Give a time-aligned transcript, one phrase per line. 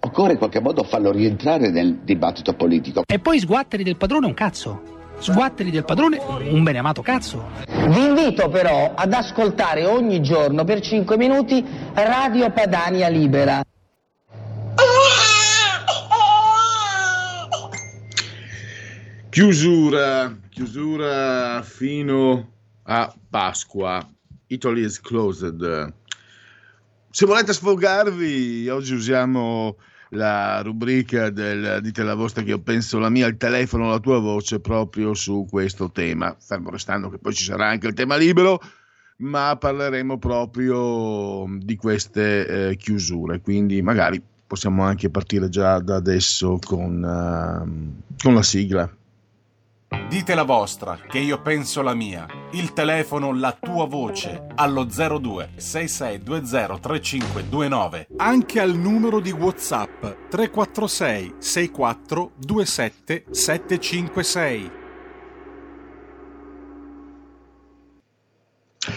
[0.00, 3.02] Occorre in qualche modo farlo rientrare nel dibattito politico.
[3.06, 4.96] E poi sguatteri del padrone un cazzo.
[5.18, 6.18] Sguatteri del padrone
[6.50, 7.48] un beneamato cazzo.
[7.66, 13.62] Vi invito però ad ascoltare ogni giorno per 5 minuti Radio Padania Libera.
[19.28, 22.48] Chiusura, chiusura fino
[22.84, 24.08] a Pasqua.
[24.46, 25.92] Italy is closed.
[27.10, 29.76] Se volete sfogarvi, oggi usiamo
[30.10, 34.18] la rubrica del dite la vostra che io penso la mia, il telefono, la tua
[34.18, 38.60] voce proprio su questo tema, fermo restando che poi ci sarà anche il tema libero,
[39.18, 46.58] ma parleremo proprio di queste eh, chiusure, quindi magari possiamo anche partire già da adesso
[46.64, 48.97] con, uh, con la sigla.
[49.88, 52.26] Dite la vostra, che io penso la mia.
[52.52, 58.08] Il telefono, la tua voce, allo 02 6620 3529.
[58.16, 64.70] Anche al numero di WhatsApp 346 64 27 756.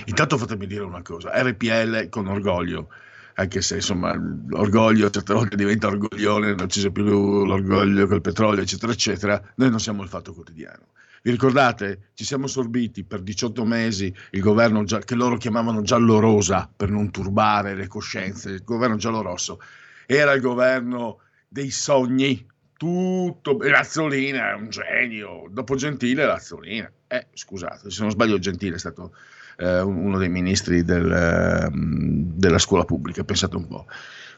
[0.06, 2.90] Intanto fatemi dire una cosa, RPL con orgoglio,
[3.36, 7.04] anche se insomma l'orgoglio certe volte diventa orgoglione, non ci sia più
[7.46, 10.88] l'orgoglio col petrolio, eccetera, eccetera, noi non siamo il fatto quotidiano.
[11.24, 12.10] Vi ricordate?
[12.16, 17.12] Ci siamo sorbiti per 18 mesi il governo già, che loro chiamavano giallo-rosa per non
[17.12, 19.60] turbare le coscienze, il governo giallo-rosso.
[20.08, 22.44] Era il governo dei sogni,
[22.76, 23.60] tutto.
[23.62, 25.46] Razzolina è un genio.
[25.52, 26.92] Dopo Gentile, Razzolina.
[27.08, 29.14] Eh, scusate, se non sbaglio, Gentile è stato
[29.62, 33.24] eh, uno dei ministri del, eh, della scuola pubblica.
[33.24, 33.86] Pensate un po'.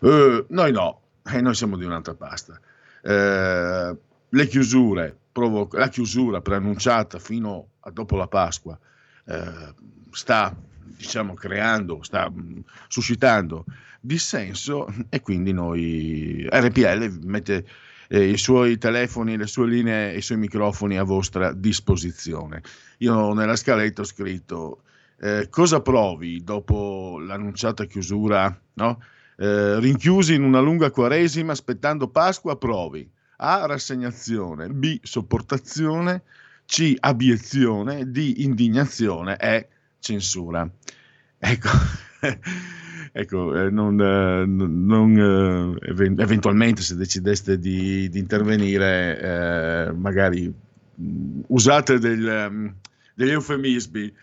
[0.01, 1.01] Eh, noi no,
[1.31, 2.59] eh, noi siamo di un'altra pasta.
[3.01, 3.97] Eh,
[4.29, 8.77] le chiusure, provoca, la chiusura preannunciata fino a dopo la Pasqua
[9.25, 9.73] eh,
[10.11, 10.55] sta
[10.97, 13.65] diciamo creando, sta mh, suscitando
[13.99, 17.65] dissenso e quindi noi RPL mette
[18.09, 22.61] eh, i suoi telefoni, le sue linee e i suoi microfoni a vostra disposizione.
[22.97, 24.82] Io nella scaletta ho scritto
[25.23, 29.01] eh, cosa provi dopo l'annunciata chiusura, no?
[29.37, 33.65] eh, rinchiusi in una lunga quaresima aspettando Pasqua, provi a.
[33.65, 34.67] Rassegnazione.
[34.67, 34.99] B.
[35.01, 36.23] Sopportazione.
[36.65, 36.95] C.
[36.99, 38.11] Abiezione.
[38.11, 38.33] D.
[38.37, 39.37] Indignazione.
[39.37, 39.69] E.
[39.99, 40.69] Censura.
[41.37, 41.69] Ecco.
[43.13, 50.53] ecco, eh, non, eh, non eh, eventualmente se decideste di, di intervenire, magari
[51.01, 52.73] mm, usate del, um,
[53.15, 54.13] degli eufemismi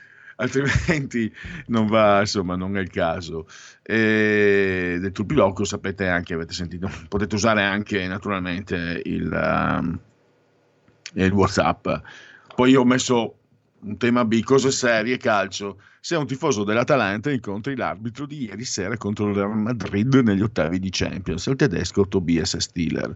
[0.41, 1.33] altrimenti
[1.67, 3.47] non va, insomma, non è il caso.
[3.83, 9.99] E del turpiloquio sapete anche, avete sentito, potete usare anche naturalmente il, um,
[11.15, 11.89] il WhatsApp.
[12.55, 13.35] Poi io ho messo
[13.83, 15.81] un tema B, cose serie, calcio.
[16.01, 20.79] Se un tifoso dell'Atalanta incontri l'arbitro di ieri sera contro il Real Madrid negli ottavi
[20.79, 23.15] di Champions, il tedesco Tobias Stiller.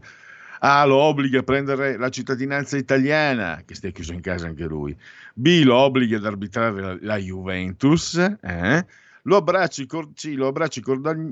[0.66, 4.96] A lo obbliga a prendere la cittadinanza italiana, che stia chiuso in casa anche lui.
[5.34, 8.16] B lo obbliga ad arbitrare la, Juventus.
[8.40, 8.86] Eh?
[9.24, 10.82] Lo abbracci, sì, lo abbracci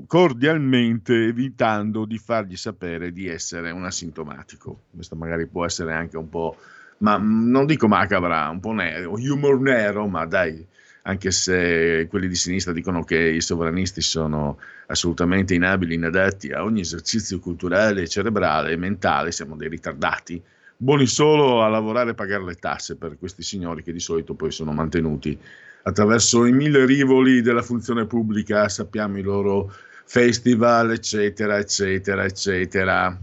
[0.05, 4.83] cordialmente, evitando di fargli sapere di essere un asintomatico.
[4.93, 6.55] Questo magari può essere anche un po',
[6.99, 10.63] ma non dico macabra, un po' nero, humor nero, ma dai,
[11.05, 16.81] anche se quelli di sinistra dicono che i sovranisti sono assolutamente inabili, inadatti a ogni
[16.81, 20.41] esercizio culturale, cerebrale e mentale, siamo dei ritardati,
[20.77, 24.51] buoni solo a lavorare e pagare le tasse per questi signori che di solito poi
[24.51, 25.37] sono mantenuti
[25.83, 29.73] attraverso i mille rivoli della funzione pubblica, sappiamo i loro
[30.05, 33.19] festival, eccetera, eccetera, eccetera.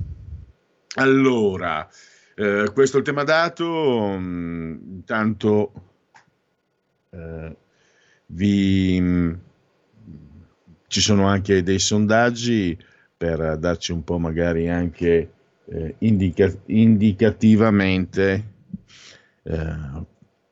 [0.96, 1.88] Allora,
[2.34, 5.72] eh, questo è il tema dato, mm, intanto...
[7.08, 7.56] Eh,
[8.32, 9.36] vi,
[10.86, 12.76] ci sono anche dei sondaggi
[13.16, 15.30] per darci un po' magari anche
[15.66, 18.52] eh, indica- indicativamente
[19.42, 20.06] eh,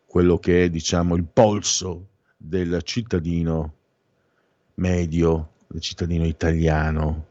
[0.06, 3.74] quello che è diciamo il polso del cittadino
[4.74, 7.26] medio, del cittadino italiano.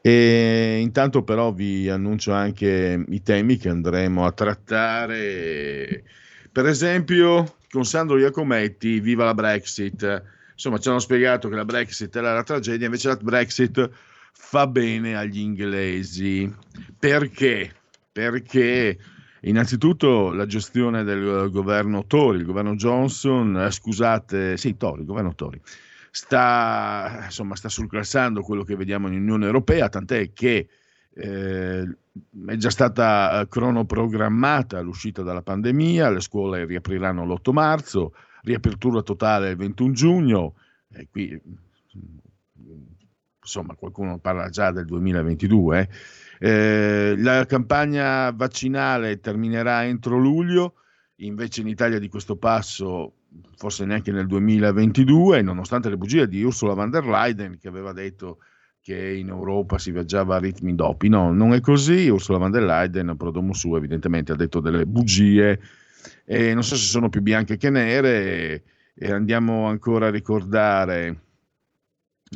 [0.00, 6.04] E intanto però vi annuncio anche i temi che andremo a trattare.
[6.52, 10.22] Per esempio, con Sandro Iacometti, viva la Brexit.
[10.54, 13.90] Insomma, ci hanno spiegato che la Brexit era la tragedia, invece la Brexit
[14.32, 16.50] fa bene agli inglesi.
[16.98, 17.74] Perché?
[18.10, 18.98] Perché
[19.40, 25.34] innanzitutto la gestione del governo Tory, il governo Johnson, eh, scusate, sì, Tory, il governo
[25.34, 25.60] Tory,
[26.10, 30.66] sta, insomma, sta surclassando quello che vediamo in Unione Europea, tant'è che
[31.18, 31.96] eh,
[32.46, 39.50] è già stata eh, cronoprogrammata l'uscita dalla pandemia, le scuole riapriranno l'8 marzo, riapertura totale
[39.50, 40.54] il 21 giugno,
[40.92, 41.40] e qui
[43.40, 45.88] insomma qualcuno parla già del 2022,
[46.38, 50.74] eh, la campagna vaccinale terminerà entro luglio,
[51.20, 53.14] invece in Italia di questo passo
[53.56, 58.38] forse neanche nel 2022, nonostante le bugie di Ursula von der Leyen che aveva detto
[58.86, 61.08] che in Europa si viaggiava a ritmi doppi.
[61.08, 62.08] No, non è così.
[62.08, 65.60] Ursula von der Leyen, prodomo su, evidentemente ha detto delle bugie,
[66.24, 68.62] e non so se sono più bianche che nere,
[68.94, 71.22] e andiamo ancora a ricordare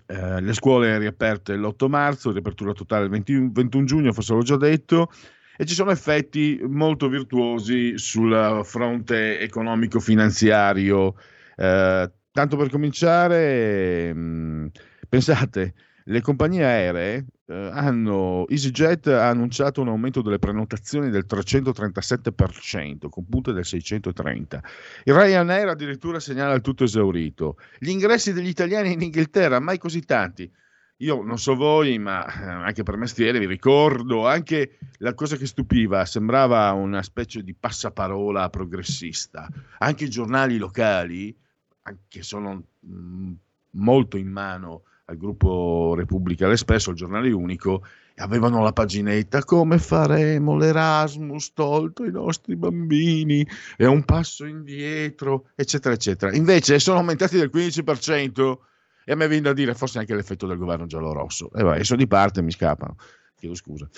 [0.06, 4.56] eh, le scuole riaperte l'8 marzo, riapertura totale il 20, 21 giugno, forse l'ho già
[4.56, 5.08] detto,
[5.56, 11.14] e ci sono effetti molto virtuosi sul fronte economico-finanziario.
[11.54, 14.66] Eh, tanto per cominciare, mh, mm,
[15.08, 15.74] pensate,
[16.10, 23.26] le compagnie aeree eh, hanno, EasyJet ha annunciato un aumento delle prenotazioni del 337%, con
[23.28, 24.58] punte del 630%.
[25.04, 27.58] Il Ryanair addirittura segnala il tutto esaurito.
[27.78, 30.50] Gli ingressi degli italiani in Inghilterra, mai così tanti.
[30.96, 35.46] Io non so voi, ma eh, anche per mestiere vi ricordo anche la cosa che
[35.46, 39.48] stupiva, sembrava una specie di passaparola progressista.
[39.78, 41.34] Anche i giornali locali,
[42.08, 43.32] che sono mm,
[43.70, 47.84] molto in mano al gruppo Repubblica l'Espresso, al giornale unico,
[48.16, 53.44] avevano la paginetta come faremo l'Erasmus tolto ai nostri bambini,
[53.76, 56.34] è un passo indietro, eccetera, eccetera.
[56.34, 58.58] Invece sono aumentati del 15%
[59.04, 61.50] e a me viene da dire forse anche l'effetto del governo giallo-rosso.
[61.54, 62.94] E vai, sono di parte, mi scappano.
[63.36, 63.88] Chiedo scusa.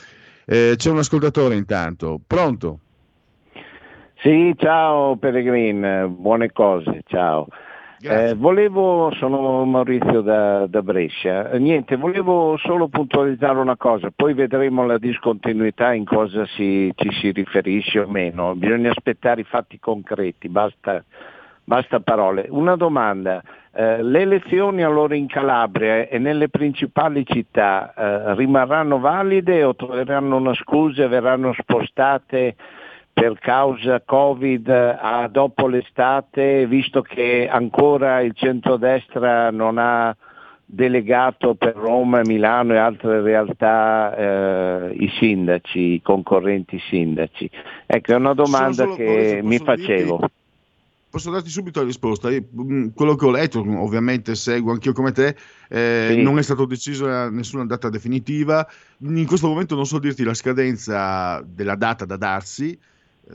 [0.47, 2.19] Eh, c'è un ascoltatore intanto.
[2.27, 2.79] Pronto?
[4.23, 7.49] Sì, ciao Pellegrin, buone cose, ciao.
[8.05, 14.85] Eh, volevo, sono Maurizio da, da, Brescia, niente, volevo solo puntualizzare una cosa, poi vedremo
[14.85, 20.49] la discontinuità in cosa si, ci si riferisce o meno, bisogna aspettare i fatti concreti,
[20.49, 21.05] basta,
[21.63, 22.47] basta parole.
[22.51, 23.41] Una domanda,
[23.73, 30.37] eh, le elezioni allora in Calabria e nelle principali città eh, rimarranno valide o troveranno
[30.39, 32.57] una scusa e verranno spostate?
[33.13, 40.17] Per causa Covid a dopo l'estate, visto che ancora il centrodestra non ha
[40.65, 47.51] delegato per Roma, Milano e altre realtà eh, i sindaci, i concorrenti sindaci?
[47.87, 50.17] Ecco, è una domanda che mi facevo.
[50.17, 50.33] Dirti,
[51.11, 52.31] posso darti subito la risposta.
[52.31, 55.37] Io, mm, quello che ho letto, ovviamente seguo anch'io come te,
[55.69, 56.23] eh, sì.
[56.23, 58.67] non è stato deciso nessuna data definitiva.
[59.01, 62.79] In questo momento non so dirti la scadenza della data da darsi,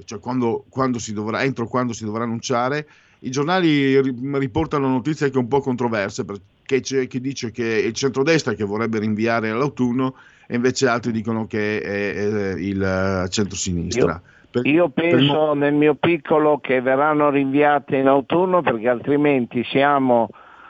[0.04, 2.88] cioè quando, quando si dovrà, entro quando si dovrà annunciare.
[3.20, 4.00] I giornali
[4.38, 8.64] riportano notizie anche un po' controverse perché c'è chi dice che è il centrodestra che
[8.64, 14.22] vorrebbe rinviare all'autunno e invece altri dicono che è, è il centrosinistra.
[14.54, 20.30] Io, io penso nel mio piccolo che verranno rinviate in autunno perché altrimenti siamo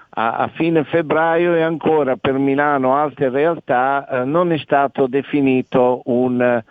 [0.09, 6.01] a, a fine febbraio e ancora per Milano altre realtà eh, non è stato definito
[6.05, 6.63] un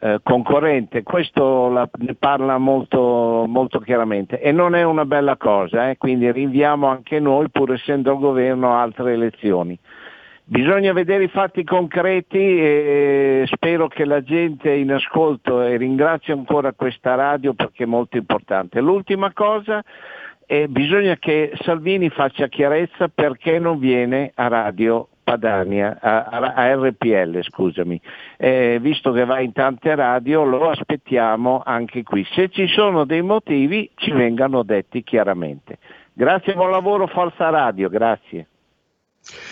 [0.00, 5.90] eh, concorrente, questo la, ne parla molto, molto, chiaramente e non è una bella cosa,
[5.90, 5.96] eh?
[5.96, 9.78] quindi rinviamo anche noi, pur essendo al governo, altre elezioni.
[10.44, 16.72] Bisogna vedere i fatti concreti e spero che la gente in ascolto e ringrazio ancora
[16.72, 18.80] questa radio perché è molto importante.
[18.80, 19.84] L'ultima cosa
[20.46, 27.42] è bisogna che Salvini faccia chiarezza perché non viene a radio Padania, a, a RPL
[27.42, 28.00] scusami,
[28.38, 32.26] eh, visto che va in tante radio lo aspettiamo anche qui.
[32.32, 35.78] Se ci sono dei motivi ci vengano detti chiaramente.
[36.14, 38.46] Grazie, buon lavoro Forza Radio, grazie.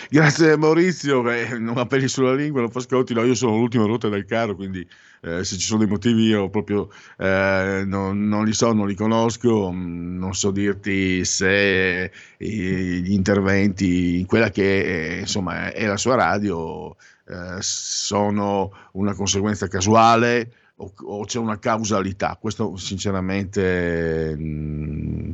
[0.09, 4.09] Grazie Maurizio, che non appelli sulla lingua, non fa scotti, no, io sono l'ultima rotta
[4.09, 4.87] del carro, quindi
[5.21, 8.95] eh, se ci sono dei motivi io proprio eh, non, non, li so, non li
[8.95, 15.97] conosco, mm, non so dirti se eh, gli interventi in quella che insomma, è la
[15.97, 16.95] sua radio
[17.27, 22.37] eh, sono una conseguenza casuale o, o, c'è una causalità.
[22.39, 25.31] Questo sinceramente mh, mm,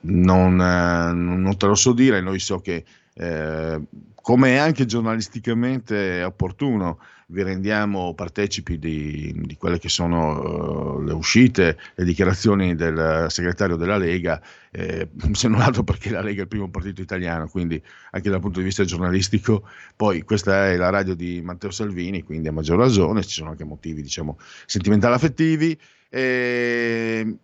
[0.00, 3.80] non, eh, non, te lo so dire, noi so che eh,
[4.14, 6.98] come è anche giornalisticamente opportuno,
[7.32, 13.76] vi rendiamo partecipi di, di quelle che sono uh, le uscite, le dichiarazioni del segretario
[13.76, 14.40] della Lega,
[14.70, 18.40] eh, se non altro perché la Lega è il primo partito italiano, quindi anche dal
[18.40, 19.66] punto di vista giornalistico,
[19.96, 23.64] poi questa è la radio di Matteo Salvini, quindi a maggior ragione, ci sono anche
[23.64, 25.76] motivi diciamo sentimentali affettivi.
[26.08, 27.36] Eh,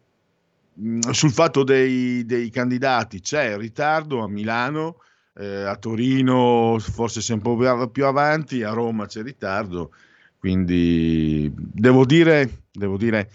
[1.10, 4.98] sul fatto dei, dei candidati c'è ritardo a Milano,
[5.38, 9.92] eh, a Torino forse sei un po' più avanti, a Roma c'è ritardo,
[10.38, 13.30] quindi devo dire, devo dire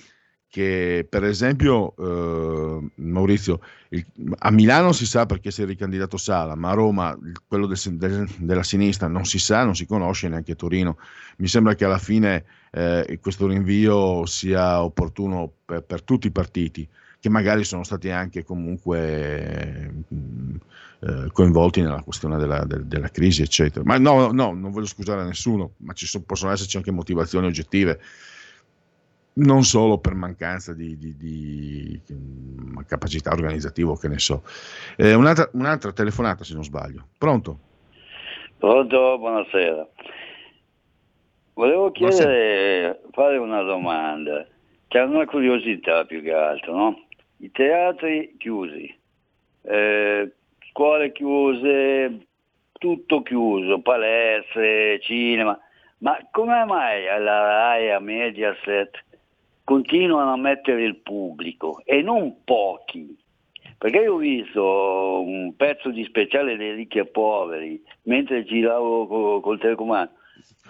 [0.53, 4.05] che per esempio eh, Maurizio, il,
[4.37, 7.17] a Milano si sa perché si è ricandidato Sala, ma a Roma
[7.47, 10.97] quello del, del, della sinistra non si sa, non si conosce neanche Torino.
[11.37, 16.87] Mi sembra che alla fine eh, questo rinvio sia opportuno per, per tutti i partiti
[17.23, 20.55] che magari sono stati anche comunque mh,
[20.99, 23.85] eh, coinvolti nella questione della, del, della, crisi, eccetera.
[23.85, 28.01] Ma no, no, non voglio scusare nessuno, ma ci sono, possono esserci anche motivazioni oggettive,
[29.35, 34.43] non solo per mancanza di, di, di, di capacità organizzativa, che ne so.
[34.97, 37.07] Eh, un'altra, un'altra telefonata, se non sbaglio.
[37.17, 37.57] Pronto?
[38.57, 39.87] Pronto, buonasera.
[41.53, 42.99] Volevo chiedere, buonasera.
[43.11, 44.45] fare una domanda,
[44.89, 47.02] che è una curiosità più che altro, no?
[47.43, 48.97] I teatri chiusi,
[49.63, 50.31] eh,
[50.69, 52.27] scuole chiuse,
[52.71, 55.59] tutto chiuso, palestre, cinema.
[55.97, 58.91] Ma come mai alla RAI, a Mediaset
[59.65, 63.13] continuano a mettere il pubblico e non pochi?
[63.77, 69.41] Perché io ho visto un pezzo di speciale dei ricchi e poveri mentre giravo col,
[69.41, 70.13] col telecomando.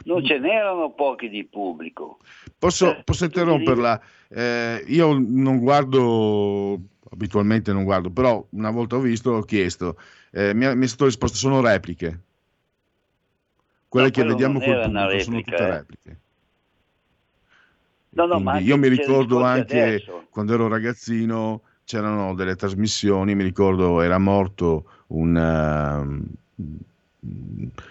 [0.06, 2.18] Non ce n'erano pochi di pubblico.
[2.58, 4.02] Posso, eh, posso interromperla?
[4.28, 6.80] Eh, io non guardo
[7.12, 9.98] abitualmente non guardo, però una volta ho visto, ho chiesto,
[10.32, 12.20] eh, mi, mi è stato risposto sono repliche.
[13.88, 15.70] Quelle no, che vediamo col pubblico replica, sono tutte eh.
[15.70, 16.18] repliche.
[18.10, 20.26] No, no, io mi ricordo anche adesso.
[20.30, 26.32] quando ero ragazzino c'erano delle trasmissioni, mi ricordo era morto un...
[27.20, 27.82] Uh,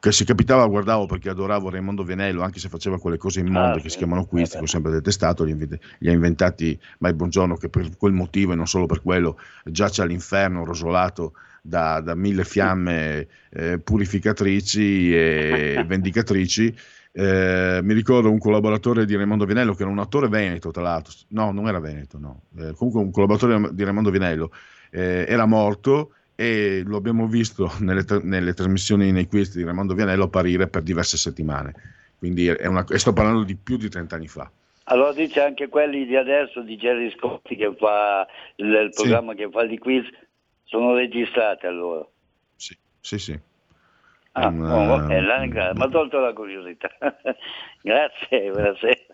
[0.00, 3.82] che se capitava guardavo perché adoravo Raimondo Venello, anche se faceva quelle cose immonde ah,
[3.82, 3.90] che sì.
[3.90, 7.96] si chiamano quiz, che ho sempre detestato, li, li, ha inventati Mai Buongiorno che per
[7.98, 13.78] quel motivo e non solo per quello giace all'inferno rosolato da, da mille fiamme eh,
[13.78, 16.74] purificatrici e vendicatrici.
[17.12, 21.12] Eh, mi ricordo un collaboratore di Raimondo Vinello che era un attore veneto tra l'altro,
[21.28, 22.44] no non era veneto, no.
[22.56, 24.50] Eh, comunque un collaboratore di Raimondo Vinello
[24.90, 30.24] eh, era morto e lo abbiamo visto nelle, nelle trasmissioni nei quiz di Raimondo Vianello
[30.24, 31.74] apparire per diverse settimane.
[32.16, 34.50] Quindi è una, sto parlando di più di 30 anni fa.
[34.84, 39.36] Allora dice anche quelli di adesso di Jerry Scotti che fa il, il programma sì.
[39.36, 40.08] che fa di quiz
[40.64, 42.06] sono registrati allora.
[42.56, 43.38] Sì, sì, sì.
[44.32, 46.88] Ah, um, oh, okay, mi ha tolto la curiosità.
[47.82, 49.09] Grazie, buonasera.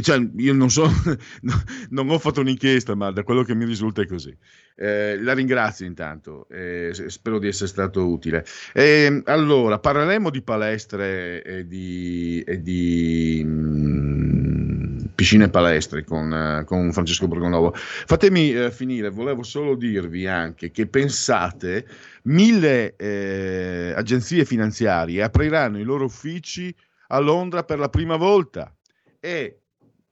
[0.00, 0.88] Cioè, io non so,
[1.90, 4.36] non ho fatto un'inchiesta, ma da quello che mi risulta è così.
[4.76, 8.44] Eh, la ringrazio intanto, eh, spero di essere stato utile.
[8.72, 16.92] Eh, allora, parleremo di palestre e di, e di mh, mm, piscine palestre con, con
[16.92, 17.72] Francesco Borgonovo.
[17.74, 21.86] Fatemi eh, finire, volevo solo dirvi anche che pensate,
[22.24, 26.74] mille eh, agenzie finanziarie apriranno i loro uffici
[27.08, 28.74] a Londra per la prima volta
[29.20, 29.63] e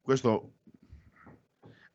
[0.03, 0.55] questo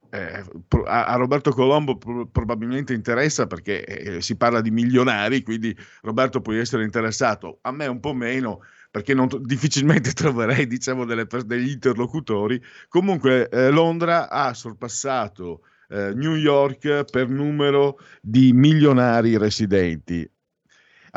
[0.09, 0.43] eh,
[0.85, 1.97] a, Roberto Colombo
[2.31, 7.87] probabilmente interessa perché eh, si parla di milionari, quindi Roberto può essere interessato, a me
[7.87, 12.61] un po' meno perché non, difficilmente troverei diciamo, delle, degli interlocutori.
[12.87, 20.29] Comunque eh, Londra ha sorpassato eh, New York per numero di milionari residenti.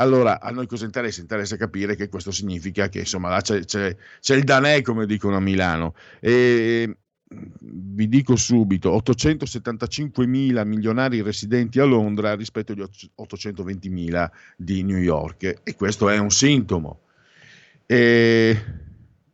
[0.01, 1.21] Allora, a noi cosa interessa?
[1.21, 5.37] Interessa capire che questo significa che insomma là c'è, c'è, c'è il danè, come dicono
[5.37, 5.95] a Milano.
[6.21, 6.97] E
[7.61, 12.83] vi dico subito, 875 mila milionari residenti a Londra rispetto agli
[13.15, 17.03] 820 mila di New York e questo è un sintomo.
[17.85, 18.59] E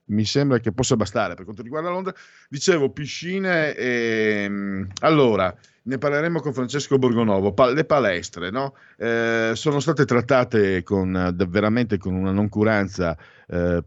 [0.07, 2.15] mi sembra che possa bastare per quanto riguarda Londra.
[2.49, 3.75] Dicevo, piscine.
[3.75, 7.53] E, allora, ne parleremo con Francesco Borgonovo.
[7.53, 8.75] Pa- le palestre no?
[8.97, 13.17] eh, sono state trattate con, veramente con una noncuranza
[13.49, 13.83] eh,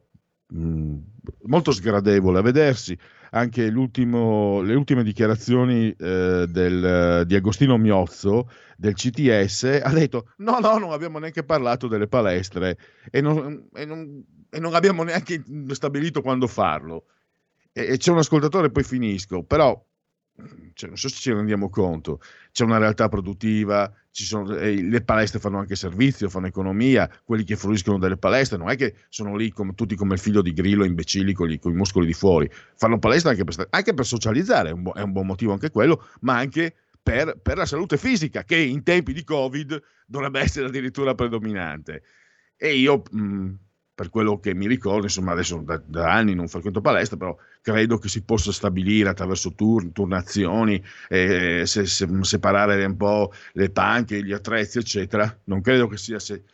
[0.51, 2.97] molto sgradevole a vedersi.
[3.31, 10.77] Anche le ultime dichiarazioni eh, del, di Agostino Miozzo del CTS ha detto: No, no,
[10.79, 12.77] non abbiamo neanche parlato delle palestre
[13.11, 17.05] e non, e non, e non abbiamo neanche stabilito quando farlo.
[17.71, 19.79] E, e c'è un ascoltatore, poi finisco, però
[20.73, 25.39] cioè, non so se ci rendiamo conto, c'è una realtà produttiva, sono, eh, le palestre
[25.39, 29.51] fanno anche servizio, fanno economia, quelli che fruiscono delle palestre non è che sono lì
[29.51, 32.99] come, tutti come il figlio di Grillo, imbecilli con, con i muscoli di fuori, fanno
[32.99, 36.37] palestra anche per, anche per socializzare, è un, è un, buon motivo anche quello, ma
[36.37, 42.03] anche per, per la salute fisica, che in tempi di Covid dovrebbe essere addirittura predominante.
[42.55, 43.03] E io...
[43.11, 43.53] Mh,
[43.99, 47.97] per quello che mi ricordo, insomma adesso da, da, anni non frequento palestra, però credo
[47.97, 54.23] che si possa stabilire attraverso turn, turnazioni, eh, se, se, separare un po' le panche,
[54.23, 55.37] gli attrezzi, eccetera.
[55.43, 56.45] Non credo che sia, se,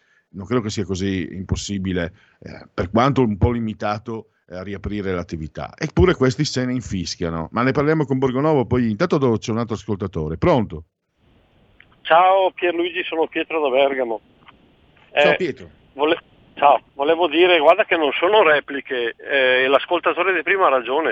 [0.43, 5.75] credo che sia così impossibile, eh, per quanto un po' limitato, eh, a riaprire l'attività.
[5.77, 7.49] Eppure questi se ne infischiano.
[7.51, 10.37] Ma ne parliamo con Borgonovo, poi intanto c'è un altro ascoltatore.
[10.37, 10.85] Pronto?
[12.01, 14.19] Ciao Pierluigi, sono Pietro da Bergamo.
[15.13, 15.69] Ciao eh, Pietro.
[15.93, 21.11] Vole- Ciao, volevo dire, guarda che non sono repliche, eh, l'ascoltatore di prima ha ragione,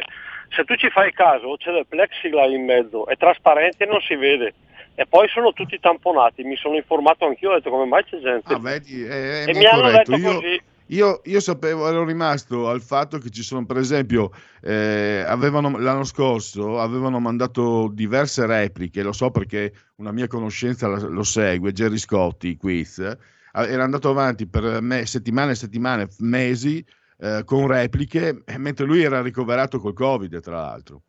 [0.55, 4.15] se tu ci fai caso c'è del plexiglass in mezzo, è trasparente e non si
[4.15, 4.53] vede,
[4.95, 8.53] e poi sono tutti tamponati, mi sono informato anch'io, ho detto come mai c'è gente.
[8.53, 10.33] Ah, vedi, è, è e mi hanno detto io...
[10.33, 10.61] così.
[10.87, 14.31] Io, io, sapevo, ero rimasto al fatto che ci sono, per esempio,
[14.61, 21.23] eh, avevano, l'anno scorso avevano mandato diverse repliche, lo so perché una mia conoscenza lo
[21.23, 23.17] segue, Gerry Scotti, quiz,
[23.53, 26.83] era andato avanti per me, settimane e settimane, mesi,
[27.19, 31.03] eh, con repliche, mentre lui era ricoverato col Covid, tra l'altro.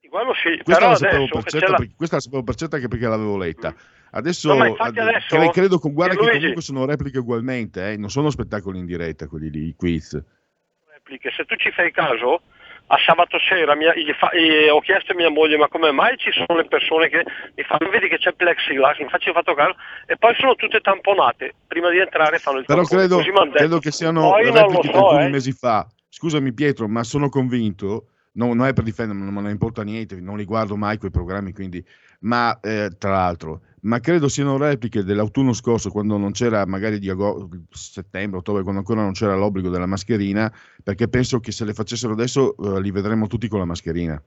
[0.00, 1.76] Sì, questa, la sapevo per certa, la...
[1.76, 3.74] perché, questa la sapevo per certa anche perché l'avevo letta.
[4.12, 7.96] Adesso, no, adesso credo, guarda che comunque sono repliche ugualmente, eh?
[7.96, 10.22] non sono spettacoli in diretta quelli lì, i quiz.
[10.92, 11.30] Repliche.
[11.30, 12.42] Se tu ci fai caso,
[12.86, 14.30] a sabato sera mia, fa,
[14.72, 17.24] ho chiesto a mia moglie ma come mai ci sono le persone che
[17.54, 19.74] mi fanno vedi che c'è plexiglass, infatti ho fatto caso
[20.06, 23.08] e poi sono tutte tamponate prima di entrare fanno il però tampone.
[23.08, 25.28] credo, credo che siano poi repliche so, di alcuni eh.
[25.28, 29.50] mesi fa scusami Pietro ma sono convinto no, non è per difendermi, non me ne
[29.50, 31.84] importa niente, non li guardo mai quei programmi, quindi,
[32.24, 37.10] ma eh, tra l'altro, ma credo siano repliche dell'autunno scorso, quando non c'era, magari di
[37.10, 41.74] agosto, settembre, ottobre, quando ancora non c'era l'obbligo della mascherina, perché penso che se le
[41.74, 44.20] facessero adesso eh, li vedremo tutti con la mascherina.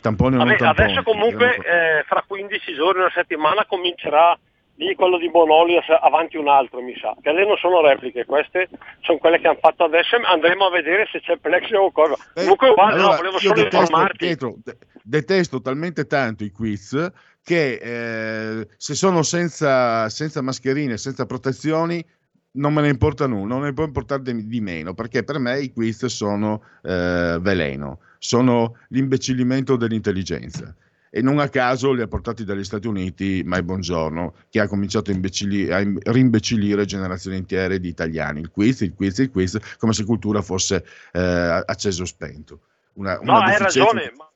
[0.00, 0.86] Tamponi o Vabbè, non tamponi.
[0.88, 4.38] adesso comunque eh, fra 15 giorni, una settimana comincerà
[4.78, 8.68] lì quello di Bonolio avanti un altro mi sa, che non sono repliche, queste
[9.00, 12.14] sono quelle che hanno fatto adesso, andremo a vedere se c'è Plex o cosa.
[12.34, 14.16] Eh, Comunque guarda, allora, no, volevo solo detesto, informarti.
[14.18, 17.12] Pietro, de- detesto talmente tanto i quiz
[17.42, 22.04] che eh, se sono senza, senza mascherine, senza protezioni,
[22.52, 25.58] non me ne importa nulla, non ne può importare di, di meno, perché per me
[25.58, 30.74] i quiz sono eh, veleno, sono l'imbecillimento dell'intelligenza
[31.10, 35.10] e non a caso li ha portati dagli Stati Uniti Mai Buongiorno, che ha cominciato
[35.10, 38.40] a, a rimbecillire generazioni intere di italiani.
[38.40, 42.60] Il quiz, il quiz, il quiz, come se cultura fosse eh, acceso o spento.
[42.94, 43.92] Una, no, una hai deficienza...
[43.92, 44.28] ragione, ma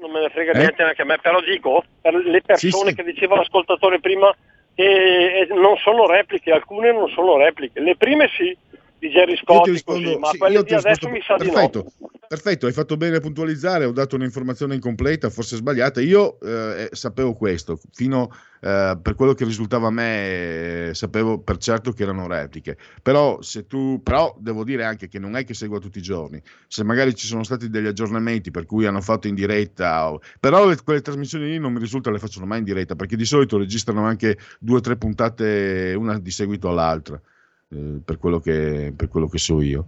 [0.00, 0.58] non me ne frega eh?
[0.58, 4.34] niente neanche a me, però dico, per le persone sì, che diceva l'ascoltatore prima,
[4.74, 8.56] che non sono repliche, alcune non sono repliche, le prime sì,
[8.98, 11.92] di Jerry Scott, rispondo, così, ma sì, quelle di adesso rispondo, mi sa perfetto, di
[12.00, 12.10] no.
[12.32, 16.00] Perfetto, hai fatto bene a puntualizzare, ho dato un'informazione incompleta, forse sbagliata.
[16.00, 21.58] Io eh, sapevo questo, fino eh, per quello che risultava a me, eh, sapevo per
[21.58, 22.78] certo che erano repliche.
[23.02, 26.42] Però, se tu, però devo dire anche che non è che segua tutti i giorni.
[26.68, 30.22] Se magari ci sono stati degli aggiornamenti per cui hanno fatto in diretta, o...
[30.40, 33.26] però le, quelle trasmissioni lì non mi risulta le facciano mai in diretta, perché di
[33.26, 37.20] solito registrano anche due o tre puntate, una di seguito all'altra.
[37.68, 39.86] Eh, per, quello che, per quello che so io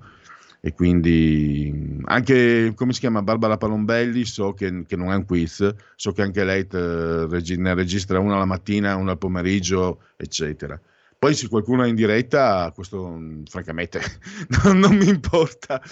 [0.67, 5.75] e quindi anche come si chiama Barbara Palombelli so che, che non è un quiz
[5.95, 10.81] so che anche lei te, ne registra una la mattina una al pomeriggio eccetera.
[11.19, 14.01] Poi se qualcuno è in diretta questo francamente
[14.65, 15.83] non, non mi importa.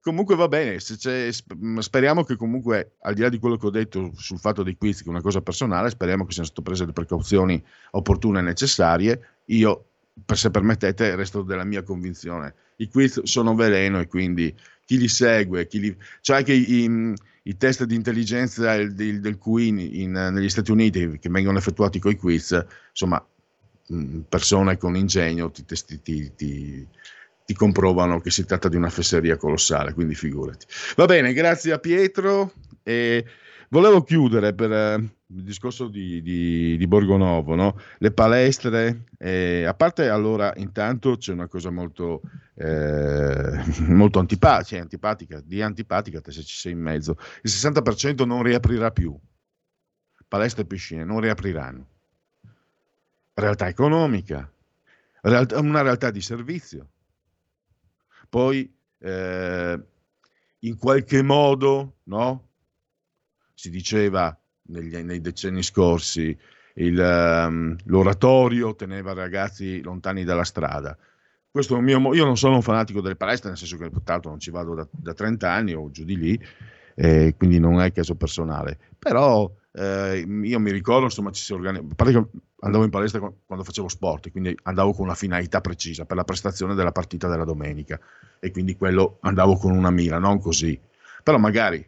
[0.00, 4.38] Comunque va bene speriamo che comunque al di là di quello che ho detto sul
[4.38, 7.62] fatto dei quiz che è una cosa personale speriamo che siano state prese le precauzioni
[7.90, 9.20] opportune e necessarie.
[9.48, 9.88] Io
[10.34, 12.54] se permettete, resto della mia convinzione.
[12.76, 15.96] I quiz sono veleno e quindi chi li segue, chi li...
[16.20, 21.18] c'è anche i, i, i test di intelligenza del, del QI in, negli Stati Uniti
[21.18, 23.24] che vengono effettuati con i quiz, insomma,
[24.28, 26.88] persone con ingegno ti, ti, ti, ti,
[27.44, 30.66] ti comprovano che si tratta di una fesseria colossale, quindi figurati.
[30.96, 33.24] Va bene, grazie a Pietro e
[33.68, 35.02] volevo chiudere per
[35.34, 37.78] il discorso di, di, di Borgonovo, no?
[37.98, 42.22] le palestre, eh, a parte allora intanto c'è una cosa molto,
[42.54, 48.42] eh, molto antipatica, cioè antipatica, di antipatica se ci sei in mezzo, il 60% non
[48.42, 49.18] riaprirà più,
[50.28, 51.88] palestre e piscine non riapriranno,
[53.34, 54.50] realtà economica,
[55.22, 56.88] realtà, una realtà di servizio,
[58.28, 59.80] poi eh,
[60.60, 62.48] in qualche modo no?
[63.54, 66.36] si diceva negli, nei decenni scorsi,
[66.74, 70.96] il, um, l'oratorio teneva ragazzi lontani dalla strada.
[71.50, 74.50] Questo mio, io non sono un fanatico delle palestre, nel senso che peraltro non ci
[74.50, 76.46] vado da, da 30 anni o giù di lì,
[76.96, 78.78] eh, quindi non è caso personale.
[78.98, 82.26] Però eh, io mi ricordo, insomma, ci si organizza.
[82.60, 86.74] Andavo in palestra quando facevo sport, quindi andavo con una finalità precisa per la prestazione
[86.74, 88.00] della partita della domenica
[88.40, 90.80] e quindi quello andavo con una mira, non così.
[91.22, 91.86] Però magari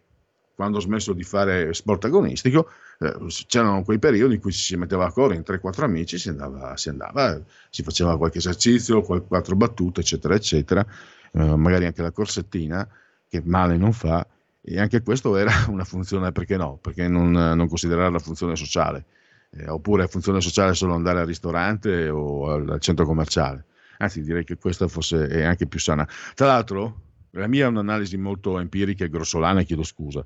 [0.57, 3.15] quando ho smesso di fare sport agonistico, eh,
[3.47, 6.89] c'erano quei periodi in cui si metteva a correre in 3-4 amici, si andava, si
[6.89, 7.39] andava,
[7.69, 10.85] si faceva qualche esercizio, quattro battute, eccetera, eccetera,
[11.33, 12.89] eh, magari anche la corsettina,
[13.29, 14.27] che male non fa,
[14.63, 16.79] e anche questo era una funzione, perché no?
[16.81, 19.05] Perché non, non considerare la funzione sociale,
[19.51, 23.65] eh, oppure funzione sociale solo andare al ristorante o al, centro commerciale.
[23.99, 26.07] Anzi, direi che questa forse è anche più sana.
[26.35, 27.03] Tra l'altro,
[27.37, 30.25] la mia è un'analisi molto empirica e grossolana, chiedo scusa.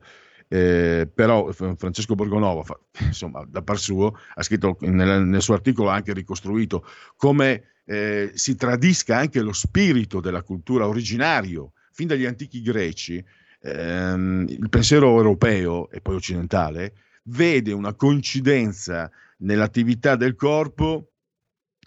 [0.49, 2.65] Eh, però Francesco Borgonovo,
[3.01, 6.85] insomma, da par suo, ha scritto nel, nel suo articolo, ha anche ricostruito
[7.17, 13.25] come eh, si tradisca anche lo spirito della cultura originario, fin dagli antichi greci,
[13.63, 16.95] ehm, il pensiero europeo e poi occidentale
[17.25, 21.13] vede una coincidenza nell'attività del corpo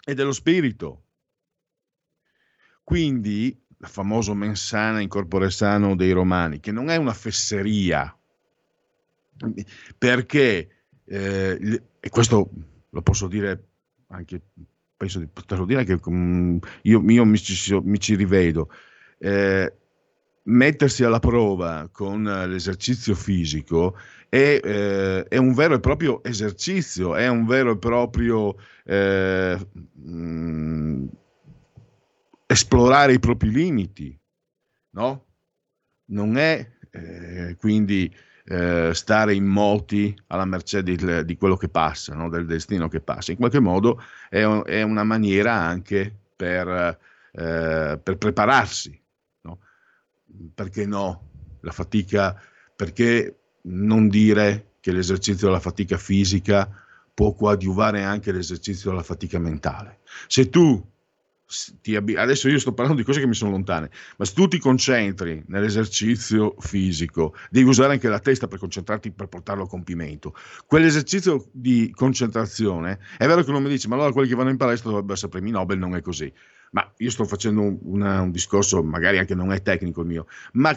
[0.04, 1.04] e dello spirito.
[2.82, 8.16] Quindi famoso mensana in corpore sano dei romani, che non è una fesseria,
[9.98, 10.68] perché,
[11.04, 12.50] eh, e questo
[12.90, 13.64] lo posso dire
[14.08, 14.40] anche,
[14.96, 16.00] penso di poterlo dire anche,
[16.82, 18.70] io, io mi, ci, mi, ci, rivedo,
[19.18, 19.72] eh,
[20.44, 23.96] mettersi alla prova con l'esercizio fisico
[24.28, 29.56] è, eh, è, un vero e proprio esercizio, è un vero e proprio eh,
[29.92, 31.04] mh,
[32.46, 34.18] esplorare i propri limiti,
[34.90, 35.26] no?
[36.06, 38.14] Non è eh, quindi
[38.46, 42.28] eh, stare immoti alla mercé di, di quello che passa, no?
[42.28, 43.32] del destino che passa.
[43.32, 46.98] In qualche modo è, è una maniera anche per,
[47.32, 49.00] eh, per prepararsi.
[49.42, 49.60] No?
[50.54, 51.30] Perché no?
[51.62, 52.38] La fatica,
[52.76, 56.68] perché non dire che l'esercizio della fatica fisica
[57.14, 60.00] può coadiuvare anche l'esercizio della fatica mentale?
[60.26, 60.92] Se tu
[61.96, 64.58] Ab- adesso io sto parlando di cose che mi sono lontane, ma se tu ti
[64.58, 70.34] concentri nell'esercizio fisico, devi usare anche la testa per concentrarti per portarlo a compimento.
[70.66, 74.56] Quell'esercizio di concentrazione, è vero che uno mi dice, ma allora quelli che vanno in
[74.56, 76.32] palestra dovrebbero essere premi Nobel, non è così.
[76.70, 80.76] Ma io sto facendo una, un discorso, magari anche non è tecnico il mio, ma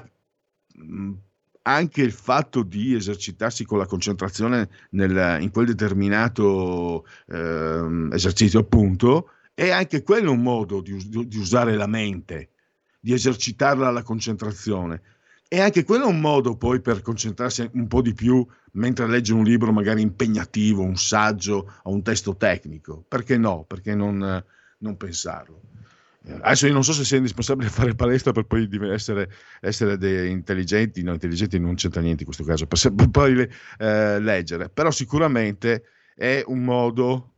[1.63, 9.31] anche il fatto di esercitarsi con la concentrazione nel, in quel determinato eh, esercizio, appunto,
[9.59, 12.51] è anche quello un modo di, di usare la mente,
[12.99, 15.01] di esercitarla alla concentrazione.
[15.47, 19.43] E anche quello un modo poi per concentrarsi un po' di più mentre legge un
[19.43, 23.03] libro magari impegnativo, un saggio o un testo tecnico.
[23.07, 23.63] Perché no?
[23.63, 24.45] Perché non,
[24.77, 25.61] non pensarlo?
[26.21, 29.27] Adesso io non so se sia indispensabile fare palestra per poi essere,
[29.59, 34.91] essere intelligenti, no, intelligenti non c'entra niente in questo caso, per poi eh, leggere, però
[34.91, 35.83] sicuramente
[36.15, 37.36] è un modo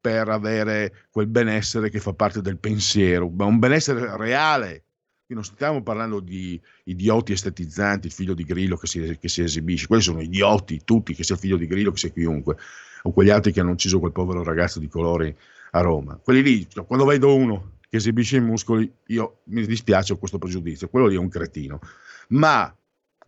[0.00, 4.84] per avere quel benessere che fa parte del pensiero, ma un benessere reale.
[5.26, 9.42] Qui non stiamo parlando di idioti estetizzanti, il figlio di Grillo che si, che si
[9.42, 12.56] esibisce, quelli sono idioti tutti, che sia il figlio di Grillo, che sia chiunque,
[13.02, 15.36] o quegli altri che hanno ucciso quel povero ragazzo di colori
[15.72, 16.16] a Roma.
[16.16, 20.38] Quelli lì, cioè, quando vedo uno che esibisce i muscoli, io mi dispiace ho questo
[20.38, 21.80] pregiudizio, quello lì è un cretino.
[22.28, 22.74] Ma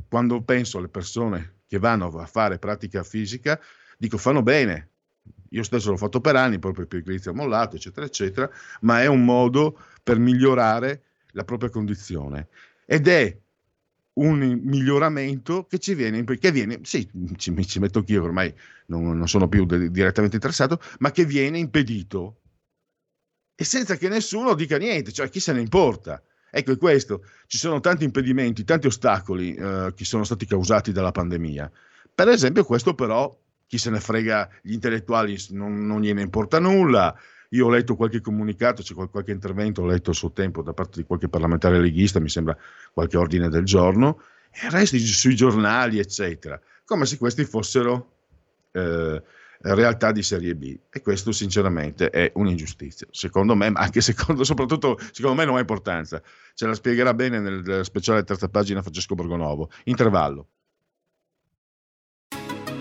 [0.08, 3.60] quando penso alle persone che vanno a fare pratica fisica,
[3.98, 4.89] dico fanno bene,
[5.50, 8.50] io stesso l'ho fatto per anni, poi per pigrizia ho mollato, eccetera, eccetera,
[8.82, 12.48] ma è un modo per migliorare la propria condizione.
[12.84, 13.36] Ed è
[14.14, 18.52] un miglioramento che ci viene, che viene sì, ci, ci metto anch'io, ormai
[18.86, 22.40] non, non sono più de- direttamente interessato, ma che viene impedito
[23.54, 26.22] e senza che nessuno dica niente, cioè chi se ne importa.
[26.50, 31.12] Ecco, è questo, ci sono tanti impedimenti, tanti ostacoli eh, che sono stati causati dalla
[31.12, 31.70] pandemia.
[32.12, 33.39] Per esempio, questo però
[33.70, 37.16] chi se ne frega, gli intellettuali non, non gliene importa nulla.
[37.50, 41.00] Io ho letto qualche comunicato, c'è qualche intervento, ho letto a suo tempo da parte
[41.00, 42.56] di qualche parlamentare leghista, mi sembra
[42.92, 48.14] qualche ordine del giorno, e il resto sui giornali, eccetera, come se questi fossero
[48.72, 49.22] eh,
[49.60, 50.76] realtà di serie B.
[50.90, 53.06] E questo sinceramente è un'ingiustizia.
[53.12, 56.20] Secondo me ma anche secondo soprattutto secondo me non ha importanza.
[56.54, 59.70] Ce la spiegherà bene nel speciale terza pagina Francesco Borgonovo.
[59.84, 60.48] Intervallo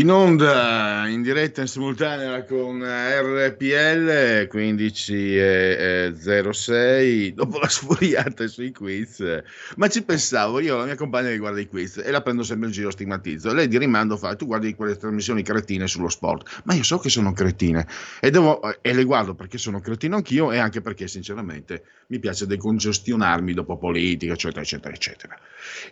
[0.00, 9.42] In onda, in diretta in simultanea con RPL 15.06, dopo la sfuriata sui quiz,
[9.76, 12.68] ma ci pensavo, io la mia compagna che guarda i quiz e la prendo sempre
[12.68, 16.72] in giro, stigmatizzo, lei di rimando fa, tu guardi quelle trasmissioni cretine sullo sport, ma
[16.72, 17.86] io so che sono cretine
[18.20, 22.46] e, devo, e le guardo perché sono cretino anch'io e anche perché sinceramente mi piace
[22.46, 25.38] decongestionarmi dopo politica, eccetera, eccetera, eccetera.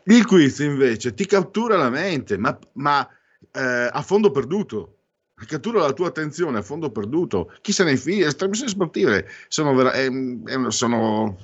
[0.04, 2.58] Il quiz invece ti cattura la mente, ma...
[2.72, 3.06] ma
[3.52, 4.94] eh, a fondo perduto.
[5.46, 7.52] Cattura la tua attenzione a fondo perduto.
[7.60, 8.26] Chi se ne figlia?
[8.26, 10.10] Le trasmissioni sportive sono, vera- eh,
[10.46, 11.36] eh, sono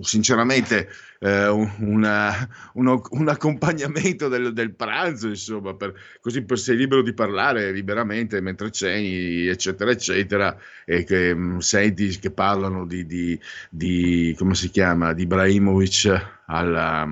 [0.00, 0.88] sinceramente
[1.20, 7.12] eh, una, uno, un accompagnamento del, del pranzo, insomma, per, così per, sei libero di
[7.12, 14.34] parlare liberamente mentre ceni, eccetera, eccetera, e che mh, senti che parlano di, di, di,
[14.36, 17.08] come si chiama, di Ibrahimovic alla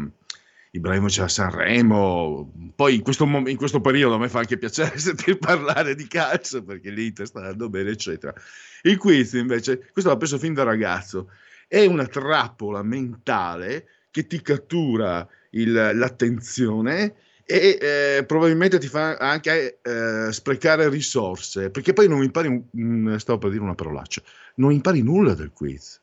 [0.72, 2.72] Ibrahimovic a Sanremo.
[2.74, 6.62] Poi in questo, in questo, periodo a me fa anche piacere sentire parlare di calcio
[6.62, 8.34] perché l'Inter sta andando bene, eccetera.
[8.82, 11.30] Il quiz invece, questo l'ho preso fin da ragazzo,
[11.66, 19.80] è una trappola mentale che ti cattura il, l'attenzione e eh, probabilmente ti fa anche
[19.80, 24.22] eh, sprecare risorse perché poi non impari, un, stavo per dire una parolaccia,
[24.56, 25.98] non impari nulla del quiz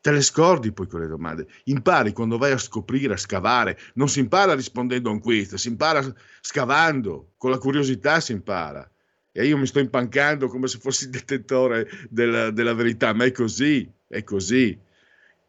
[0.00, 1.46] te le scordi poi quelle domande.
[1.64, 3.78] Impari quando vai a scoprire, a scavare.
[3.94, 6.02] Non si impara rispondendo a un quiz, si impara
[6.40, 8.88] scavando, con la curiosità si impara.
[9.32, 13.32] E io mi sto impancando come se fossi il detentore della, della verità, ma è
[13.32, 14.78] così, è così.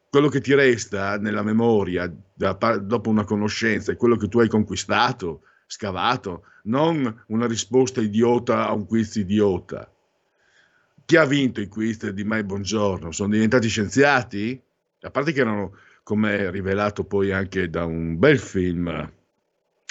[0.09, 4.49] Quello che ti resta nella memoria da, dopo una conoscenza è quello che tu hai
[4.49, 9.89] conquistato, scavato, non una risposta idiota a un quiz idiota
[11.11, 13.11] chi ha vinto i quiz di Mai Buongiorno?
[13.11, 14.57] Sono diventati scienziati?
[15.01, 19.11] A parte che erano, come rivelato poi anche da un bel film,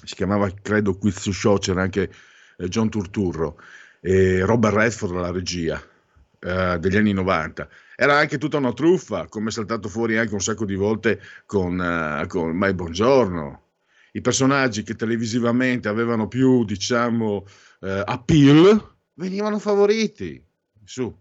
[0.03, 2.11] si chiamava credo Quiz Show, c'era anche
[2.57, 3.61] eh, John Turturro
[4.01, 5.79] e Robert Redford alla regia
[6.39, 7.69] eh, degli anni 90.
[7.97, 11.79] Era anche tutta una truffa, come è saltato fuori anche un sacco di volte con,
[11.79, 13.63] uh, con Mai Buongiorno.
[14.13, 17.45] I personaggi che televisivamente avevano più, diciamo,
[17.81, 20.49] uh, appeal venivano favoriti
[20.85, 21.15] su.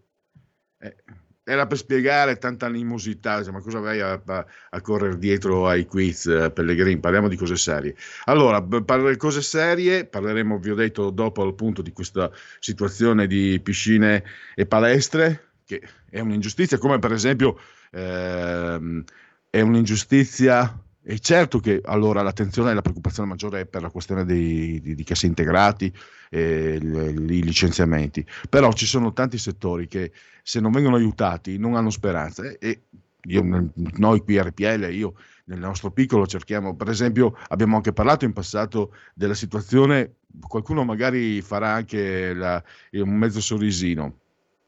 [0.80, 0.95] Eh,
[1.43, 6.28] era per spiegare tanta animosità, ma cosa vai a, a, a correre dietro ai quiz,
[6.28, 7.00] eh, Pellegrini?
[7.00, 7.95] Parliamo di cose serie.
[8.26, 14.24] Allora, per cose serie, parleremo, vi ho detto, dopo appunto di questa situazione di piscine
[14.54, 17.60] e palestre, che è un'ingiustizia, come per esempio
[17.91, 19.04] ehm,
[19.50, 24.26] è un'ingiustizia è certo che allora l'attenzione e la preoccupazione maggiore è per la questione
[24.26, 25.91] dei, di, di cassi integrati
[26.30, 30.12] e i licenziamenti, però ci sono tanti settori che
[30.43, 32.82] se non vengono aiutati non hanno speranza e
[33.24, 38.26] io, noi qui a RPL, io nel nostro piccolo cerchiamo, per esempio abbiamo anche parlato
[38.26, 40.17] in passato della situazione,
[40.48, 44.19] qualcuno magari farà anche la, un mezzo sorrisino,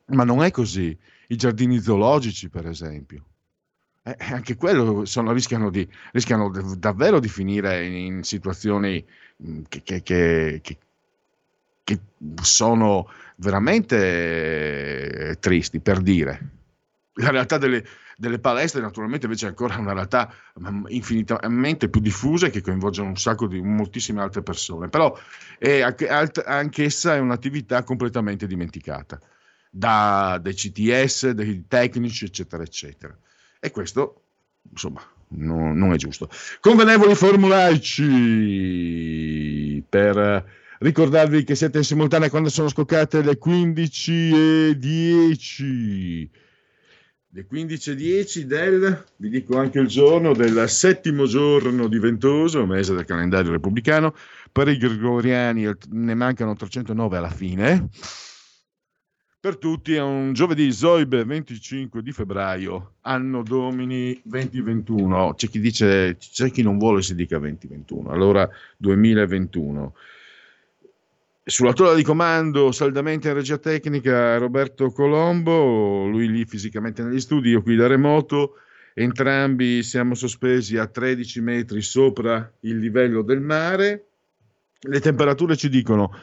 [0.08, 0.97] ma non è così.
[1.27, 3.25] I giardini zoologici, per esempio,
[4.04, 9.06] eh, anche quello sono, rischiano, di, rischiano davvero di finire in, in situazioni
[9.68, 10.78] che, che, che,
[11.84, 12.00] che,
[12.42, 16.50] sono veramente tristi, per dire.
[17.16, 17.84] La realtà delle,
[18.18, 20.34] delle palestre naturalmente invece è ancora una realtà
[20.88, 25.16] infinitamente più diffusa che coinvolge un sacco di moltissime altre persone, però
[25.60, 29.20] è anche, anch'essa è un'attività completamente dimenticata
[29.70, 33.16] da, dai CTS, dai tecnici, eccetera, eccetera.
[33.64, 34.24] E questo,
[34.72, 36.28] insomma, no, non è giusto.
[36.59, 40.43] Convenevoli formulaici per
[40.80, 46.30] ricordarvi che siete in simultanea quando sono scoccate le 15.10.
[47.34, 53.05] Le 15.10 del, vi dico anche il giorno, del settimo giorno di Ventoso, mese del
[53.05, 54.16] calendario repubblicano.
[54.51, 57.89] Per i gregoriani ne mancano 309 alla fine
[59.42, 65.34] per tutti, è un giovedì Zoibe 25 di febbraio, anno domini 2021.
[65.34, 69.96] C'è chi dice, c'è chi non vuole si dica 2021, allora 2021.
[71.44, 77.50] Sulla tolla di comando, saldamente in regia tecnica, Roberto Colombo, lui lì fisicamente negli studi,
[77.50, 78.58] io qui da remoto.
[78.94, 84.06] Entrambi siamo sospesi a 13 metri sopra il livello del mare.
[84.82, 86.14] Le temperature ci dicono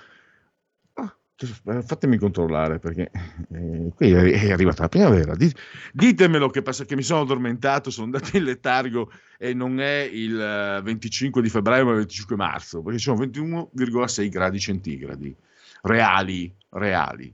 [1.47, 3.11] fatemi controllare perché
[3.53, 5.35] eh, qui è, arrivata la primavera.
[5.35, 5.55] Di-
[5.93, 10.41] ditemelo che, passa, che mi sono addormentato, sono andato in letargo e non è il
[10.41, 15.37] eh, 25 di febbraio ma il 25 marzo, perché sono 21,6 gradi centigradi
[15.83, 17.33] reali, reali.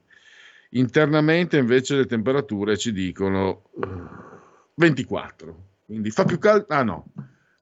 [0.70, 3.86] Internamente invece le temperature ci dicono eh,
[4.74, 7.06] 24, quindi fa più caldo, ah no,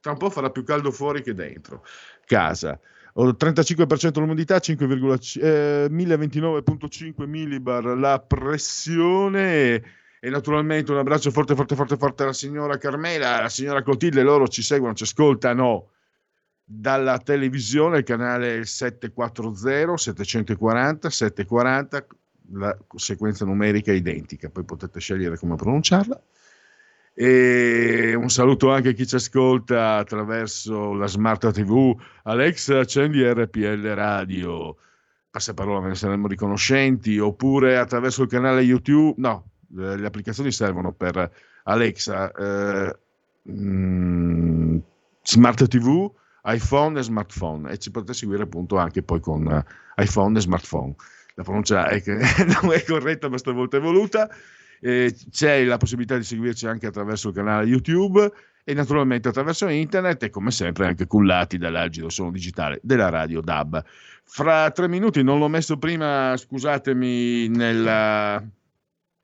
[0.00, 1.84] tra un po' farà più caldo fuori che dentro
[2.24, 2.78] casa.
[3.14, 9.82] Ho 35% l'umidità, 5,5 eh, 1029.5 millibar la pressione
[10.18, 14.48] e, naturalmente un abbraccio forte forte forte forte alla signora Carmela, alla signora Clotilde, loro
[14.48, 15.90] ci seguono, ci ascoltano
[16.64, 22.06] dalla televisione, canale 740, 740, 740,
[22.54, 26.18] la sequenza numerica è identica, poi potete scegliere come pronunciarla.
[27.14, 31.94] E un saluto anche a chi ci ascolta attraverso la smart TV.
[32.24, 34.76] Alex, accendi RPL Radio.
[35.30, 37.18] Passaparola, ve ne saremmo riconoscenti.
[37.18, 39.14] Oppure attraverso il canale YouTube.
[39.18, 41.30] No, eh, le applicazioni servono per
[41.64, 42.96] Alexa, eh,
[43.50, 44.78] mm,
[45.22, 46.10] Smart TV,
[46.44, 47.70] iPhone e smartphone.
[47.70, 49.64] E ci potete seguire appunto anche poi con
[49.96, 50.94] iPhone e smartphone.
[51.34, 52.02] La pronuncia è
[52.62, 54.28] non è corretta, ma stavolta è voluta.
[54.84, 58.32] Eh, c'è la possibilità di seguirci anche attraverso il canale YouTube
[58.64, 63.80] e naturalmente attraverso internet e come sempre anche cullati dall'agito suono digitale della radio DAB.
[64.24, 68.42] Fra tre minuti, non l'ho messo prima, scusatemi, nella,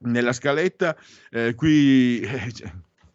[0.05, 0.97] nella scaletta,
[1.31, 2.53] eh, qui eh,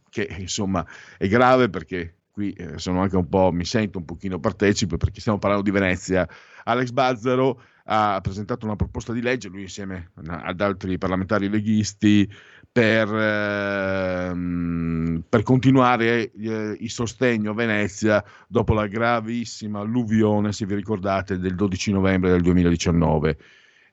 [0.10, 0.86] che insomma
[1.18, 5.22] è grave perché qui eh, sono anche un po', mi sento un pochino partecipe perché
[5.22, 6.28] stiamo parlando di Venezia.
[6.66, 12.30] Alex Bazzaro ha presentato una proposta di legge, lui insieme ad altri parlamentari leghisti,
[12.72, 20.76] per, ehm, per continuare eh, il sostegno a Venezia dopo la gravissima alluvione, se vi
[20.76, 23.38] ricordate, del 12 novembre del 2019.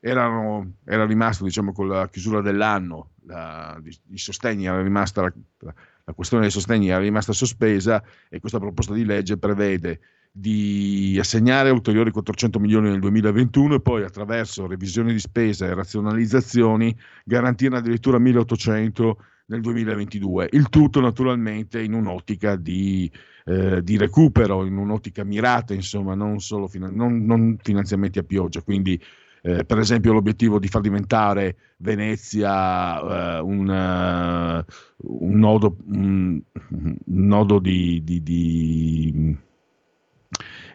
[0.00, 5.74] Erano, era rimasto, diciamo, con la chiusura dell'anno, la, i sostegni, era rimasta la,
[6.10, 10.00] la questione dei sostegni era rimasta sospesa e questa proposta di legge prevede
[10.32, 16.96] di assegnare ulteriori 400 milioni nel 2021 e poi attraverso revisioni di spesa e razionalizzazioni
[17.24, 20.48] garantirne addirittura 1800 nel 2022.
[20.52, 23.10] Il tutto naturalmente in un'ottica di,
[23.44, 28.62] eh, di recupero, in un'ottica mirata, insomma, non solo finan- non, non finanziamenti a pioggia.
[28.62, 29.00] Quindi,
[29.42, 36.96] eh, per esempio, l'obiettivo di far diventare Venezia eh, un, uh, un, nodo, un, un
[37.06, 39.36] nodo di, di, di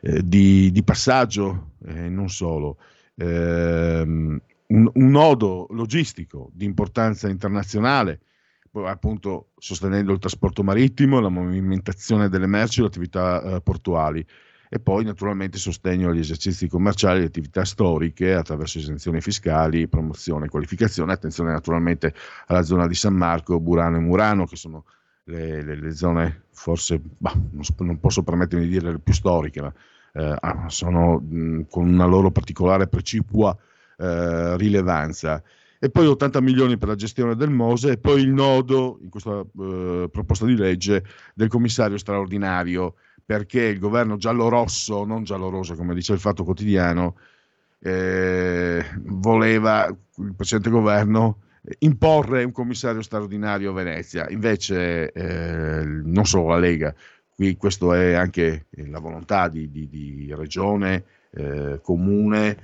[0.01, 2.77] eh, di, di, passaggio, eh, non solo,
[3.15, 8.21] ehm, un, un, nodo logistico di importanza internazionale,
[8.85, 14.25] appunto sostenendo il trasporto marittimo, la movimentazione delle merci e le attività eh, portuali.
[14.67, 21.13] E poi naturalmente sostegno agli esercizi commerciali e attività storiche attraverso esenzioni fiscali, promozione, qualificazione,
[21.13, 22.13] attenzione naturalmente
[22.47, 24.85] alla zona di San Marco, Burano e Murano che sono
[25.25, 29.61] le, le, le zone forse, bah, non, non, posso permettermi di dire le più storiche,
[29.61, 29.73] ma
[30.13, 33.55] eh, sono mh, con una loro particolare precipua
[33.97, 35.41] eh, rilevanza.
[35.77, 39.41] E poi 80 milioni per la gestione del Mose e poi il nodo in questa
[39.41, 41.03] eh, proposta di legge
[41.33, 42.95] del commissario straordinario
[43.25, 47.15] perché il governo giallo-rosso, non giallo-rosa come dice il Fatto Quotidiano,
[47.79, 51.41] eh, voleva, il precedente governo,
[51.79, 54.27] imporre un commissario straordinario a Venezia.
[54.29, 56.93] Invece eh, non solo la Lega,
[57.33, 62.57] qui questo è anche la volontà di, di, di regione, eh, comune,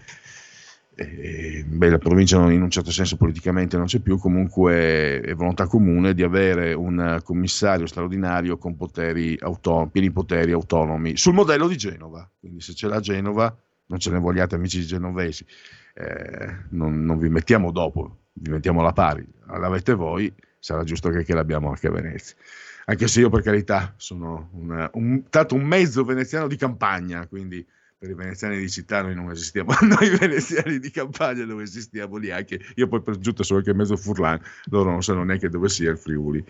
[0.96, 5.66] eh, beh, la provincia in un certo senso politicamente non c'è più, comunque è volontà
[5.66, 11.78] comune di avere un commissario straordinario con poteri auton- pieni poteri autonomi, sul modello di
[11.78, 12.30] Genova.
[12.40, 13.56] Quindi se ce l'ha Genova,
[13.88, 15.46] non ce ne vogliate amici genovesi,
[15.96, 21.34] eh, non, non vi mettiamo dopo, diventiamo alla pari, l'avete voi, sarà giusto che, che
[21.34, 22.36] l'abbiamo anche a Venezia.
[22.86, 27.66] Anche se io per carità sono una, un, tanto un mezzo veneziano di campagna, quindi
[27.98, 32.60] per i veneziani di città noi non esistiamo, noi veneziani di campagna non esistiamo neanche,
[32.76, 35.98] io poi per giunta sono anche mezzo furlan, loro non sanno neanche dove sia il
[35.98, 36.44] Friuli.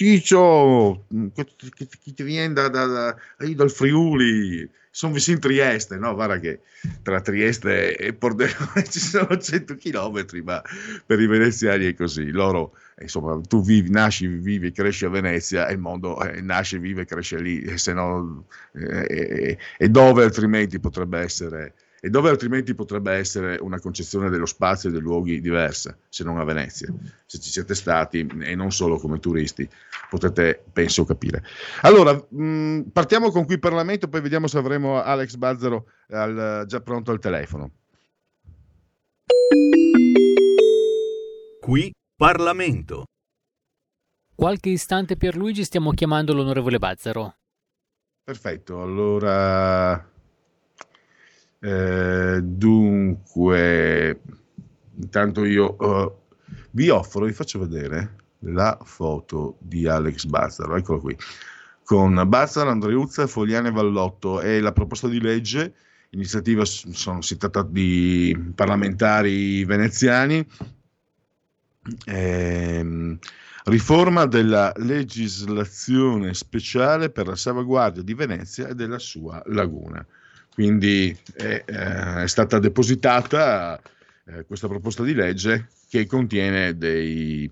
[0.00, 1.44] Ticcio, che,
[1.74, 3.16] che- ti viene da, da- da-
[3.54, 6.14] dal Friuli, sono vicino a Trieste, no?
[6.14, 6.60] Guarda che
[7.02, 10.62] tra Trieste e Pordenone ci sono 100 chilometri, ma
[11.04, 12.30] per i veneziani è così.
[12.30, 16.78] Loro, eh, insomma, tu vivi, nasci, vivi, cresci a Venezia e il mondo eh, nasce,
[16.78, 22.30] vive, cresce lì, e se no, eh, e- e dove altrimenti potrebbe essere e dove
[22.30, 26.92] altrimenti potrebbe essere una concezione dello spazio e dei luoghi diversa, se non a Venezia.
[27.26, 29.68] Se ci siete stati, e non solo come turisti,
[30.08, 31.44] potete, penso, capire.
[31.82, 37.10] Allora, mh, partiamo con qui Parlamento, poi vediamo se avremo Alex Bazzaro al- già pronto
[37.10, 37.70] al telefono.
[41.60, 43.04] Qui Parlamento.
[44.34, 47.36] Qualche istante Pierluigi stiamo chiamando l'onorevole Bazzaro.
[48.24, 50.09] Perfetto, allora...
[51.60, 54.20] eh, dunque,
[54.96, 56.12] intanto io eh,
[56.70, 61.16] vi offro, vi faccio vedere la foto di Alex Bazzaro, eccolo qui,
[61.84, 65.74] con Bazzaro, Andreuzza, Fogliane e Vallotto e la proposta di legge,
[66.10, 70.46] iniziativa, sono, si tratta di parlamentari veneziani,
[72.06, 73.18] ehm,
[73.64, 80.04] riforma della legislazione speciale per la salvaguardia di Venezia e della sua laguna.
[80.52, 83.80] Quindi è, eh, è stata depositata
[84.26, 87.50] eh, questa proposta di legge che contiene dei,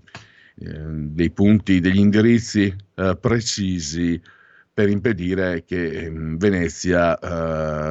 [0.59, 4.21] eh, dei punti, degli indirizzi eh, precisi
[4.73, 7.17] per impedire che ehm, Venezia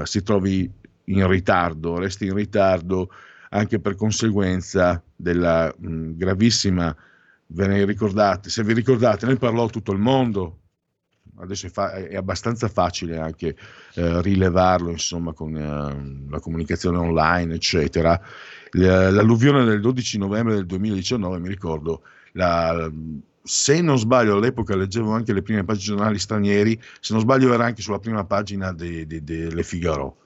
[0.03, 0.71] eh, si trovi
[1.05, 3.11] in ritardo, resti in ritardo
[3.51, 6.95] anche per conseguenza della gravissima,
[7.49, 10.59] ve ne ricordate, se vi ricordate, ne parlò tutto il mondo,
[11.41, 13.57] adesso è, fa- è abbastanza facile anche
[13.95, 18.21] eh, rilevarlo insomma con eh, la comunicazione online eccetera.
[18.73, 22.91] L'alluvione del 12 novembre del 2019 mi ricordo la-
[23.43, 27.65] se non sbaglio all'epoca leggevo anche le prime pagine giornali stranieri se non sbaglio era
[27.65, 30.19] anche sulla prima pagina de- de- delle Figaro.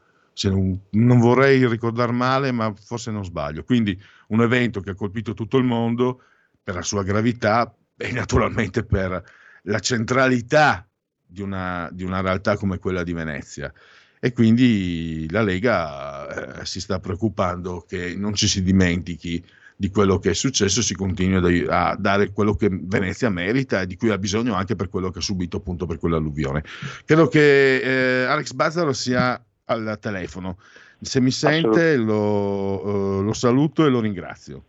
[0.44, 3.64] Non, non vorrei ricordare male ma forse non sbaglio.
[3.64, 6.22] Quindi un evento che ha colpito tutto il mondo
[6.62, 9.22] per la sua gravità e naturalmente per
[9.64, 10.86] la centralità
[11.33, 13.72] di una, di una realtà come quella di Venezia.
[14.20, 19.43] E quindi la Lega eh, si sta preoccupando che non ci si dimentichi
[19.74, 23.97] di quello che è successo si continui a dare quello che Venezia merita e di
[23.97, 26.62] cui ha bisogno anche per quello che ha subito appunto per quell'alluvione.
[27.05, 30.59] Credo che eh, Alex Bazzaro sia al telefono.
[31.01, 34.62] Se mi sente lo, eh, lo saluto e lo ringrazio.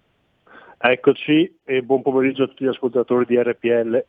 [0.79, 4.03] Eccoci e buon pomeriggio a tutti gli ascoltatori di RPL.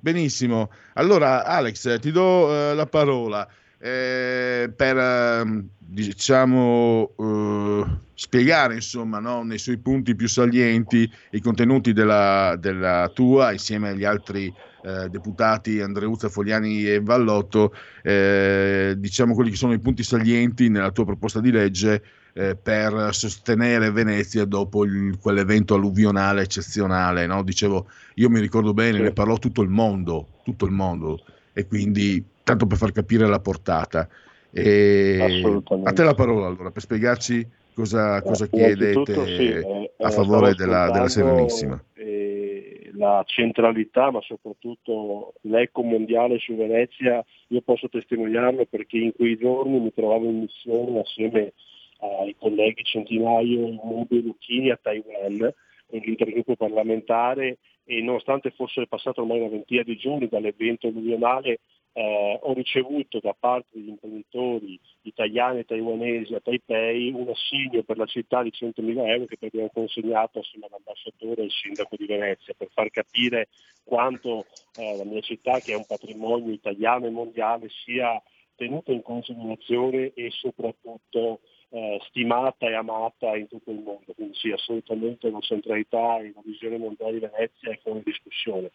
[0.00, 3.46] Benissimo, allora Alex ti do eh, la parola.
[3.82, 11.92] Eh, per ehm, diciamo eh, spiegare insomma no, nei suoi punti più salienti i contenuti
[11.94, 19.50] della, della tua insieme agli altri eh, deputati Andreuzza, Fogliani e Vallotto eh, diciamo quelli
[19.50, 22.02] che sono i punti salienti nella tua proposta di legge
[22.34, 27.26] eh, per sostenere Venezia dopo il- quell'evento alluvionale eccezionale.
[27.26, 27.42] No?
[27.42, 31.20] Dicevo, io mi ricordo bene, ne parlò tutto il mondo, tutto il mondo,
[31.52, 34.08] e quindi tanto per far capire la portata.
[34.52, 35.90] E Assolutamente.
[35.90, 40.10] a te la parola allora per spiegarci cosa, cosa Innanzitutto, chiedete sì, eh, a eh,
[40.10, 41.80] favore della, della Serenissima.
[41.94, 49.36] eh, la centralità, ma soprattutto l'eco mondiale su Venezia, io posso testimoniarlo perché in quei
[49.38, 51.52] giorni mi trovavo in missione assieme
[52.00, 55.52] ai colleghi Centinaio, Mubi Lucchini a Taiwan
[55.86, 61.60] con l'intergruppo parlamentare e nonostante fosse passato ormai una ventina di giorni dall'evento alluvionale
[61.92, 67.96] eh, ho ricevuto da parte degli imprenditori italiani e taiwanesi a Taipei un assegno per
[67.96, 72.54] la città di 100.000 euro che abbiamo consegnato assieme all'ambasciatore e al sindaco di Venezia
[72.56, 73.48] per far capire
[73.82, 74.46] quanto
[74.78, 78.22] eh, la mia città, che è un patrimonio italiano e mondiale, sia
[78.54, 81.40] tenuta in considerazione e soprattutto
[81.70, 84.12] eh, stimata e amata in tutto il mondo.
[84.14, 88.70] Quindi sì, assolutamente la centralità e la visione mondiale di Venezia è fuori discussione.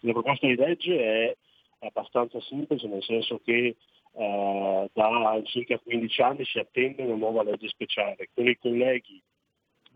[0.00, 1.36] La proposta di legge è
[1.80, 3.76] abbastanza semplice, nel senso che
[4.12, 8.28] eh, da circa 15 anni si attende una nuova legge speciale.
[8.34, 9.22] Con i colleghi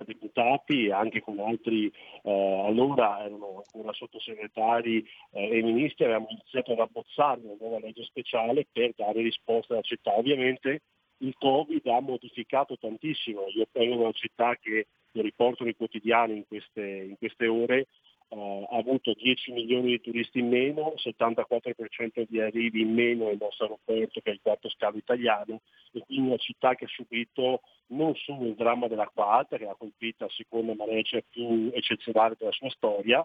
[0.05, 1.87] deputati e anche con altri,
[2.23, 8.05] eh, allora erano ancora sottosegretari eh, e ministri, avevamo iniziato ad abbozzare una nuova legge
[8.05, 10.17] speciale per dare risposta alla città.
[10.17, 10.83] Ovviamente
[11.23, 16.37] il Covid ha modificato tantissimo, io vengo da una città che lo riporto nei quotidiani
[16.37, 17.87] in queste, in queste ore,
[18.29, 23.37] eh, ha avuto 10 milioni di turisti in meno, 74% di arrivi in meno nel
[23.39, 25.61] nostro aeroporto che è il quarto scalo italiano
[25.93, 29.77] e quindi una città che ha subito non solo il dramma dell'acqua alta che ha
[29.77, 33.25] colpito la seconda marea più eccezionale della sua storia,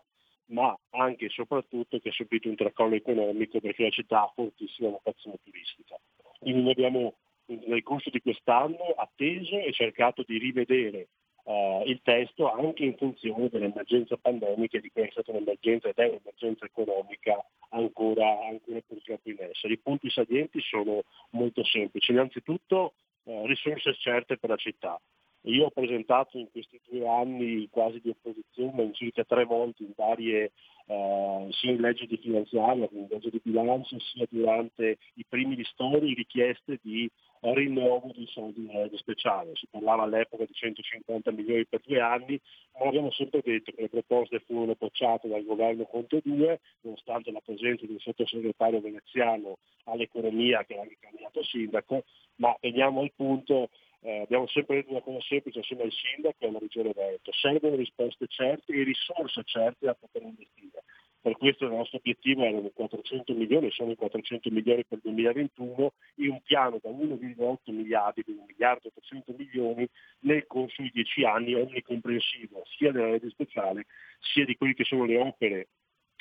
[0.49, 4.89] ma anche e soprattutto che ha subito un tracollo economico perché la città ha fortissima
[4.89, 5.97] vocazione turistica.
[6.39, 7.15] Quindi noi abbiamo
[7.47, 11.07] nel corso di quest'anno atteso e cercato di rivedere
[11.47, 16.07] eh, il testo anche in funzione dell'emergenza pandemica di quella è stata un'emergenza ed è
[16.07, 19.73] un'emergenza economica ancora, ancora purtroppo in essere.
[19.73, 22.11] I punti salienti sono molto semplici.
[22.11, 24.99] Innanzitutto eh, risorse certe per la città.
[25.43, 29.93] Io ho presentato in questi due anni quasi di opposizione in circa tre volte in
[29.95, 30.51] varie
[30.87, 36.13] eh, sia in legge di finanziaria in legge di bilancio, sia durante i primi ristori
[36.13, 37.09] richieste di
[37.41, 39.51] rinnovo dei soldi legge speciale.
[39.55, 42.39] Si parlava all'epoca di 150 milioni per due anni,
[42.79, 47.41] ma abbiamo sempre detto che le proposte furono bocciate dal governo Conte 2, nonostante la
[47.43, 52.03] presenza del sottosegretario veneziano all'economia che era candidato sindaco,
[52.35, 53.69] ma veniamo al punto
[54.01, 57.75] eh, abbiamo sempre detto una cosa semplice assieme al sindaco e alla regione Veneto, servono
[57.75, 60.83] risposte certe e risorse certe da poter investire.
[61.19, 65.93] Per questo il nostro obiettivo erano 400 milioni, sono i 400 milioni per il 2021
[66.15, 69.87] e un piano da 1,8 miliardi, quindi 1 miliardo e 800 milioni
[70.19, 73.85] nel corso di 10 anni onnicomprensivo sia della legge speciale
[74.19, 75.67] sia di quelle che sono le opere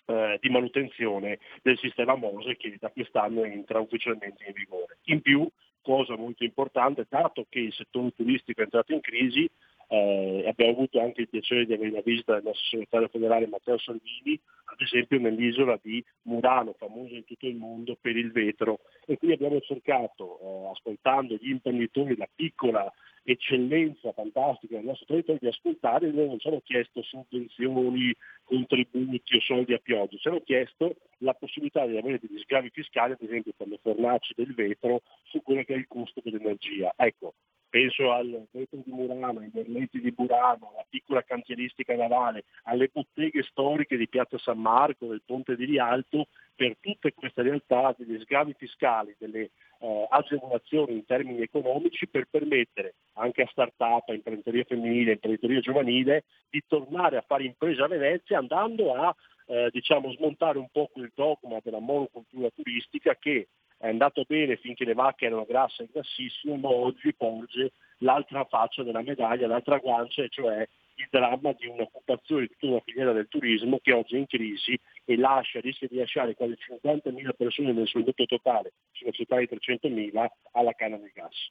[0.07, 4.99] eh, di manutenzione del sistema Mose che da quest'anno entra ufficialmente in vigore.
[5.05, 5.49] In più,
[5.87, 9.49] cosa molto importante, dato che il settore turistico è entrato in crisi,
[9.89, 13.78] eh, abbiamo avuto anche il piacere di avere la visita del nostro segretario federale Matteo
[13.78, 18.80] Salvini, ad esempio nell'isola di Murano, famosa in tutto il mondo per il vetro.
[19.07, 25.41] E quindi abbiamo cercato, eh, ascoltando gli imprenditori, la piccola eccellenza fantastica del nostro territorio,
[25.41, 28.14] di ascoltare, noi non ci hanno chiesto sovvenzioni,
[28.45, 33.12] contributi o soldi a pioggia, ci hanno chiesto la possibilità di avere degli sgravi fiscali,
[33.12, 36.93] ad esempio per le fornaci del vetro, su quello che il costo dell'energia.
[36.97, 37.35] Ecco,
[37.68, 43.43] penso al vetro di Murano, ai merletti di Burano, alla piccola cantieristica navale, alle botteghe
[43.43, 48.55] storiche di Piazza San Marco, del Ponte di Rialto, per tutte queste realtà degli sgravi
[48.57, 49.51] fiscali, delle
[49.81, 55.61] eh, agevolazioni in termini economici per permettere anche a start-up, a imprenditoria femminile, a imprenditoria
[55.61, 59.14] giovanile di tornare a fare impresa a Venezia andando a
[59.49, 63.49] eh, diciamo, smontare un po' quel dogma della monocultura turistica che
[63.79, 68.83] è andato bene finché le vacche erano grasse e grassissime, ma oggi porge l'altra faccia
[68.83, 70.66] della medaglia, l'altra guancia, e cioè
[70.99, 74.79] il dramma di un'occupazione di tutta una filiera del turismo che oggi è in crisi
[75.05, 79.37] e lascia, rischia di lasciare quasi 50.000 persone nel suo indotto totale su una città
[79.37, 81.51] di 300.000 alla canna del gas.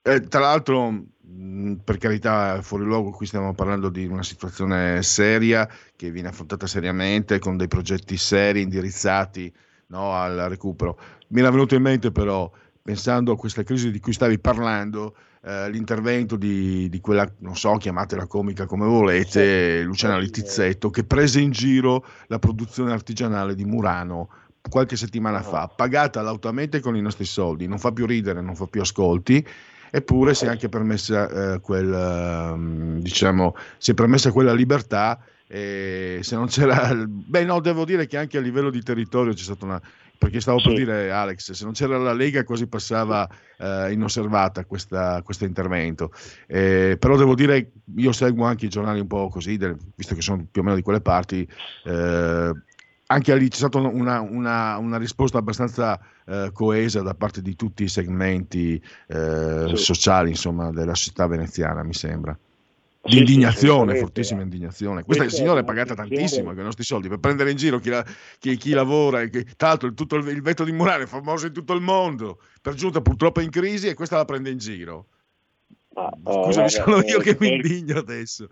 [0.00, 1.04] Eh, tra l'altro,
[1.84, 7.38] per carità, fuori luogo, qui stiamo parlando di una situazione seria che viene affrontata seriamente
[7.38, 9.52] con dei progetti seri indirizzati
[9.88, 10.98] no, al recupero.
[11.28, 12.50] Mi era venuto in mente però,
[12.82, 17.76] pensando a questa crisi di cui stavi parlando, eh, l'intervento di, di quella, non so,
[17.76, 24.28] chiamatela comica come volete, Luciana Littizzetto, che prese in giro la produzione artigianale di Murano
[24.68, 28.66] qualche settimana fa, pagata lautamente con i nostri soldi, non fa più ridere, non fa
[28.66, 29.46] più ascolti,
[29.90, 35.18] eppure si è anche permessa eh, quel, ehm, diciamo, si è permessa quella libertà
[35.50, 39.42] e se non c'era, beh no, devo dire che anche a livello di territorio c'è
[39.42, 39.82] stata una,
[40.16, 40.76] perché stavo per Sì.
[40.76, 43.26] dire Alex, se non c'era la Lega quasi passava
[43.60, 46.12] eh, inosservata questa- questo intervento,
[46.46, 50.20] Eh, però devo dire, io seguo anche i giornali un po' così, del- visto che
[50.20, 51.48] sono più o meno di quelle parti,
[51.82, 52.52] eh,
[53.10, 57.84] anche lì c'è stata una, una- una risposta abbastanza eh, coesa da parte di tutti
[57.84, 58.74] i segmenti
[59.06, 59.76] eh, Sì.
[59.76, 62.38] sociali insomma, della società veneziana, mi sembra.
[63.00, 65.04] Di Sì, indignazione, fortissima indignazione.
[65.04, 67.90] Questa Questa signora è pagata tantissimo con i nostri soldi per prendere in giro chi,
[67.90, 68.04] la-
[68.38, 69.24] chi- chi lavora.
[69.26, 71.80] che- tra l'altro, il, tutto il, il vetro di Murano è famoso in tutto il
[71.80, 72.40] mondo.
[72.60, 75.06] Per giunta, purtroppo è in crisi e questa la prende in giro.
[75.94, 78.48] Ma, eh, Scusami, guarda, sono io eh, che mi per- indigno adesso.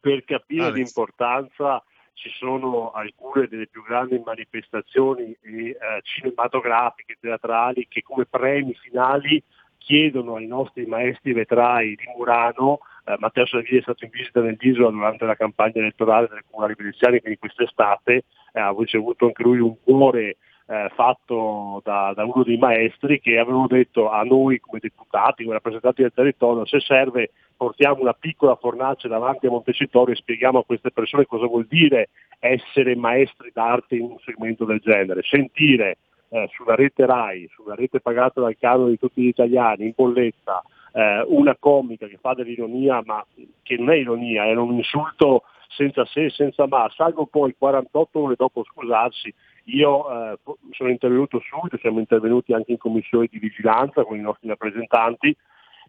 [0.00, 0.76] per capire Alex.
[0.76, 1.82] l'importanza
[2.14, 9.42] ci sono alcune delle più grandi manifestazioni eh, cinematografiche, teatrali che come premi finali
[9.78, 12.80] chiedono ai nostri maestri vetrai di Murano,
[13.10, 17.20] eh, Matteo Salvini è stato in visita nell'isola durante la campagna elettorale delle comunali veneziane,
[17.20, 20.36] quindi quest'estate eh, ha ricevuto anche lui un cuore
[20.66, 25.56] eh, fatto da, da uno dei maestri che avevano detto a noi come deputati, come
[25.56, 30.64] rappresentanti del territorio, se serve portiamo una piccola fornace davanti a Montecitorio e spieghiamo a
[30.64, 35.98] queste persone cosa vuol dire essere maestri d'arte in un segmento del genere, sentire
[36.30, 40.62] eh, sulla rete RAI, sulla rete pagata dal canone di tutti gli italiani, in bolletta,
[40.92, 43.24] eh, una comica che fa dell'ironia, ma
[43.62, 48.18] che non è ironia, era un insulto senza se e senza ma, salvo poi 48
[48.18, 49.32] ore dopo scusarsi,
[49.64, 50.38] io eh,
[50.72, 55.36] sono intervenuto subito, siamo intervenuti anche in commissione di vigilanza con i nostri rappresentanti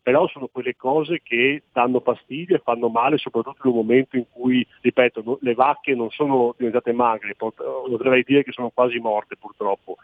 [0.04, 4.26] però sono quelle cose che danno fastidio e fanno male soprattutto in un momento in
[4.32, 9.36] cui, ripeto, le vacche non sono diventate magre, pot- potrei dire che sono quasi morte
[9.38, 9.98] purtroppo.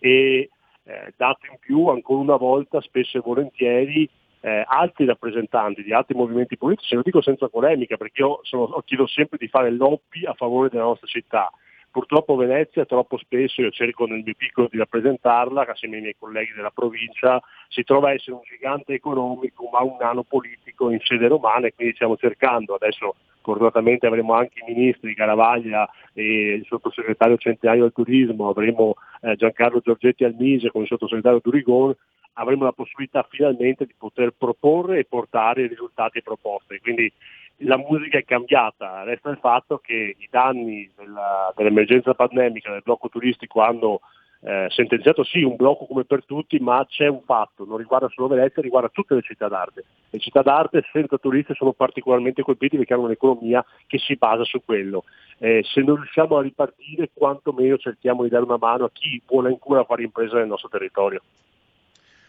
[0.00, 0.50] E
[0.82, 4.08] eh, dato in più, ancora una volta, spesso e volentieri,
[4.44, 9.06] eh, altri rappresentanti di altri movimenti politici, lo dico senza polemica perché io sono- chiedo
[9.06, 11.50] sempre di fare lobby a favore della nostra città.
[11.90, 16.52] Purtroppo Venezia troppo spesso, io cerco nel mio piccolo di rappresentarla, assieme ai miei colleghi
[16.54, 21.28] della provincia, si trova a essere un gigante economico ma un nano politico in sede
[21.28, 27.38] romana e quindi stiamo cercando, adesso fortunatamente avremo anche i ministri Caravaglia e il sottosegretario
[27.38, 31.94] Centenario al turismo, avremo eh, Giancarlo Giorgetti al Mise con il sottosegretario Durigon,
[32.34, 36.80] avremo la possibilità finalmente di poter proporre e portare risultati e proposte.
[36.80, 37.12] Quindi
[37.58, 43.08] la musica è cambiata, resta il fatto che i danni della- dell'emergenza pandemica, del blocco
[43.08, 44.00] turistico hanno
[44.46, 48.28] eh, sentenziato sì un blocco come per tutti, ma c'è un fatto, non riguarda solo
[48.28, 49.84] Venezia, riguarda tutte le città d'arte.
[50.10, 54.60] Le città d'arte senza turisti sono particolarmente colpite perché hanno un'economia che si basa su
[54.62, 55.04] quello.
[55.38, 59.48] Eh, se non riusciamo a ripartire, quantomeno cerchiamo di dare una mano a chi vuole
[59.48, 61.22] ancora fare impresa nel nostro territorio.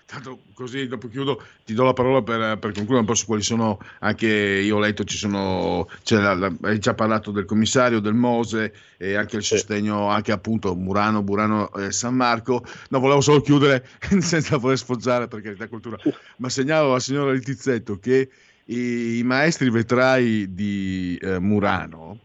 [0.08, 3.41] Tanto così dopo chiudo, ti do la parola per, per concludere un po' su quali
[3.41, 7.99] sono anche io ho letto, ci sono, c'è la- la- hai già parlato del commissario,
[7.99, 12.64] del Mose e anche il sostegno anche appunto Murano, Burano e San Marco.
[12.89, 13.88] No, volevo solo chiudere
[14.20, 15.97] senza voler sfoggiare per carità cultura,
[16.38, 18.30] ma segnalo alla signora Litizzetto che
[18.66, 22.20] i, i maestri vetrai di eh, Murano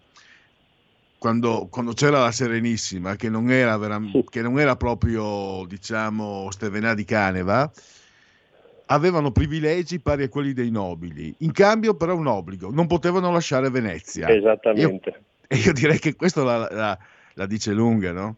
[1.21, 4.01] quando, quando c'era la Serenissima, che non era, vera-
[4.31, 7.71] che non era proprio, diciamo, Stevenà di Caneva,
[8.87, 11.35] avevano privilegi pari a quelli dei nobili.
[11.41, 14.31] In cambio, però, un obbligo: non potevano lasciare Venezia.
[14.31, 15.11] Esattamente.
[15.11, 16.99] Io- e io direi che questo la, la-
[17.35, 18.37] la dice lunga, no?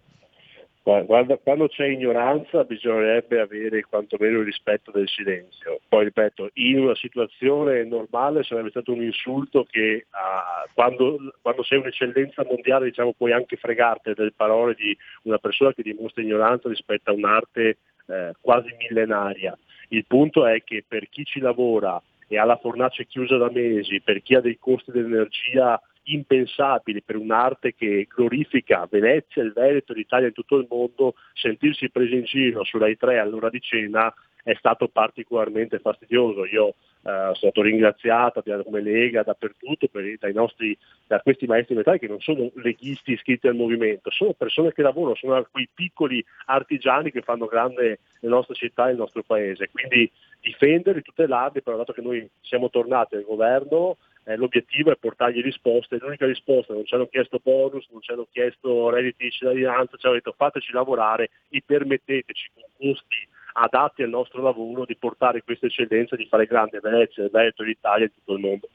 [0.85, 5.81] Guarda, quando c'è ignoranza bisognerebbe avere quantomeno il rispetto del silenzio.
[5.89, 11.79] Poi ripeto, in una situazione normale sarebbe stato un insulto che ah, quando, quando sei
[11.79, 17.11] un'eccellenza mondiale diciamo, puoi anche fregarti delle parole di una persona che dimostra ignoranza rispetto
[17.11, 17.79] a un'arte
[18.09, 19.57] eh, quasi millenaria.
[19.91, 24.01] Il punto è che per chi ci lavora e ha la fornace chiusa da mesi,
[24.01, 30.29] per chi ha dei costi dell'energia impensabili per un'arte che glorifica Venezia, il Veneto, l'Italia
[30.29, 34.55] e tutto il mondo, sentirsi presi in giro su Rai 3 all'ora di cena è
[34.55, 36.45] stato particolarmente fastidioso.
[36.47, 40.77] Io eh, sono stato ringraziato come Lega dappertutto per- dai nostri,
[41.07, 45.15] da questi maestri metalli che non sono leghisti iscritti al movimento, sono persone che lavorano,
[45.15, 49.69] sono quei piccoli artigiani che fanno grande le nostre città e il nostro paese.
[49.71, 55.43] Quindi difenderli, tutelarli, però dato che noi siamo tornati al governo, eh, l'obiettivo è portargli
[55.43, 59.97] risposte, l'unica risposta, non ci hanno chiesto bonus, non ci hanno chiesto redditi di cittadinanza,
[59.97, 65.43] ci hanno detto fateci lavorare e permetteteci con costi adatti al nostro lavoro di portare
[65.43, 68.69] questa eccellenza, di fare grande Venezia, Veneto, l'Italia e tutto il mondo.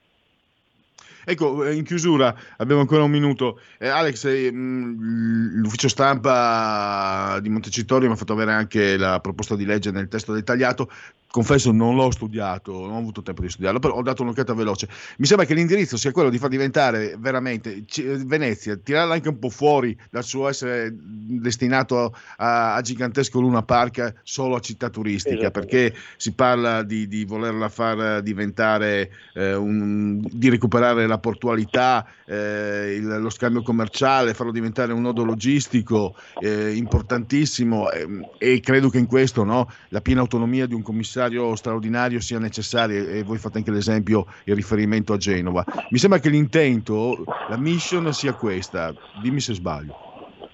[1.29, 3.59] Ecco, eh, in chiusura abbiamo ancora un minuto.
[3.77, 9.57] Eh, Alex, eh, mh, l'ufficio stampa di Montecitorio mi ha fatto avere anche la proposta
[9.57, 10.89] di legge nel testo dettagliato.
[11.29, 14.87] Confesso, non l'ho studiato, non ho avuto tempo di studiarlo, però ho dato un'occhiata veloce.
[15.17, 19.37] Mi sembra che l'indirizzo sia quello di far diventare veramente eh, Venezia, tirarla anche un
[19.37, 25.51] po' fuori dal suo essere destinato a, a gigantesco Luna Park solo a città turistica,
[25.51, 32.95] perché si parla di, di volerla far diventare, eh, un- di recuperare la portualità, eh,
[32.97, 38.97] il- lo scambio commerciale, farlo diventare un nodo logistico eh, importantissimo ehm, e credo che
[38.97, 41.15] in questo no, la piena autonomia di un commissario
[41.55, 45.63] straordinario sia necessaria e voi fate anche l'esempio il riferimento a Genova.
[45.89, 49.95] Mi sembra che l'intento, la mission sia questa, dimmi se sbaglio.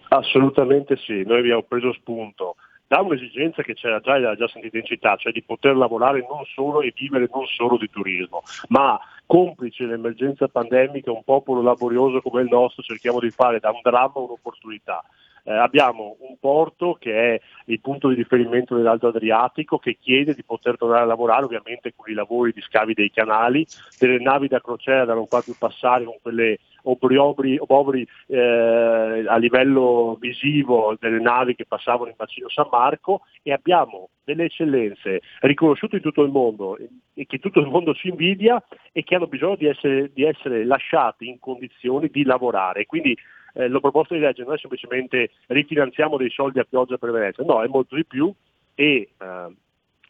[0.10, 2.56] Assolutamente sì, noi abbiamo preso spunto
[2.88, 6.20] da un'esigenza che c'era già e l'ha già sentita in città, cioè di poter lavorare
[6.30, 12.22] non solo e vivere non solo di turismo, ma complice l'emergenza pandemica, un popolo laborioso
[12.22, 15.04] come il nostro, cerchiamo di fare da un dramma un'opportunità.
[15.46, 20.44] Eh, abbiamo un porto che è il punto di riferimento dell'Alto Adriatico che chiede di
[20.44, 23.66] poter tornare a lavorare ovviamente con i lavori di scavi dei canali,
[24.00, 29.38] delle navi da crociera da non far più passare con quelle obriobri, obobri eh, a
[29.38, 35.98] livello visivo delle navi che passavano in bacino San Marco e abbiamo delle eccellenze riconosciute
[35.98, 38.64] in tutto il mondo e che tutto il mondo ci invidia
[38.94, 42.86] e che hanno bisogno di essere, di essere lasciati in condizioni di lavorare.
[42.86, 43.18] Quindi
[43.54, 47.44] eh, la proposta di legge non è semplicemente rifinanziamo dei soldi a pioggia per Venezia,
[47.44, 48.34] no, è molto di più
[48.76, 49.56] e eh,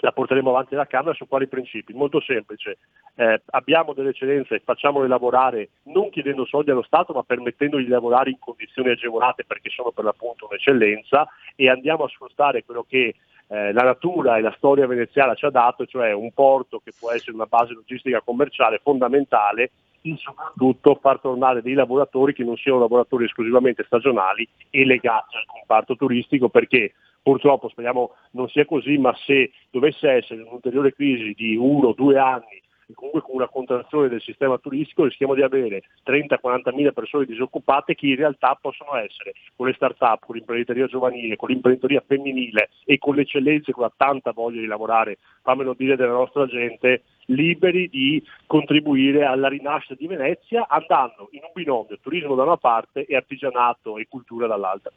[0.04, 1.94] la porteremo avanti alla Camera su quali principi?
[1.94, 2.78] Molto semplice,
[3.16, 8.30] eh, abbiamo delle eccellenze, facciamole lavorare non chiedendo soldi allo Stato ma permettendogli di lavorare
[8.30, 13.16] in condizioni agevolate perché sono per l'appunto un'eccellenza e andiamo a sfruttare quello che
[13.48, 17.12] eh, la natura e la storia veneziana ci ha dato, cioè un porto che può
[17.12, 19.72] essere una base logistica commerciale fondamentale
[20.18, 25.95] soprattutto far tornare dei lavoratori che non siano lavoratori esclusivamente stagionali e legati al comparto
[25.95, 31.89] turistico perché purtroppo speriamo non sia così, ma se dovesse essere un'ulteriore crisi di uno
[31.89, 36.74] o due anni e comunque con una contrazione del sistema turistico rischiamo di avere 30-40
[36.74, 41.50] mila persone disoccupate che in realtà possono essere con le start-up, con l'imprenditoria giovanile, con
[41.50, 46.12] l'imprenditoria femminile e con le eccellenze, con la tanta voglia di lavorare, fammelo dire, della
[46.12, 52.44] nostra gente, liberi di contribuire alla rinascita di Venezia andando in un binomio turismo da
[52.44, 54.92] una parte e artigianato e cultura dall'altra.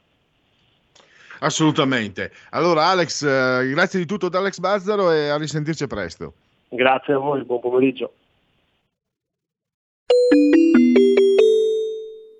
[1.40, 2.32] Assolutamente.
[2.50, 6.34] Allora Alex, eh, grazie di tutto da Alex Bazzaro e a risentirci presto.
[6.76, 8.12] Grazie a voi, buon pomeriggio.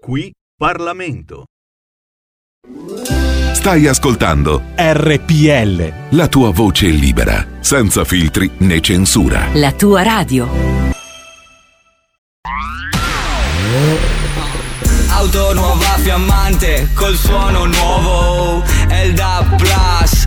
[0.00, 1.44] Qui Parlamento.
[3.52, 6.16] Stai ascoltando RPL.
[6.16, 9.48] la tua voce libera, senza filtri né censura.
[9.54, 10.46] La tua radio.
[15.08, 18.62] Auto nuova fiammante col suono nuovo
[19.16, 20.26] DAB Plus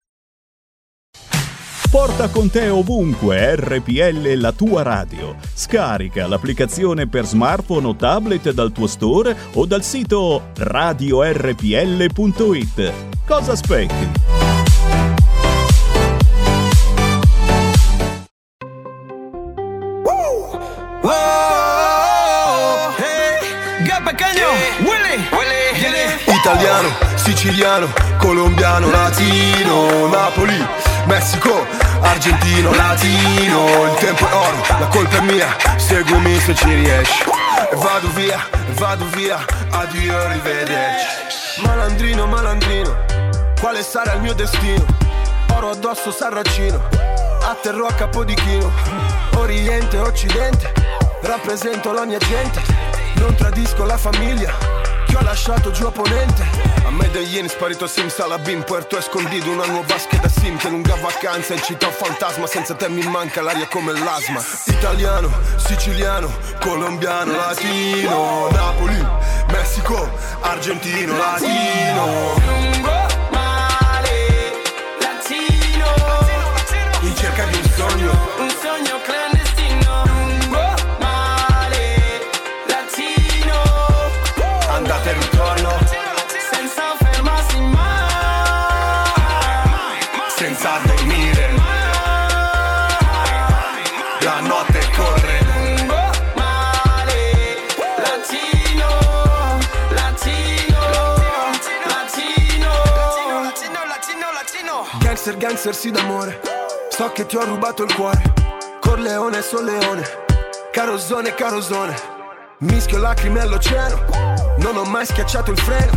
[1.91, 5.35] Porta con te ovunque RPL la tua radio.
[5.53, 11.33] Scarica l'applicazione per smartphone o tablet dal tuo store o dal sito radiorpl.it.
[13.27, 14.09] Cosa aspetti?
[20.05, 20.57] Oh,
[22.97, 23.41] hey,
[24.05, 24.47] pequeño,
[24.79, 25.81] Willy, Willy,
[26.39, 27.87] Italiano, siciliano,
[28.17, 30.65] colombiano, latino, Napoli,
[31.05, 31.65] Messico,
[32.01, 37.23] argentino, latino, il tempo è oro, la colpa è mia, seguimi se ci riesci.
[37.71, 41.61] E vado via, e vado via, addio, arrivederci.
[41.65, 42.95] Malandrino, malandrino,
[43.59, 44.85] quale sarà il mio destino?
[45.53, 46.81] Oro addosso, sarracino,
[47.43, 48.71] atterro a Capodichino,
[49.35, 50.71] Oriente, Occidente,
[51.21, 52.61] rappresento la mia gente,
[53.15, 54.55] non tradisco la famiglia,
[55.11, 56.43] che ho lasciato giù a Ponente.
[56.85, 61.61] A Medellin, sparito Sim Salabim, Puerto Escondido, una nuova scheda Sim, che lunga vacanza in
[61.61, 64.41] città fantasma, senza te mi manca l'aria come l'asma.
[64.67, 66.29] Italiano, siciliano,
[66.61, 69.05] colombiano, latino, Napoli,
[69.51, 70.09] Messico,
[70.39, 72.79] argentino, latino.
[77.01, 78.40] In cerca di Un sogno
[105.23, 106.41] Gangster, gangster, sì d'amore.
[106.89, 108.33] So che ti ho rubato il cuore.
[108.79, 110.03] Corleone, solleone
[110.71, 111.95] Carosone, carosone
[112.61, 114.03] Mischio lacrime all'oceano.
[114.57, 115.91] Non ho mai schiacciato il freno.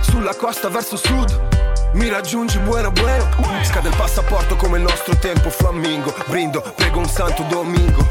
[0.00, 1.94] Sulla costa verso sud.
[1.94, 3.26] Mi raggiungi buono buono.
[3.62, 8.06] Scade il passaporto come il nostro tempo flammingo Brindo, prego un santo domingo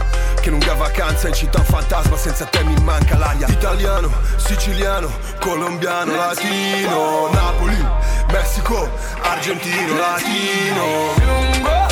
[0.46, 3.48] Che lunga vacanza in città fantasma Senza te mi manca l'aria.
[3.48, 7.84] Italiano, siciliano, colombiano, latino Napoli,
[8.32, 8.88] Messico,
[9.24, 11.85] argentino, latino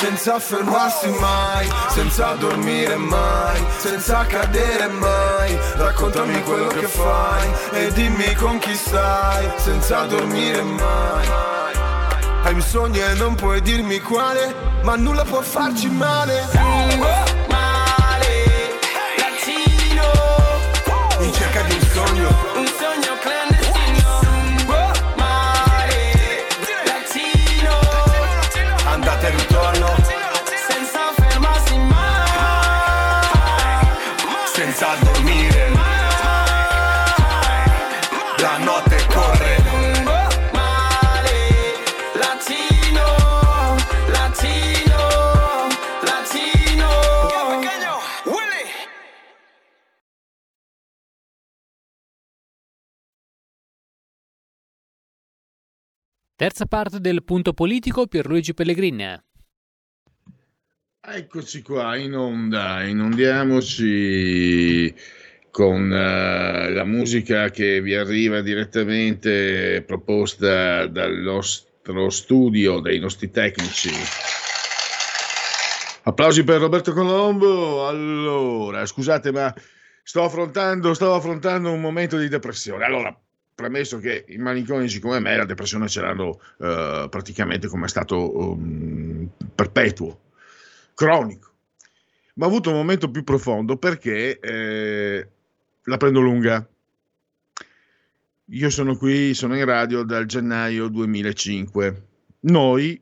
[0.00, 5.58] senza fermarsi mai, senza dormire mai, senza cadere mai.
[5.76, 11.28] Raccontami quello che fai e dimmi con chi stai, senza dormire mai.
[12.44, 16.48] Hai un sogno e non puoi dirmi quale, ma nulla può farci male.
[56.40, 59.22] Terza parte del punto politico Pierluigi Pellegrin.
[61.02, 64.94] Eccoci qua in onda, inondiamoci
[65.50, 73.90] con eh, la musica che vi arriva direttamente proposta dal nostro studio, dai nostri tecnici.
[76.04, 77.86] Applausi per Roberto Colombo.
[77.86, 79.54] Allora, scusate, ma
[80.02, 82.86] sto affrontando, stavo affrontando un momento di depressione.
[82.86, 83.14] Allora,
[83.60, 89.28] premesso che i malinconici come me la depressione ce l'hanno eh, praticamente come stato um,
[89.54, 90.20] perpetuo,
[90.94, 91.52] cronico.
[92.34, 95.28] Ma ho avuto un momento più profondo perché eh,
[95.82, 96.66] la prendo lunga.
[98.52, 102.06] Io sono qui, sono in radio dal gennaio 2005.
[102.40, 103.00] Noi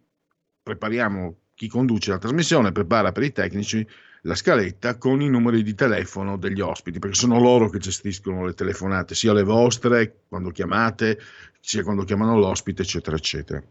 [0.60, 3.86] prepariamo, chi conduce la trasmissione prepara per i tecnici
[4.22, 8.54] la scaletta con i numeri di telefono degli ospiti, perché sono loro che gestiscono le
[8.54, 11.18] telefonate, sia le vostre quando chiamate,
[11.60, 13.62] sia quando chiamano l'ospite, eccetera, eccetera.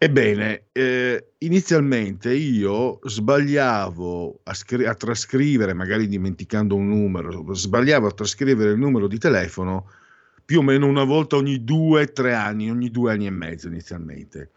[0.00, 8.12] Ebbene, eh, inizialmente io sbagliavo a, scri- a trascrivere, magari dimenticando un numero, sbagliavo a
[8.12, 9.90] trascrivere il numero di telefono
[10.44, 14.50] più o meno una volta ogni due, tre anni, ogni due anni e mezzo inizialmente.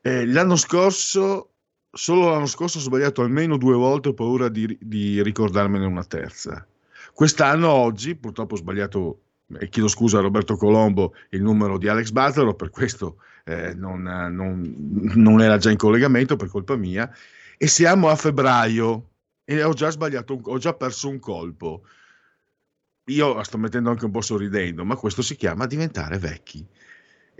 [0.00, 1.50] Eh, l'anno scorso,
[1.90, 6.66] solo l'anno scorso ho sbagliato almeno due volte, ho paura di, di ricordarmene una terza.
[7.12, 9.20] Quest'anno, oggi, purtroppo ho sbagliato,
[9.58, 14.02] e chiedo scusa a Roberto Colombo, il numero di Alex Butler, per questo eh, non,
[14.02, 14.74] non,
[15.14, 17.10] non, era già in collegamento per colpa mia,
[17.56, 19.08] e siamo a febbraio
[19.44, 21.82] e ho già sbagliato, ho già perso un colpo.
[23.06, 26.64] Io sto mettendo anche un po' sorridendo, ma questo si chiama diventare vecchi.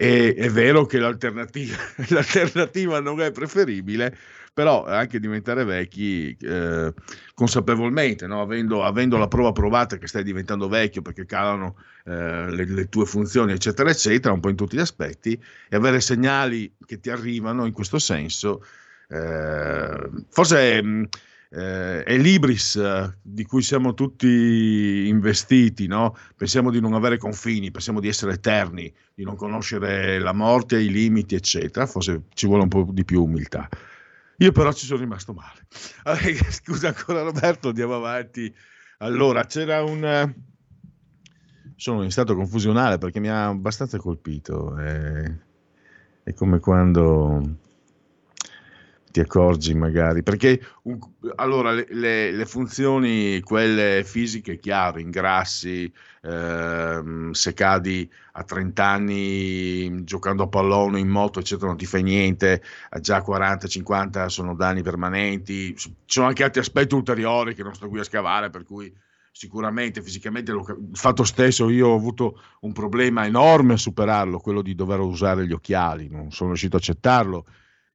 [0.01, 1.75] E, è vero che l'alternativa,
[2.11, 4.17] l'alternativa non è preferibile,
[4.55, 6.93] però anche diventare vecchi eh,
[7.35, 8.41] consapevolmente, no?
[8.41, 13.07] avendo, avendo, la prova provata che stai diventando vecchio perché calano eh, le, le, tue
[13.07, 15.33] funzioni, eccetera, eccetera, un po' in tutti gli aspetti,
[15.69, 18.65] e avere segnali che ti arrivano in questo senso,
[19.09, 21.09] eh, forse mh,
[21.51, 26.17] eh, è l'ibris eh, di cui siamo tutti investiti, no?
[26.37, 30.91] pensiamo di non avere confini, pensiamo di essere eterni, di non conoscere la morte, i
[30.91, 33.69] limiti, eccetera, forse ci vuole un po' di più umiltà.
[34.41, 35.67] Io però ci sono rimasto male.
[36.05, 38.55] Allora, scusa ancora Roberto, andiamo avanti.
[38.99, 40.35] Allora, c'era un...
[41.77, 44.77] Sono in stato confusionale perché mi ha abbastanza colpito.
[44.77, 45.33] È,
[46.25, 47.59] è come quando
[49.19, 50.99] ti accorgi magari, perché un,
[51.37, 55.93] allora le, le, le, funzioni, quelle fisiche, chiaro, ingrassi,
[56.23, 62.05] ehm, se cadi a 30 anni giocando a pallone, in moto, eccetera, non ti fai
[62.05, 67.75] niente, a già 40-50 sono danni permanenti, ci sono anche altri aspetti ulteriori che non
[67.75, 68.95] sto qui a scavare, per cui
[69.33, 74.75] sicuramente fisicamente il fatto stesso io ho avuto un problema enorme a superarlo, quello di
[74.77, 77.45] dover usare gli occhiali, non sono riuscito a accettarlo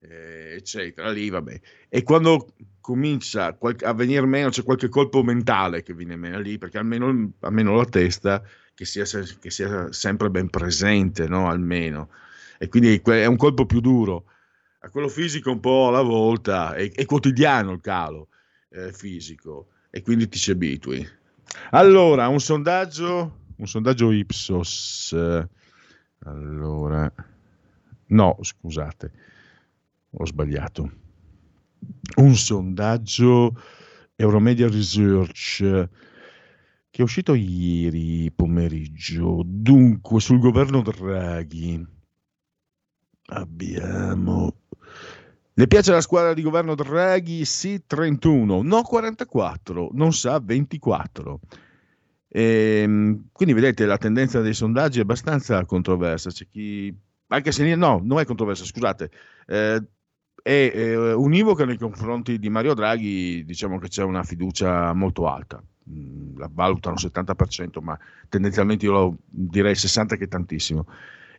[0.10, 1.12] eh, eccetera.
[1.12, 1.60] Lì, vabbè.
[1.90, 6.78] E quando comincia a venire meno, c'è qualche colpo mentale che viene meno lì, perché
[6.78, 8.44] almeno, almeno la testa
[8.74, 9.06] che sia,
[9.40, 11.50] che sia, sempre ben presente, no?
[11.50, 12.10] Almeno.
[12.58, 14.26] E quindi è un colpo più duro.
[14.80, 18.28] A quello fisico un po' alla volta, è, è quotidiano il calo
[18.70, 21.08] eh, fisico, e quindi ti ci abitui.
[21.72, 25.16] Allora, un sondaggio, un sondaggio Ipsos.
[26.20, 27.14] allora,
[28.08, 29.12] no, scusate
[30.16, 30.92] ho sbagliato.
[32.16, 33.60] Un sondaggio
[34.16, 35.90] Euromedia Research
[36.94, 39.42] che è uscito ieri pomeriggio.
[39.44, 41.84] Dunque, sul governo Draghi
[43.30, 44.56] abbiamo...
[45.56, 47.46] Le piace la squadra di governo Draghi?
[47.46, 51.40] Sì, 31, no 44, non sa 24.
[52.28, 56.30] E, ehm, quindi vedete la tendenza dei sondaggi è abbastanza controversa.
[56.30, 56.96] C'è chi,
[57.28, 59.10] anche se no, non è controversa, scusate,
[59.48, 59.84] eh,
[60.44, 65.64] è eh, univoca nei confronti di Mario Draghi, diciamo che c'è una fiducia molto alta.
[65.90, 70.86] Mm, la valutano 70%, ma tendenzialmente io direi 60% che è tantissimo.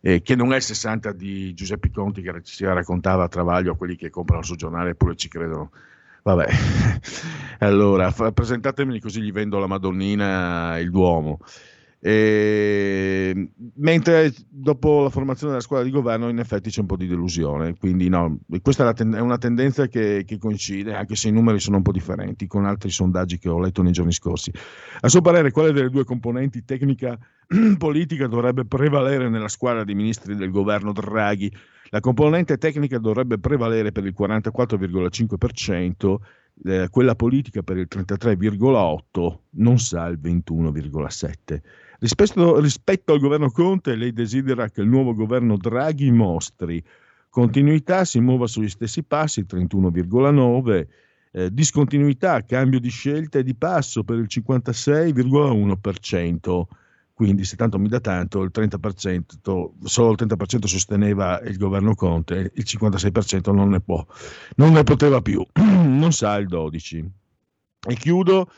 [0.00, 3.76] Eh, che non è il 60 di Giuseppe Conti che ci raccontava a Travaglio a
[3.76, 5.70] quelli che comprano il suo giornale eppure ci credono.
[6.22, 6.46] Vabbè,
[7.60, 11.40] allora f- presentatemi così gli vendo la Madonnina il Duomo.
[12.06, 17.06] E, mentre dopo la formazione della squadra di governo in effetti c'è un po' di
[17.06, 21.32] delusione, quindi no, questa è, ten- è una tendenza che, che, coincide, anche se i
[21.32, 24.52] numeri sono un po' differenti, con altri sondaggi che ho letto nei giorni scorsi.
[25.00, 27.18] A suo parere, quale delle due componenti tecnica
[27.78, 31.50] politica dovrebbe prevalere nella squadra dei ministri del governo Draghi?
[31.88, 36.16] La componente tecnica dovrebbe prevalere per il 44,5%,
[36.64, 41.62] eh, quella politica per il 33,8, non sa il 21,7.
[42.04, 46.84] Rispetto, rispetto al governo Conte, lei desidera che il nuovo governo Draghi mostri
[47.30, 50.86] continuità, si muova sugli stessi passi, 31,9,
[51.32, 56.62] eh, discontinuità, cambio di scelta e di passo per il 56,1%.
[57.14, 62.52] Quindi se tanto mi dà tanto, il 30%, solo il 30% sosteneva il governo Conte,
[62.54, 64.06] il 56% non ne, può,
[64.56, 67.06] non ne poteva più, non sa il 12%.
[67.88, 68.50] E chiudo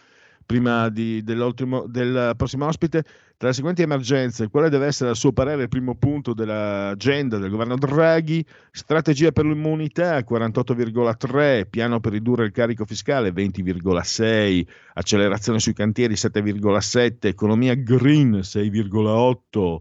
[0.47, 3.03] prima di, del prossimo ospite,
[3.37, 7.51] tra le seguenti emergenze, quale deve essere a suo parere il primo punto dell'agenda del
[7.51, 8.43] governo Draghi?
[8.71, 17.27] Strategia per l'immunità 48,3, piano per ridurre il carico fiscale 20,6, accelerazione sui cantieri 7,7,
[17.27, 19.77] economia green 6,8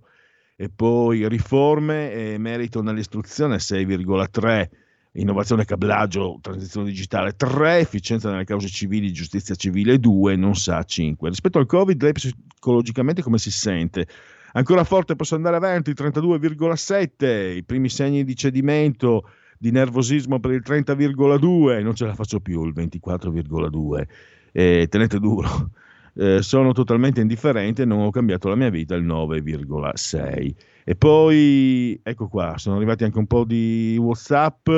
[0.57, 4.69] e poi riforme e merito nell'istruzione 6,3
[5.15, 11.29] innovazione cablaggio, transizione digitale 3, efficienza nelle cause civili, giustizia civile 2, non sa 5.
[11.29, 14.07] Rispetto al Covid, lei psicologicamente come si sente?
[14.53, 20.63] Ancora forte, posso andare avanti, 32,7, i primi segni di cedimento, di nervosismo per il
[20.65, 24.07] 30,2, non ce la faccio più, il 24,2,
[24.51, 25.71] eh, tenete duro.
[26.17, 30.55] Eh, sono totalmente indifferente, non ho cambiato la mia vita, il 9,6.
[30.83, 34.69] E poi, ecco qua, sono arrivati anche un po' di WhatsApp.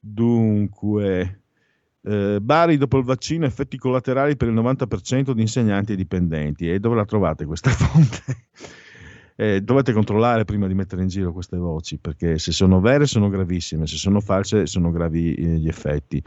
[0.00, 1.42] Dunque,
[2.02, 6.70] eh, Bari dopo il vaccino, effetti collaterali per il 90% di insegnanti e dipendenti.
[6.70, 8.46] E dove la trovate questa fonte?
[9.36, 13.28] eh, dovete controllare prima di mettere in giro queste voci, perché se sono vere sono
[13.28, 16.22] gravissime, se sono false sono gravi eh, gli effetti.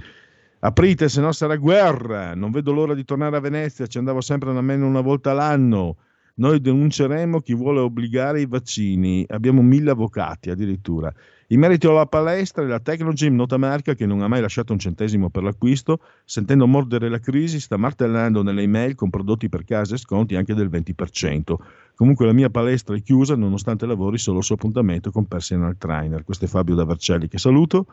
[0.65, 2.33] Aprite, se no sarà guerra.
[2.33, 5.97] Non vedo l'ora di tornare a Venezia, ci andavo sempre almeno una volta l'anno.
[6.37, 9.23] Noi denunceremo chi vuole obbligare i vaccini.
[9.27, 11.13] Abbiamo mille avvocati addirittura.
[11.49, 15.29] In merito alla palestra, la Tecnogym, nota marca che non ha mai lasciato un centesimo
[15.29, 19.99] per l'acquisto, sentendo mordere la crisi, sta martellando nelle email con prodotti per casa e
[19.99, 21.55] sconti anche del 20%.
[21.93, 26.23] Comunque la mia palestra è chiusa nonostante lavori solo su appuntamento con personal trainer.
[26.23, 27.85] Questo è Fabio da Vercelli che saluto.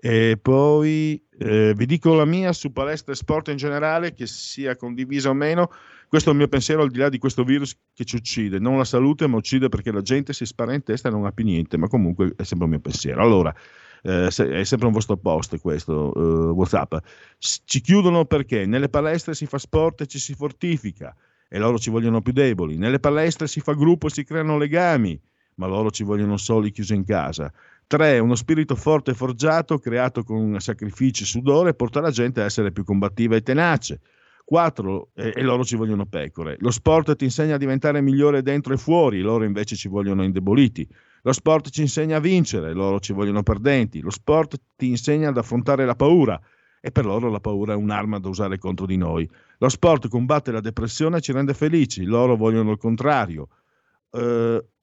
[0.00, 4.76] E poi eh, vi dico la mia su palestra e sport in generale, che sia
[4.76, 5.70] condivisa o meno.
[6.08, 8.78] Questo è il mio pensiero al di là di questo virus che ci uccide, non
[8.78, 11.44] la salute, ma uccide perché la gente si spara in testa e non ha più
[11.44, 13.22] niente, ma comunque è sempre il mio pensiero.
[13.22, 13.54] Allora,
[14.02, 16.94] eh, è sempre un vostro post questo uh, WhatsApp.
[17.38, 21.14] Ci chiudono perché nelle palestre si fa sport e ci si fortifica
[21.48, 22.76] e loro ci vogliono più deboli.
[22.76, 25.20] Nelle palestre si fa gruppo e si creano legami,
[25.54, 27.52] ma loro ci vogliono soli chiusi in casa.
[27.88, 28.18] 3.
[28.20, 32.70] Uno spirito forte e forgiato, creato con sacrifici e sudore, porta la gente a essere
[32.70, 34.00] più combattiva e tenace.
[34.44, 35.10] 4.
[35.14, 36.56] E, e loro ci vogliono pecore.
[36.60, 40.86] Lo sport ti insegna a diventare migliore dentro e fuori, loro invece ci vogliono indeboliti.
[41.22, 44.00] Lo sport ci insegna a vincere, loro ci vogliono perdenti.
[44.00, 46.40] Lo sport ti insegna ad affrontare la paura
[46.80, 49.28] e per loro la paura è un'arma da usare contro di noi.
[49.58, 53.48] Lo sport combatte la depressione e ci rende felici, loro vogliono il contrario.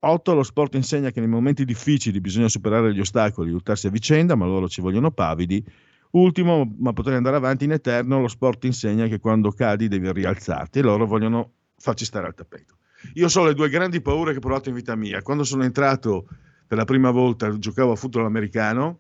[0.08, 0.34] 8.
[0.34, 4.46] lo sport insegna che nei momenti difficili bisogna superare gli ostacoli, luttarsi a vicenda, ma
[4.46, 5.64] loro ci vogliono pavidi.
[6.12, 10.80] Ultimo, ma potrei andare avanti in eterno, lo sport insegna che quando cadi devi rialzarti
[10.80, 12.78] e loro vogliono farci stare al tappeto.
[13.16, 15.22] Io so le due grandi paure che ho provato in vita mia.
[15.22, 16.28] Quando sono entrato
[16.68, 19.00] per la prima volta, giocavo a football americano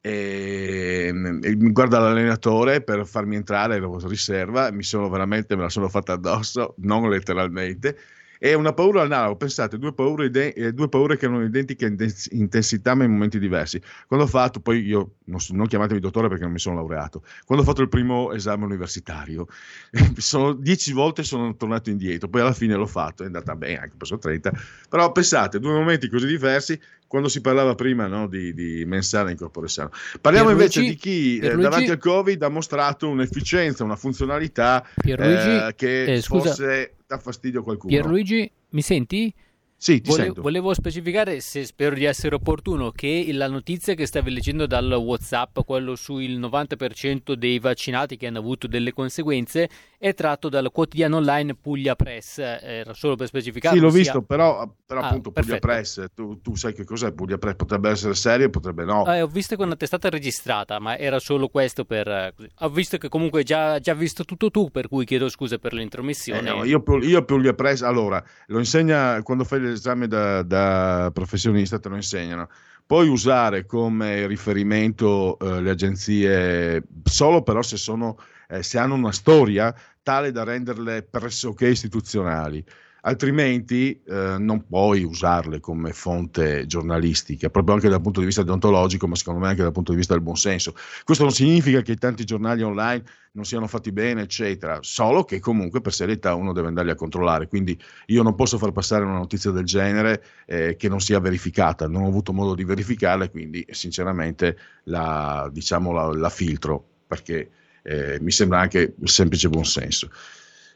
[0.00, 1.12] e,
[1.42, 5.88] e mi guarda l'allenatore per farmi entrare, ero riserva, mi sono veramente, me la sono
[5.88, 7.96] fatta addosso, non letteralmente
[8.42, 12.96] è una paura analoga, pensate, due paure, ide- eh, due paure che hanno identica intensità
[12.96, 13.80] ma in momenti diversi.
[14.08, 17.62] Quando ho fatto, poi io non, non, chiamatemi dottore perché non mi sono laureato, quando
[17.62, 19.46] ho fatto il primo esame universitario,
[20.18, 23.94] sono, dieci volte sono tornato indietro, poi alla fine l'ho fatto, è andata bene, anche
[23.96, 24.52] preso 30,
[24.88, 26.76] però pensate, due momenti così diversi,
[27.06, 29.90] quando si parlava prima no, di, di mensana in corpore sano.
[30.20, 35.74] Parliamo Pierluigi, invece di chi eh, davanti al Covid ha mostrato un'efficienza, una funzionalità eh,
[35.76, 37.92] che eh, forse dà fastidio a qualcuno.
[37.92, 39.32] Pierluigi, mi senti?
[39.76, 40.42] Sì, ti Vole- sento.
[40.42, 45.58] Volevo specificare, se spero di essere opportuno, che la notizia che stavi leggendo dal WhatsApp,
[45.64, 49.68] quello sul 90% dei vaccinati che hanno avuto delle conseguenze,
[49.98, 52.38] è tratto dal quotidiano online Puglia Press.
[52.38, 53.74] Era solo per specificare.
[53.74, 53.98] Sì, l'ho sia...
[53.98, 55.66] visto, però, però Ah, appunto Puglia perfetto.
[55.66, 57.56] Press, tu, tu sai che cos'è Puglia Press?
[57.56, 59.06] Potrebbe essere serio, potrebbe no.
[59.12, 62.06] Eh, ho visto che è una testata registrata, ma era solo questo per...
[62.08, 62.34] eh.
[62.58, 65.76] Ho visto che comunque già, già visto tutto tu, per cui chiedo scusa per Eh,
[65.76, 66.42] l'intromissione.
[66.42, 71.88] no, io, io Puglia Press, allora, lo insegna quando fai l'esame da, da professionista, te
[71.88, 72.48] lo insegnano.
[72.84, 79.12] Puoi usare come riferimento eh, le agenzie solo però se, sono, eh, se hanno una
[79.12, 82.62] storia tale da renderle pressoché istituzionali.
[83.04, 89.08] Altrimenti eh, non puoi usarle come fonte giornalistica, proprio anche dal punto di vista deontologico,
[89.08, 90.74] ma secondo me anche dal punto di vista del buonsenso.
[91.04, 93.02] Questo non significa che tanti giornali online
[93.32, 97.48] non siano fatti bene, eccetera, solo che comunque per serietà uno deve andarli a controllare,
[97.48, 101.88] quindi io non posso far passare una notizia del genere eh, che non sia verificata,
[101.88, 107.50] non ho avuto modo di verificarla, quindi sinceramente la, diciamo, la, la filtro, perché
[107.82, 110.08] eh, mi sembra anche semplice buonsenso.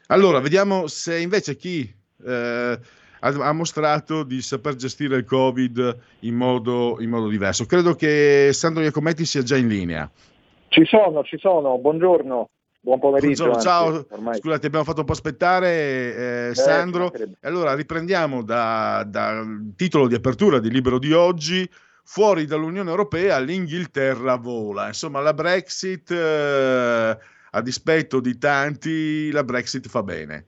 [0.07, 1.93] Allora, vediamo se invece chi
[2.25, 2.79] eh,
[3.19, 7.65] ha, ha mostrato di saper gestire il Covid in modo, in modo diverso.
[7.65, 10.09] Credo che Sandro Iacometti sia già in linea.
[10.69, 12.49] Ci sono, ci sono, buongiorno,
[12.81, 13.45] buon pomeriggio.
[13.45, 14.37] Buongiorno, ciao, ormai.
[14.37, 17.11] scusate, abbiamo fatto un po' aspettare eh, Sandro.
[17.13, 21.69] E allora riprendiamo da- dal titolo di apertura di Libero di oggi.
[22.03, 24.87] Fuori dall'Unione Europea l'Inghilterra vola.
[24.87, 27.17] Insomma, la Brexit, eh,
[27.51, 30.45] a dispetto di tanti, la Brexit fa bene.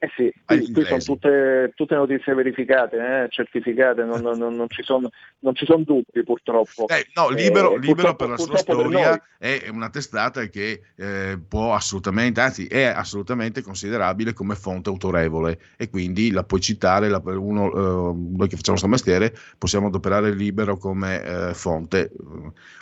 [0.00, 4.68] Eh sì, qui, qui sono tutte, tutte notizie verificate, eh, certificate, non, non- non- non
[4.68, 5.08] ci sono,
[5.40, 6.86] non ci sono dubbi purtroppo.
[6.88, 11.74] Eh, no, libero, Eh, libero per la sua storia è una testata che eh, può
[11.74, 17.66] assolutamente, anzi è assolutamente considerabile come fonte autorevole e quindi la puoi citare, la- uno,
[17.72, 22.10] eh, noi che facciamo questo mestiere possiamo adoperare libero come eh, fonte.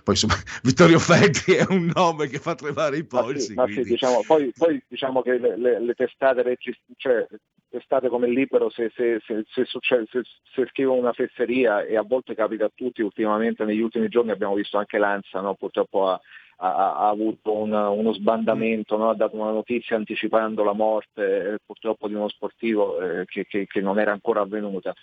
[0.05, 3.41] Poi insomma Vittorio Feltri è un nome che fa tremare i polsi.
[3.41, 7.27] sì, ma sì, quindi- diciamo, poi, poi diciamo che le, le- le testate, regis- cioè,
[7.69, 12.35] testate come libero, se, se, se, se succede- se- scrivono una fesseria, e a volte
[12.35, 15.55] capita a tutti, ultimamente negli ultimi giorni abbiamo visto anche l'ANSA, no?
[15.55, 16.21] purtroppo ha,
[16.59, 19.11] ha- ha avuto un- uno sbandamento, no?
[19.11, 23.67] ha dato una notizia anticipando la morte eh, purtroppo di uno sportivo eh, che, che-
[23.67, 24.95] che non era ancora avvenuta.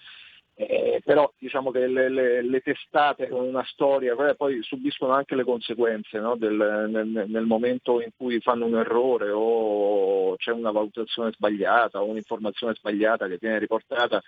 [0.56, 5.44] Eh, però diciamo che le, le- le testate con una storia poi subiscono anche le
[5.44, 6.36] conseguenze no?
[6.36, 12.06] Del- nel, nel momento in cui fanno un errore o c'è una valutazione sbagliata o
[12.06, 14.22] un'informazione sbagliata che viene riportata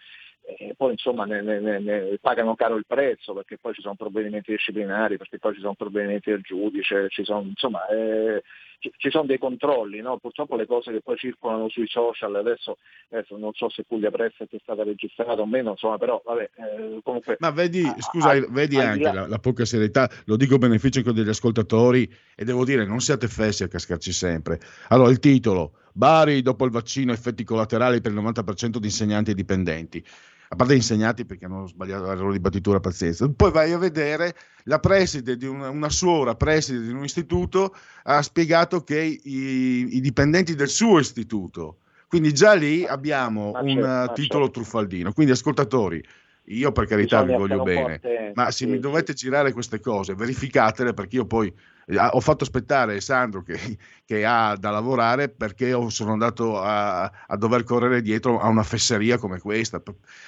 [0.45, 4.51] e poi insomma ne, ne- ne- pagano caro il prezzo perché poi ci sono provvedimenti
[4.51, 8.43] disciplinari, perché poi ci sono provvedimenti del giudice, ci sono, insomma, eh,
[8.79, 10.17] ci, ci sono dei controlli, no?
[10.17, 12.77] purtroppo le cose che poi circolano sui social adesso,
[13.09, 16.99] adesso non so se Puglia Press è stata registrata o meno, insomma, però vabbè, eh,
[17.03, 17.37] comunque...
[17.39, 20.59] Ma vedi, a- scusa, a- vedi di anche la, la poca serietà, lo dico a
[20.59, 24.59] beneficio anche degli ascoltatori e devo dire, non siate fessi a cascarci sempre.
[24.89, 29.33] Allora, il titolo, Bari dopo il vaccino effetti collaterali per il 90% di insegnanti e
[29.33, 30.03] dipendenti.
[30.49, 33.27] A parte gli insegnanti perché hanno sbagliato l'errore di battitura, pazienza.
[33.29, 34.35] Poi vai a vedere
[34.65, 40.01] la preside di una, una suora, preside di un istituto, ha spiegato che i, i
[40.01, 44.59] dipendenti del suo istituto, quindi già lì abbiamo Ma un certo, ma titolo certo.
[44.59, 45.13] truffaldino.
[45.13, 46.03] Quindi ascoltatori,
[46.45, 49.79] io per carità vi Bisogna voglio bene, attenti, ma se sì, mi dovete girare queste
[49.79, 51.53] cose, verificatele perché io poi
[51.87, 53.57] ho fatto aspettare Sandro che,
[54.05, 59.17] che ha da lavorare perché sono andato a, a dover correre dietro a una fesseria
[59.17, 59.81] come questa.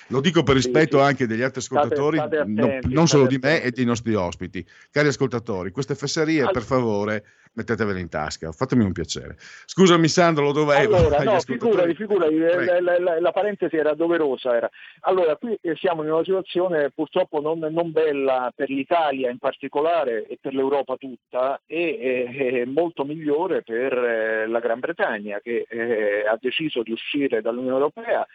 [0.08, 1.04] Lo dico per Sì, rispetto sì.
[1.04, 3.76] anche degli altri State- ascoltatori, state no- attenti, non solo state di me e attenti.
[3.76, 4.66] dei nostri ospiti.
[4.92, 9.36] Cari ascoltatori, queste fesserie Al- per favore mettetevele in tasca, fatemi un piacere.
[9.66, 10.96] Scusami Sandro, lo dovevo.
[10.96, 12.72] Allora, no, figurati, figurati, Prego.
[12.74, 14.56] la, la- la- la parentesi era doverosa.
[14.56, 14.70] Era.
[15.02, 20.26] Allora, qui eh, siamo in una situazione purtroppo non, non bella per l'Italia in particolare
[20.28, 25.66] e per l'Europa tutta e eh, eh, molto migliore per eh, la Gran Bretagna che
[25.70, 28.26] eh, ha deciso di uscire dall'Unione Europea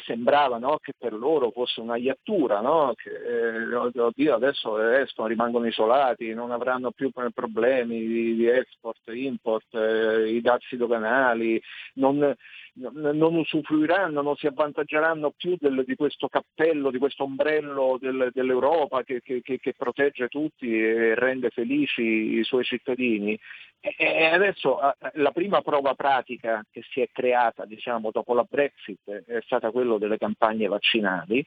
[0.00, 2.92] sembrava no, che per loro fosse una iattura, no?
[2.96, 9.74] che eh, oddio, adesso escono, rimangono isolati, non avranno più problemi di, di export, import,
[9.74, 11.60] eh, i dazi doganali,
[11.94, 12.34] non,
[12.74, 19.02] non- usufruiranno, non si avvantaggeranno più del- di questo cappello, di questo ombrello del- dell'Europa
[19.02, 22.02] che- che- che protegge tutti e rende felici
[22.38, 23.38] i suoi cittadini.
[23.84, 29.10] E adesso eh, la prima prova pratica che si è creata diciamo, dopo la Brexit
[29.10, 31.44] è stata quella delle campagne vaccinali.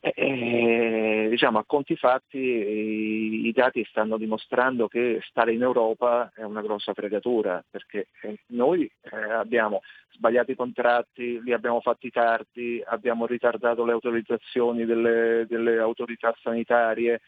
[0.00, 6.44] E, diciamo, a conti fatti i, i dati stanno dimostrando che stare in Europa è
[6.44, 9.82] una grossa fregatura perché eh, noi eh, abbiamo
[10.12, 17.20] sbagliato i contratti, li abbiamo fatti tardi, abbiamo ritardato le autorizzazioni delle, delle autorità sanitarie,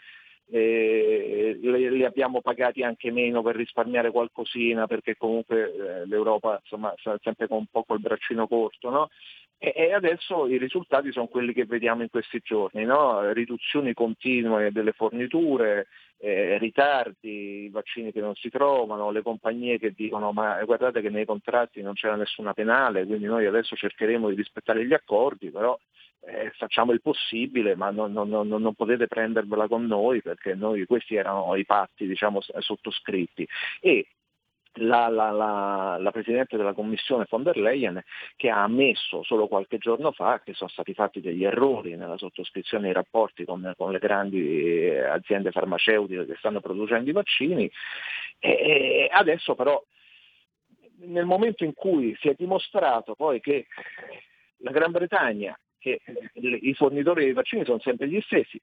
[0.50, 6.92] eh, li, li abbiamo pagati anche meno per risparmiare qualcosina perché comunque eh, l'Europa insomma
[6.96, 9.08] sta sempre con un po' col braccino corto no?
[9.58, 13.30] e, e adesso i risultati sono quelli che vediamo in questi giorni no?
[13.32, 15.88] riduzioni continue delle forniture
[16.20, 21.10] eh, ritardi, i vaccini che non si trovano, le compagnie che dicono ma guardate che
[21.10, 25.78] nei contratti non c'era nessuna penale, quindi noi adesso cercheremo di rispettare gli accordi, però
[26.20, 30.84] eh, facciamo il possibile, ma non, non- non- non potete prendervela con noi perché noi,
[30.86, 33.46] questi erano i patti diciamo, sottoscritti.
[33.80, 34.06] E
[34.78, 38.02] la, la, la, la, Presidente della Commissione von der Leyen
[38.36, 42.84] che ha ammesso solo qualche giorno fa che sono stati fatti degli errori nella sottoscrizione
[42.84, 47.70] dei rapporti con, con le grandi eh, aziende farmaceutiche che stanno producendo i vaccini.
[48.38, 49.82] E, e adesso però
[51.00, 53.66] nel momento in cui si è dimostrato poi che
[54.59, 56.00] la Gran Bretagna, che
[56.34, 58.60] i fornitori dei vaccini sono sempre gli stessi,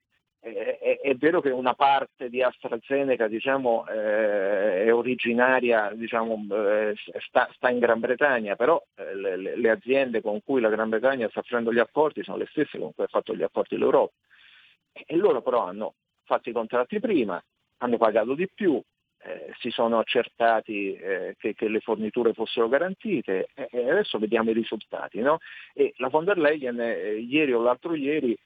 [0.52, 6.94] è, è, vero che una parte di AstraZeneca diciamo, eh, è originaria, diciamo, eh,
[7.26, 11.28] sta, sta, in Gran Bretagna, però eh, le, le, aziende con cui la Gran Bretagna
[11.28, 14.12] sta facendo gli accordi sono le stesse con cui ha fatto gli accordi l'Europa.
[14.92, 15.94] E loro però hanno
[16.24, 17.42] fatto i contratti prima,
[17.78, 18.80] hanno pagato di più,
[19.18, 24.54] eh, si sono accertati eh, che, che, le forniture fossero garantite e adesso vediamo i
[24.54, 25.20] risultati.
[25.20, 25.38] No?
[25.74, 28.36] E la von der Leyen eh, ieri o l'altro ieri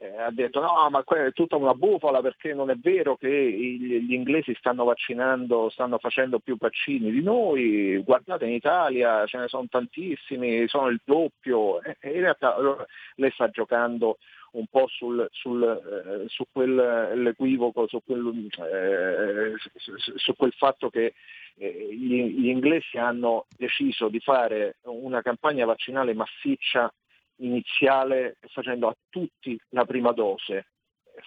[0.00, 4.12] eh, ha detto no ma è tutta una bufala perché non è vero che gli,
[4.12, 9.66] inglesi stanno vaccinando, stanno facendo più vaccini di noi, guardate in Italia ce ne sono
[9.68, 11.82] tantissimi, sono il doppio.
[11.82, 14.18] E, in realtà allora, lei sta giocando
[14.52, 21.14] un po' sul, sul, eh, su quell'equivoco, su quel, eh, su, su quel fatto che
[21.56, 26.92] eh, gli, gli inglesi hanno deciso di fare una campagna vaccinale massiccia
[27.38, 30.66] iniziale facendo a tutti la prima dose,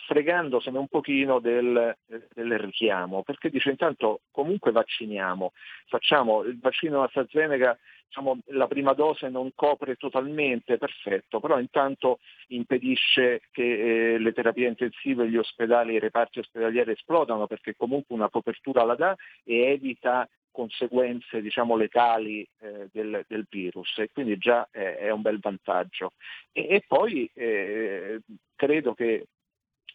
[0.07, 5.51] fregandosene un pochino del, del, richiamo, perché dice intanto comunque vacciniamo,
[5.87, 7.77] facciamo il vaccino AstraZeneca,
[8.07, 14.67] diciamo, la prima dose non copre totalmente, perfetto, però intanto impedisce che eh, le terapie
[14.67, 20.27] intensive, gli ospedali, i reparti ospedalieri esplodano, perché comunque una copertura la dà e evita
[20.51, 26.13] conseguenze diciamo, letali eh, del, del, virus e quindi già eh, è un bel vantaggio.
[26.51, 28.21] E, e poi eh,
[28.55, 29.27] credo che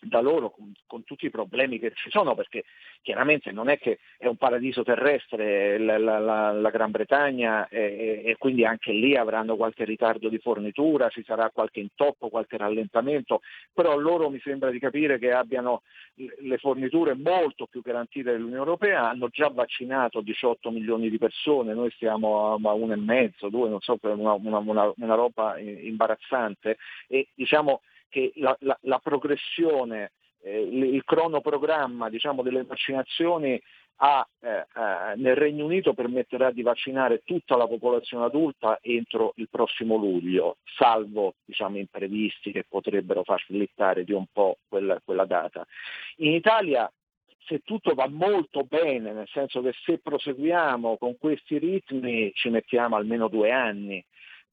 [0.09, 2.65] da loro con, con, tutti i problemi che ci sono, perché
[3.03, 8.23] chiaramente non è che è un paradiso terrestre la, la, la, la Gran Bretagna e,
[8.25, 13.41] e, quindi anche lì avranno qualche ritardo di fornitura, ci sarà qualche intoppo, qualche rallentamento,
[13.73, 15.83] però loro mi sembra di capire che abbiano
[16.15, 21.91] le forniture molto più garantite dell'Unione Europea, hanno già vaccinato 18 milioni di persone, noi
[21.91, 26.79] stiamo a, a uno e mezzo, due, non so, una, una, una, una roba imbarazzante
[27.09, 30.13] e diciamo che la, la, la progressione,
[30.43, 33.61] eh, il cronoprogramma diciamo, delle vaccinazioni
[33.99, 39.49] ha, eh, eh, nel Regno Unito permetterà di vaccinare tutta la popolazione adulta entro il
[39.49, 45.67] prossimo luglio, salvo diciamo, imprevisti che potrebbero far slittare di un po' quella, quella data.
[46.17, 46.91] In Italia
[47.47, 52.97] se tutto va molto bene, nel senso che se proseguiamo con questi ritmi ci mettiamo
[52.97, 54.05] almeno due anni.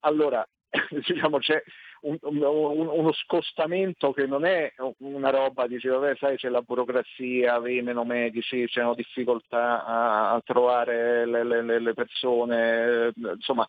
[0.02, 0.48] Allora,
[0.90, 1.62] diciamo, c'è
[2.04, 7.56] un, un, uno scostamento che non è una roba, dice, vabbè, sai, c'è la burocrazia,
[7.56, 13.68] avevi meno medici, c'è difficoltà a, a trovare le, le, le, persone, insomma,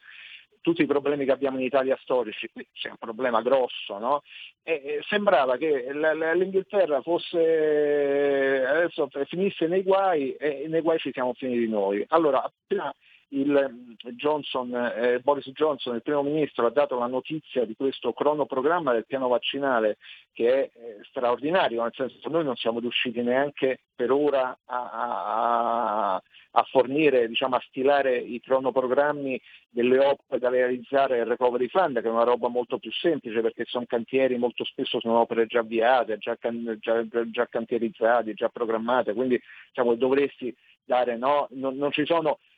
[0.61, 4.23] tutti i problemi che abbiamo in Italia storici, qui c'è un problema grosso, no?
[4.63, 11.69] E sembrava che l'Inghilterra fosse adesso finisse nei guai e nei guai ci siamo finiti
[11.69, 12.05] noi.
[12.09, 12.93] Allora, appena
[13.35, 18.93] il Johnson, eh, Boris Johnson, il primo ministro, ha dato la notizia di questo cronoprogramma
[18.93, 19.99] del piano vaccinale
[20.33, 24.91] che è eh, straordinario, nel senso che noi non siamo riusciti neanche per ora a,
[24.93, 26.23] a,
[26.57, 32.09] a fornire, diciamo, a stilare i cronoprogrammi delle opere da realizzare il Recovery Fund, che
[32.09, 36.19] è una roba molto più semplice perché sono cantieri, molto spesso sono opere già avviate,
[36.19, 36.37] già,
[36.79, 40.55] già, già cantierizzate, già programmate, quindi diciamo, dovresti
[40.85, 41.49] dare, no?
[41.53, 42.54] non, non ci sono eh,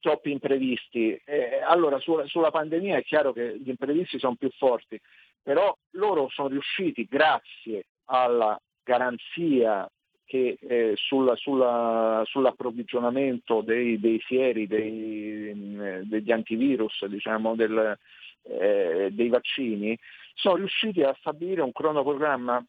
[0.00, 1.20] troppi imprevisti.
[1.24, 5.00] Eh, allora sulla, sulla pandemia è chiaro che gli imprevisti sono più forti,
[5.42, 9.88] però loro sono riusciti grazie alla garanzia
[10.24, 17.96] che eh, sulla, sulla, sull'approvvigionamento dei, dei fieri, dei, eh, degli antivirus, diciamo, del,
[18.42, 19.96] eh, dei vaccini,
[20.34, 22.64] sono riusciti a stabilire un cronoprogramma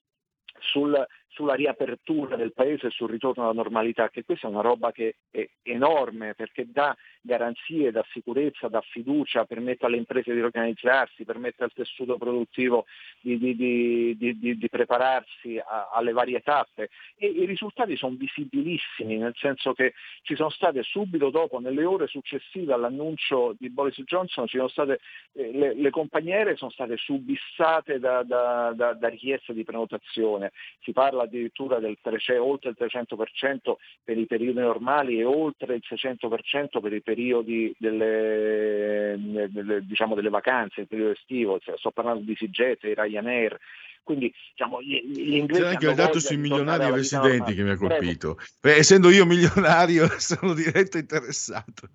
[0.59, 1.05] sul,
[1.37, 5.17] sulla riapertura del paese e sul ritorno alla normalità, che questa è una roba che
[5.29, 11.63] è enorme perché dà garanzie, dà sicurezza, dà fiducia, permette alle imprese di organizzarsi, permette
[11.63, 12.85] al tessuto produttivo
[13.21, 16.89] di, di, di, di prepararsi a, alle varie tappe.
[17.15, 19.93] E i risultati sono visibilissimi, nel senso che
[20.23, 24.99] ci sono state subito dopo, nelle ore successive all'annuncio di Boris Johnson, state,
[25.33, 30.51] eh, le, le compagnie aeree sono state subissate da, da, da, da richieste di prenotazione,
[30.81, 33.73] si parla addirittura del 300 oltre il 300%
[34.03, 39.15] per i periodi normali e oltre il 600% per i periodi delle,
[39.49, 43.59] delle, diciamo, delle vacanze, il periodo estivo, cioè, sto parlando di EasyJet, di Ryanair,
[44.07, 47.75] quindi diciamo, gli, gli inglesi C'è anche il dato sui milionari residenti che mi ha.
[47.75, 47.95] Prego.
[47.95, 48.37] colpito.
[48.61, 51.89] Beh, essendo io milionario, sono diretto interessato.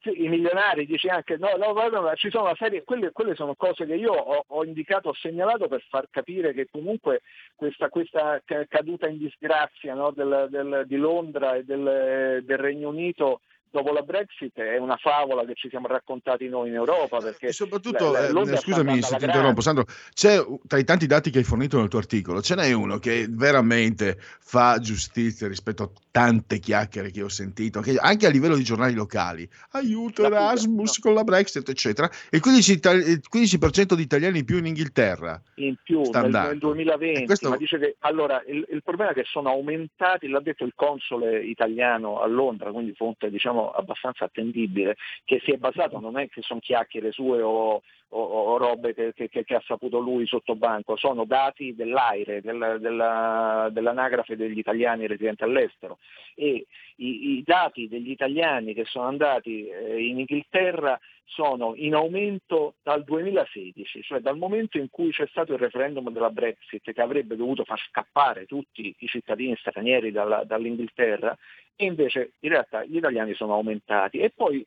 [0.00, 3.56] I milionari, dici anche, no, no, guarda, ma ci sono una serie, quelle, quelle sono
[3.56, 7.22] cose che io ho, ho indicato, ho segnalato per far capire che comunque
[7.56, 12.90] questa, questa ca- caduta in disgrazia no, del- del- di Londra e del, del Regno
[12.90, 17.18] Unito dopo la Brexit è una favola che ci siamo raccontati noi in Europa.
[17.18, 19.84] Perché Soprattutto, la- la- eh, scusami se ti interrompo, Sandro,
[20.14, 23.26] c'è tra i tanti dati che hai fornito nel tuo articolo, ce n'è uno che
[23.28, 28.64] veramente fa giustizia rispetto a tante chiacchiere che ho sentito, che anche a livello di
[28.64, 34.44] giornali locali, aiuto Erasmus con la Brexit, eccetera, e 15, il 15% di italiani in
[34.44, 35.40] più in Inghilterra.
[35.56, 39.14] in più nel, nel 2020, E questo- ma dice che allora il, il problema è
[39.14, 44.96] che sono aumentati, l'ha detto il console italiano a Londra, quindi fonte diciamo abbastanza attendibile,
[45.24, 49.12] che si è basato, non è che sono chiacchiere sue o, o- o robe che,
[49.14, 55.06] che- che- ha saputo lui sotto banco, sono dati dell'AIRE, del- della- dell'anagrafe degli italiani
[55.06, 55.98] residenti all'estero.
[56.34, 56.66] E
[56.96, 60.98] i, i dati degli italiani che sono andati eh, in Inghilterra
[61.28, 66.30] sono in aumento dal 2016, cioè dal momento in cui c'è stato il referendum della
[66.30, 71.36] Brexit che avrebbe dovuto far scappare tutti i cittadini stranieri dalla- dall'Inghilterra
[71.76, 74.18] e invece in realtà gli italiani sono aumentati.
[74.18, 74.66] E poi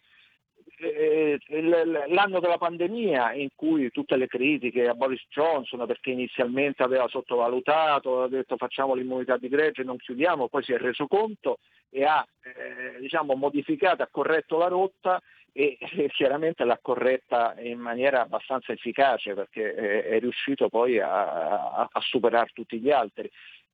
[0.77, 1.39] eh,
[2.07, 8.23] l'anno della pandemia in cui tutte le critiche a Boris Johnson perché inizialmente aveva sottovalutato,
[8.23, 11.57] ha detto facciamo l'immunità di gregge, non chiudiamo, poi si è reso conto
[11.89, 15.21] e ha eh, diciamo, modificato, ha corretto la rotta
[15.51, 15.77] e,
[16.13, 21.99] chiaramente l'ha corretta in maniera abbastanza efficace perché eh, è riuscito poi a, a- a
[22.01, 23.29] superare tutti gli altri.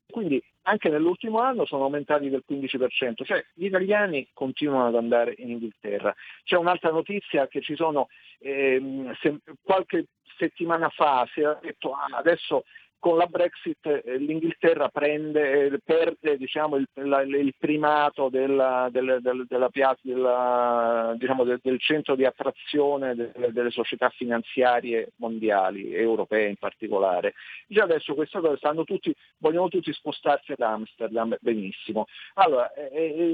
[0.09, 5.49] Quindi anche nell'ultimo anno sono aumentati del 15%, cioè gli italiani continuano ad andare in
[5.49, 6.15] Inghilterra.
[6.43, 8.07] C'è un'altra notizia che ci sono,
[8.39, 10.05] ehm, se- qualche
[10.37, 12.63] settimana fa si era detto ah, adesso
[12.99, 19.19] con la Brexit eh, l'Inghilterra prende, eh, perde diciamo, il, la- il primato della, del,
[19.21, 19.69] del- della
[20.01, 27.33] della- diciamo, del, del centro di attrazione delle, delle società finanziarie mondiali, europee in particolare.
[27.67, 32.05] Già adesso questa cosa tutti, vogliono tutti spostarsi ad Amsterdam, benissimo.
[32.35, 32.71] Allora,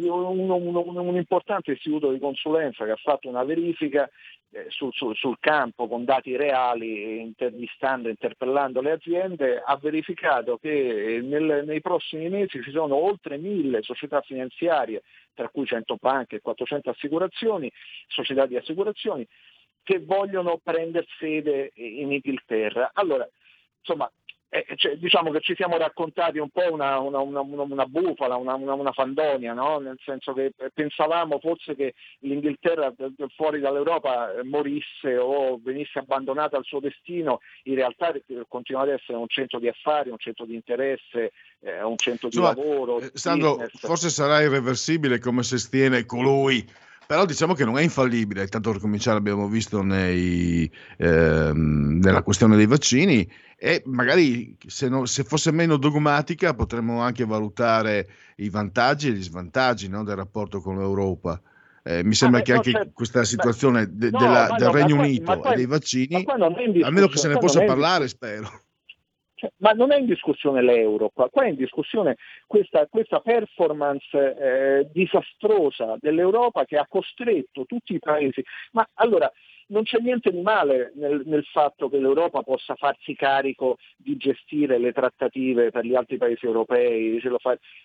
[0.10, 4.10] un, un- un- importante istituto di consulenza che ha fatto una verifica
[4.70, 11.64] sul, sul- sul campo con dati reali, intervistando, interpellando le aziende, ha verificato che nel-
[11.66, 15.04] nei prossimi mesi ci sono oltre mille società finanziarie,
[15.34, 17.72] tra cui 100 banche e 400 assicurazioni,
[18.08, 19.28] società di assicurazioni,
[19.84, 22.92] che vogliono prendere sede in Inghilterra.
[22.94, 23.28] Allora,
[23.80, 24.10] insomma,
[24.56, 28.92] eh, cioè, diciamo che ci siamo raccontati un po' una, una- una- una- bufala, una,
[28.92, 29.80] fandonia, no?
[29.80, 32.94] nel senso che pensavamo forse che l'Inghilterra
[33.36, 38.90] fuori dall'Europa eh, morisse o venisse abbandonata al suo destino, in realtà eh, continua ad
[38.90, 41.32] essere un centro di affari, un centro di interesse,
[41.62, 43.00] eh, un centro di Insomma, lavoro.
[43.00, 43.80] eh, Sandro, business.
[43.80, 46.64] forse sarà irreversibile come sostiene colui,
[47.14, 50.68] però diciamo che non è infallibile, tanto per cominciare abbiamo visto nei,
[50.98, 57.23] ehm, nella questione dei vaccini e magari se, non- se fosse meno dogmatica potremmo anche
[57.23, 61.40] valutare i vantaggi e gli svantaggi no, del rapporto con l'Europa.
[61.84, 62.91] Eh, mi sembra beh, che no, anche certo.
[62.95, 66.26] questa situazione de- No, della- del no, Regno qua- Unito qua- e dei vaccini,
[66.81, 68.49] almeno che se ne possa parlare, spero.
[69.44, 72.15] Cioè, ma non è in discussione l'euro, qua, qua è in discussione
[72.48, 78.41] questa, questa performance eh, disastrosa dell'Europa che ha costretto tutti i paesi.
[78.72, 79.30] Ma allora
[79.68, 84.78] non c'è niente di male nel, nel fatto che l'Europa possa farsi carico di gestire
[84.78, 87.22] le trattative per gli altri paesi europei,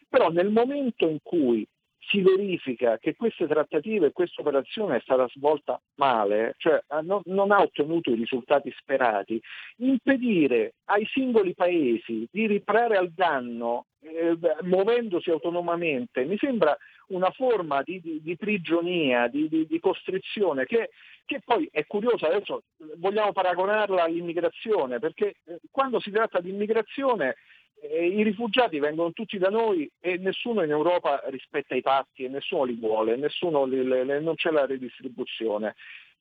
[0.08, 1.66] però nel momento in cui
[2.08, 7.50] si verifica che queste trattative questa operazione è stata svolta male, cioè eh, non, non
[7.50, 9.40] ha ottenuto i risultati sperati,
[9.78, 16.76] impedire ai singoli paesi di riparare al danno eh, muovendosi autonomamente mi sembra
[17.08, 20.90] una forma di, di- di prigionia, di, di- costrizione che,
[21.24, 26.50] che poi è curiosa, adesso eh, vogliamo paragonarla all'immigrazione, perché eh, quando si tratta di
[26.50, 27.36] immigrazione
[27.82, 32.64] i rifugiati vengono tutti da noi e nessuno in Europa rispetta i patti e nessuno
[32.64, 35.74] li vuole, nessuno li- le- le- non c'è la redistribuzione.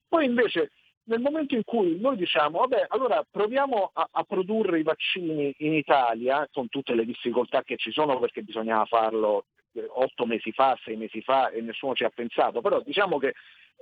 [0.06, 0.70] Poi invece
[1.04, 5.74] nel momento in cui noi diciamo, vabbè, allora proviamo a, a produrre i vaccini in
[5.74, 10.78] Italia, con tutte le difficoltà che ci sono perché bisognava farlo eh, otto mesi fa,
[10.84, 13.34] sei mesi fa e nessuno ci ha pensato, però diciamo che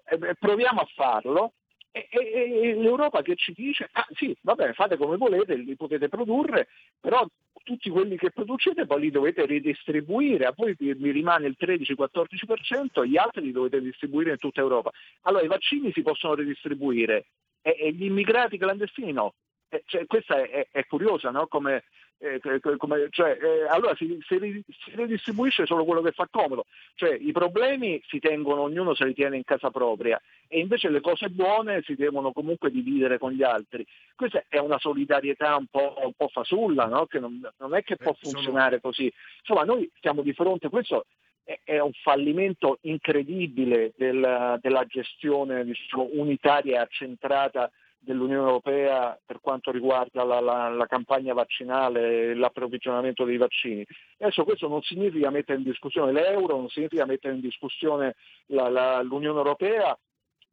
[0.04, 1.52] eh, proviamo a farlo
[1.90, 6.68] e l'Europa che ci dice, ah sì, va bene, fate come volete, li potete produrre,
[7.00, 7.26] però
[7.66, 13.16] tutti quelli che producete poi li dovete ridistribuire, a voi vi rimane il 13-14%, gli
[13.16, 14.93] altri li dovete distribuire in tutta Europa.
[15.22, 17.26] Allora i vaccini si possono ridistribuire
[17.60, 19.34] e, e gli immigrati clandestini no.
[19.76, 21.46] Eh, cioè, questa è, è- curiosa, no?
[21.48, 21.84] Come,
[22.18, 26.26] eh, co- come- cioè, eh, allora si, si ri- si ridistribuisce solo quello che fa
[26.30, 30.88] comodo, cioè i problemi si tengono, ognuno se li tiene in casa propria e invece
[30.88, 33.84] le cose buone si devono comunque dividere con gli altri.
[34.14, 37.06] Questa è una solidarietà un po', un po' fasulla, no?
[37.06, 39.12] che non, non è che può funzionare così.
[39.40, 41.04] Insomma, noi siamo di fronte, questo
[41.44, 47.70] è, è un fallimento incredibile del- della gestione diciamo, unitaria e accentrata
[48.06, 53.84] dell'Unione Europea per quanto riguarda la, la- la campagna vaccinale e l'approvvigionamento dei vaccini.
[54.18, 58.14] Adesso questo non significa mettere in discussione l'euro, non significa mettere in discussione
[58.46, 59.98] la- l'Unione Europea,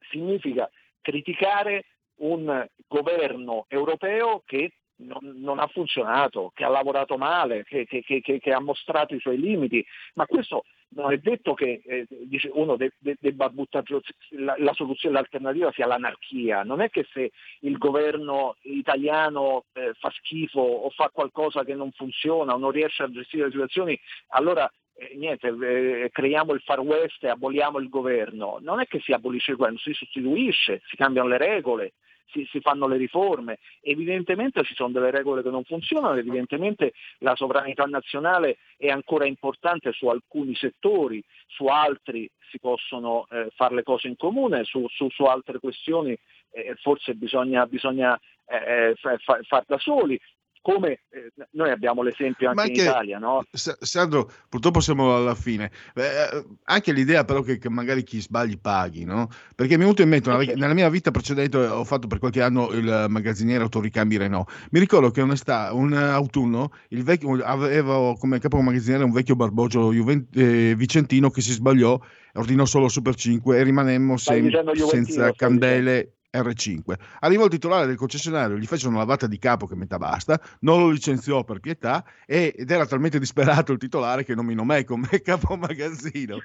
[0.10, 0.70] significa
[1.02, 1.86] criticare
[2.16, 8.22] un governo europeo che non, non ha funzionato, che ha lavorato male, che- che- che-
[8.40, 9.86] che ha mostrato i suoi limiti,
[10.16, 10.64] ma questo
[10.96, 12.08] non è detto che eh,
[12.54, 13.86] uno de- de- debba buttare
[14.30, 20.10] la, la soluzione, l'alternativa sia l'anarchia, non è che se il governo italiano eh, fa
[20.12, 24.00] schifo o fa qualcosa che non funziona o non riesce a gestire le situazioni,
[24.30, 28.60] allora eh, niente, eh, creiamo il far west e aboliamo il governo.
[28.62, 31.94] Non è che si abolisce il governo, si sostituisce, si cambiano le regole,
[32.28, 33.60] si, si fanno le riforme.
[33.82, 39.92] Evidentemente ci sono delle regole che non funzionano, evidentemente la sovranità nazionale è ancora importante
[39.92, 45.10] su alcuni settori, su altri si possono eh, fare le cose in comune, su, su-
[45.10, 46.18] su altre questioni
[46.52, 50.20] eh, forse bisogna, bisogna eh, fa- fa- far da soli.
[50.64, 53.44] Come eh, noi abbiamo l'esempio anche, Ma in Italia, no?
[53.52, 55.70] Sa- Sandro, purtroppo siamo alla fine.
[55.94, 59.28] Eh, anche l'idea però che, che magari chi sbagli paghi, no?
[59.54, 62.42] Perché mi è venuto in mente, una- nella mia vita precedente ho fatto per qualche
[62.42, 64.50] anno il magazziniere autoricambi Renault.
[64.72, 69.92] Mi ricordo che un'estate, un autunno, il vecchio, avevo come capo magazziniere un vecchio barbogio
[69.92, 72.00] juven- eh, vicentino che si sbagliò,
[72.36, 74.46] ordinò solo Super 5 e rimanemmo sem-
[74.88, 76.14] senza candele.
[76.34, 76.94] R5.
[77.20, 80.80] Arrivò il titolare del concessionario, gli fece una lavata di capo che metà basta, non
[80.80, 85.08] lo licenziò per pietà e- ed era talmente disperato il titolare che nominò me come
[85.22, 86.38] capo magazzino.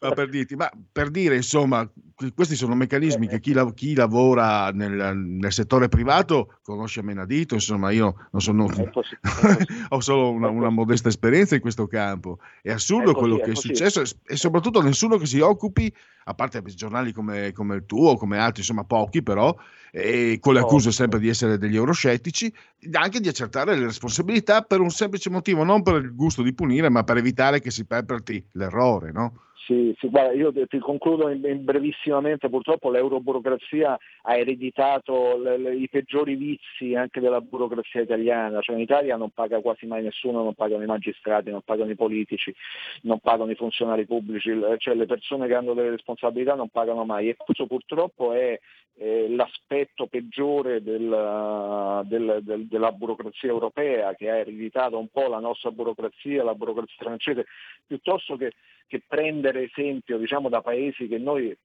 [0.00, 3.94] ma, per dirti, ma per dire, insomma, que- questi sono meccanismi che chi, la- chi
[3.94, 8.66] lavora nel, nel settore privato conosce a menadito, insomma, io non sono,
[9.90, 12.38] ho solo una, una modesta esperienza in questo campo.
[12.62, 13.68] È assurdo È così, quello è che è così.
[13.68, 15.92] successo e, soprattutto nessuno che si occupi,
[16.26, 19.54] a parte giornali come, come il tuo, come altri, insomma pochi però,
[19.92, 22.52] e con le accuse sempre di essere degli euroscettici,
[22.92, 26.88] anche di accertare le responsabilità per un semplice motivo, non per il gusto di punire,
[26.88, 29.40] ma per evitare che si perpetri l'errore, no?
[29.66, 35.74] Sì, sì, guarda, io ti concludo in, in brevissimamente, purtroppo l'euroburocrazia ha ereditato le- le-
[35.76, 40.42] i peggiori vizi anche della burocrazia italiana, cioè in Italia non paga quasi mai nessuno,
[40.42, 42.54] non pagano i magistrati, non pagano i politici,
[43.02, 47.30] non pagano i funzionari pubblici, cioè le persone che hanno delle responsabilità non pagano mai
[47.30, 48.58] e questo purtroppo è
[48.96, 55.40] eh, l'aspetto peggiore del- del- del- della burocrazia europea che ha ereditato un po' la
[55.40, 57.46] nostra burocrazia, la burocrazia francese,
[57.86, 58.52] piuttosto che,
[58.86, 61.58] che prendere esempio diciamo, da paesi noi, eh,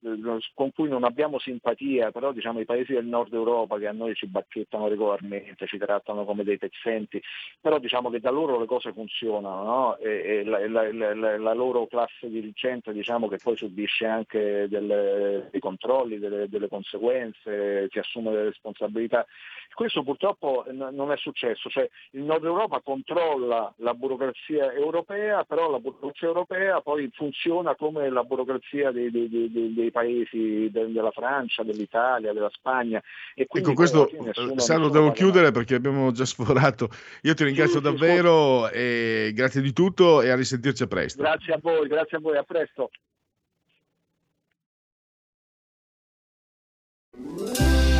[0.54, 4.14] con cui non abbiamo simpatia, però diciamo, i paesi del nord Europa che a noi
[4.14, 7.20] ci bacchettano regolarmente, ci trattano come dei pezzenti,
[7.60, 9.96] però diciamo che da loro le cose funzionano no?
[9.98, 10.10] e,
[10.40, 15.60] e la, la- la- la- loro classe dirigente diciamo, che poi subisce anche delle- dei
[15.60, 19.26] controlli, delle, delle conseguenze, si assume le responsabilità.
[19.72, 25.78] Questo purtroppo non è successo, cioè il Nord Europa controlla la burocrazia europea, però la
[25.78, 31.10] burocrazia europea poi funziona come la burocrazia dei, dei- dei- dei- dei paesi de- della
[31.10, 32.98] Francia, dell'Italia, della Spagna.
[33.34, 36.88] E E quindi con questo, eh, nessuno devo chiudere perché abbiamo già sforato.
[37.22, 41.22] Io ti ringrazio Sì, sì, davvero e grazie di tutto e a risentirci a presto.
[41.22, 42.90] Grazie a voi, grazie a voi, a presto.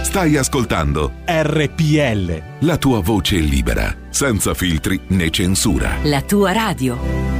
[0.02, 2.66] Stai ascoltando RPL.
[2.66, 5.96] la tua voce libera, senza filtri né censura.
[6.04, 7.39] La tua radio.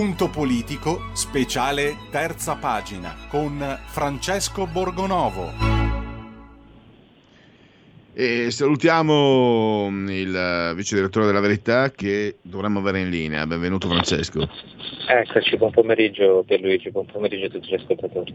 [0.00, 5.50] Punto politico, speciale terza pagina, con Francesco Borgonovo.
[8.14, 13.46] E salutiamo il vice direttore della Verità che dovremmo avere in linea.
[13.46, 14.48] Benvenuto Francesco.
[15.06, 18.34] Eccoci, buon pomeriggio Pierluigi, buon pomeriggio a tutti gli ascoltatori.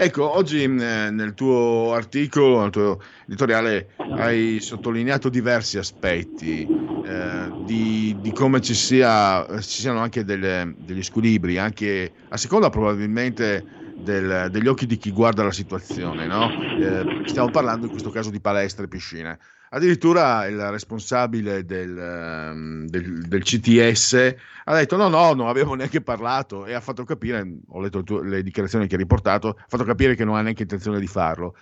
[0.00, 8.16] Ecco, oggi eh, nel tuo articolo, nel tuo editoriale, hai sottolineato diversi aspetti eh, di,
[8.20, 14.48] di come ci, sia, ci siano anche delle- degli squilibri, anche a seconda probabilmente del-
[14.50, 16.26] degli occhi di chi guarda la situazione.
[16.28, 16.54] no?
[16.74, 19.38] Eh, stiamo parlando in questo caso di palestre e piscine.
[19.70, 24.34] Addirittura il responsabile del, ehm, del- del CTS
[24.64, 28.42] ha detto no, no, non avevo neanche parlato e ha fatto capire, ho letto le
[28.42, 31.54] dichiarazioni che hai riportato, ha fatto capire che non ha neanche intenzione di farlo.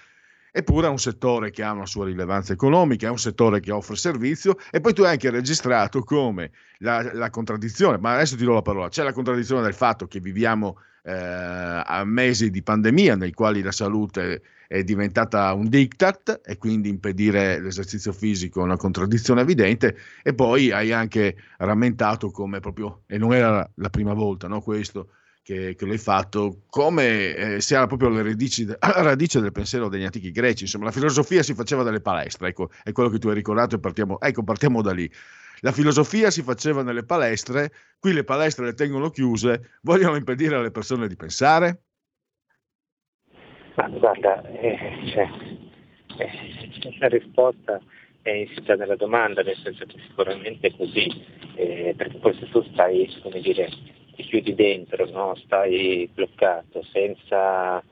[0.52, 3.96] Eppure è un settore che ha una sua rilevanza economica, è un settore che offre
[3.96, 8.54] servizio e poi tu hai anche registrato come la, la contraddizione, ma adesso ti do
[8.54, 13.32] la parola, c'è la contraddizione del fatto che viviamo eh, a mesi di pandemia nei
[13.32, 19.40] quali la salute è diventata un diktat e quindi impedire l'esercizio fisico è una contraddizione
[19.40, 24.60] evidente e poi hai anche rammentato come proprio, e non era la prima volta no,
[24.60, 25.10] questo,
[25.46, 28.22] che, che l'hai fatto, come eh, si era proprio alla
[29.02, 32.90] radice del pensiero degli antichi greci, insomma la filosofia si faceva dalle palestre, ecco, è
[32.90, 35.08] quello che tu hai ricordato e partiamo, ecco, partiamo da lì.
[35.60, 40.70] La filosofia si faceva nelle palestre, qui le palestre le tengono chiuse, vogliono impedire alle
[40.72, 41.85] persone di pensare?
[43.76, 44.78] Ma guarda, eh,
[45.08, 45.28] cioè,
[46.16, 47.78] eh, la risposta
[48.22, 51.06] è insita nella domanda, nel senso che sicuramente è così,
[51.56, 53.68] eh, perché poi se tu stai, come dire,
[54.14, 55.34] ti chiudi dentro, no?
[55.36, 57.82] stai bloccato senza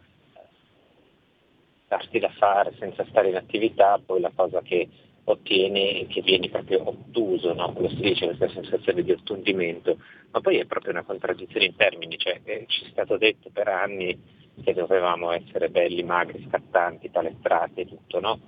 [1.86, 4.88] darti da fare, senza stare in attività, poi la cosa che
[5.24, 7.74] ottieni è che vieni proprio ottuso, no?
[7.74, 9.98] come si dice, questa sensazione di ottundimento,
[10.30, 13.68] ma poi è proprio una contraddizione in termini, cioè, eh, ci è stato detto per
[13.68, 18.40] anni che dovevamo essere belli, magri, scattanti, palestrati e tutto, no?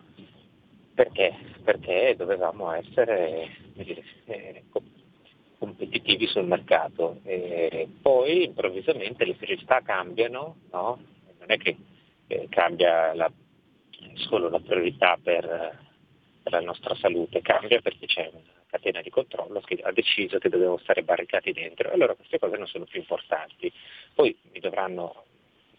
[0.95, 1.35] Perché?
[1.63, 3.51] Perché dovevamo essere
[4.27, 4.83] eh, co-
[5.59, 7.21] competitivi sul mercato.
[7.25, 10.99] E poi improvvisamente le priorità cambiano, no?
[11.39, 11.77] non è che
[12.29, 13.31] eh, cambia la-
[14.15, 15.43] solo la priorità per,
[16.43, 20.49] per la nostra salute, cambia perché c'è una catena di controllo che ha deciso che
[20.49, 21.91] dobbiamo stare barricati dentro.
[21.91, 23.73] Allora queste cose non sono più importanti.
[24.15, 25.25] Poi mi dovranno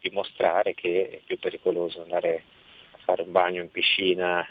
[0.02, 2.44] dimostrare che è più pericoloso andare
[2.91, 4.45] a fare un bagno in piscina,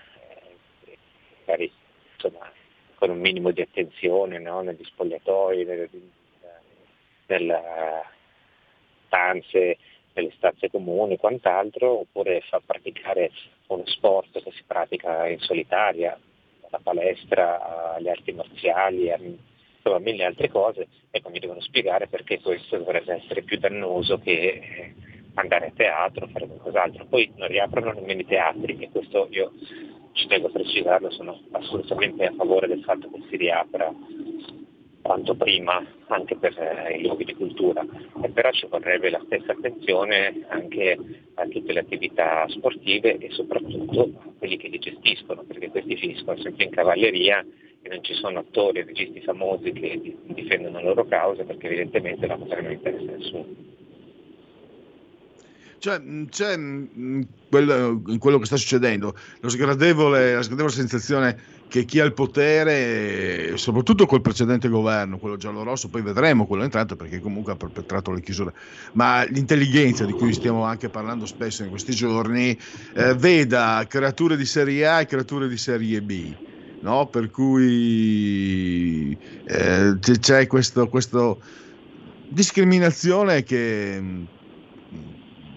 [0.84, 0.96] eh,
[1.40, 1.70] magari
[2.14, 2.50] insomma,
[2.94, 4.60] con un minimo di attenzione no?
[4.62, 5.90] negli spogliatoi, nelle,
[9.06, 9.78] stanze,
[10.14, 13.30] nelle stanze comuni e quant'altro, oppure far praticare
[13.68, 16.18] uno sport che si pratica in solitaria,
[16.70, 22.40] la palestra, alle arti marziali, a, insomma mille altre cose, ecco mi devono spiegare perché
[22.40, 24.94] questo dovrebbe essere più dannoso che eh,
[25.36, 27.06] andare a teatro, fare qualcos'altro.
[27.06, 29.52] Poi non riaprono nemmeno i teatri e questo io
[30.12, 33.92] ci tengo a precisarlo, sono assolutamente a favore del fatto che si riapra
[35.02, 37.86] quanto prima anche per eh, i luoghi di cultura,
[38.22, 40.98] e però ci vorrebbe la stessa attenzione anche
[41.34, 46.40] a tutte le attività sportive e soprattutto a quelli che li gestiscono, perché questi finiscono
[46.40, 47.44] sempre in cavalleria
[47.82, 51.66] e non ci sono attori e registi famosi che di- difendono la loro causa perché
[51.66, 53.75] evidentemente la cosa non interessa a nessuno.
[55.78, 61.38] Cioè, c'è mh, quello, in quello che sta succedendo la sgradevole sensazione
[61.68, 66.96] che chi ha il potere, soprattutto col precedente governo, quello giallo-rosso, poi vedremo quello entrato
[66.96, 68.52] perché comunque ha perpetrato le chiusure,
[68.92, 72.56] ma l'intelligenza di cui stiamo anche parlando spesso in questi giorni,
[72.94, 76.38] eh, veda creature di serie A e creature di serie B.
[76.80, 77.08] No?
[77.08, 80.88] Per cui eh, c'è- questo
[82.26, 84.24] discriminazione che mh,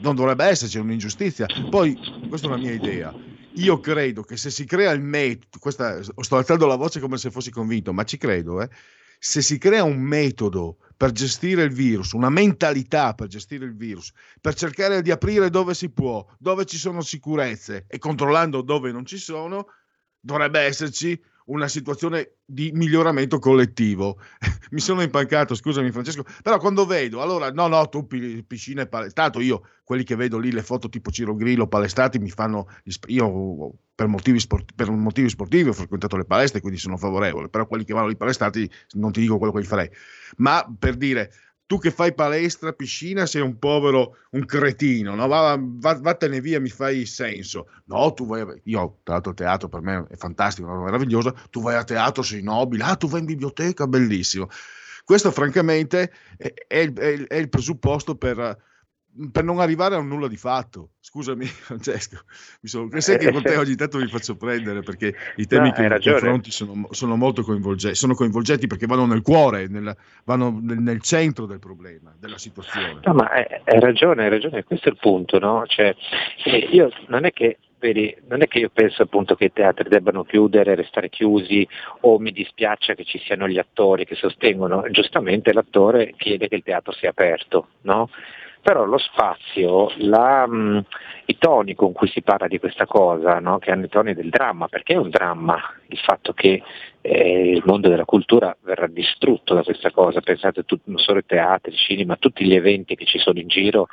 [0.01, 1.45] non dovrebbe esserci, un'ingiustizia.
[1.69, 1.97] Poi,
[2.27, 3.13] questa è una mia idea.
[3.55, 7.31] Io credo che se si crea il metodo, questa, sto alzando la voce come se
[7.31, 8.69] fossi convinto, ma ci credo, eh,
[9.19, 14.11] se si crea un metodo per gestire il virus, una mentalità per gestire il virus,
[14.39, 19.05] per cercare di aprire dove si può, dove ci sono sicurezze e controllando dove non
[19.05, 19.67] ci sono,
[20.19, 24.19] dovrebbe esserci una situazione di miglioramento collettivo.
[24.71, 28.87] Mi sono impancato, scusami Francesco, però quando vedo, allora no, no, tu pi- piscina e
[28.87, 32.67] palestato, io quelli che vedo lì le foto tipo Ciro Grillo palestati mi fanno,
[33.07, 37.67] io per motivi, sport- per motivi sportivi ho frequentato le palestre, quindi sono favorevole, però
[37.67, 39.89] quelli che vanno lì palestati non ti dico quello che gli farei.
[40.37, 41.31] Ma per dire,
[41.69, 45.27] tu che fai palestra, piscina, sei un povero, un cretino, no?
[45.27, 47.67] Va, va- vattene via, mi fai senso.
[47.85, 51.61] No, tu vai, a- io tra l'altro teatro per me è fantastico, è meraviglioso, tu
[51.61, 54.47] vai a teatro, sei nobile, ah tu vai in biblioteca, bellissimo.
[55.03, 58.57] Questo francamente è, è è il presupposto per,
[59.31, 60.91] per non arrivare a un nulla di fatto.
[60.99, 62.19] Scusami Francesco,
[62.61, 65.73] mi sono, sai che con te ogni tanto mi faccio prendere perché i temi No,
[65.73, 66.17] che, ragione.
[66.17, 71.01] affronti sono, sono molto coinvolgenti, sono coinvolgenti perché vanno nel cuore, nel- vanno nel, nel
[71.01, 72.99] centro del problema, della situazione.
[73.03, 75.63] No, ma hai, ragione, hai ragione, questo è il punto, no?
[75.65, 75.95] Cioè,
[76.45, 79.89] eh, io non è che vedi, non è che io penso appunto che i teatri
[79.89, 81.67] debbano chiudere, restare chiusi
[82.01, 86.63] o mi dispiaccia che ci siano gli attori che sostengono, giustamente l'attore chiede che il
[86.63, 88.09] teatro sia aperto, no?
[88.61, 90.85] Però lo spazio, la, mh,
[91.25, 93.57] i toni con cui si parla di questa cosa, no?
[93.57, 95.57] che hanno i toni del dramma, perché è un dramma
[95.87, 96.61] il fatto che
[97.01, 101.25] eh, il mondo della cultura verrà distrutto da questa cosa, pensate tu, non solo ai
[101.25, 103.87] teatri, cinema, tutti gli eventi che ci sono in giro,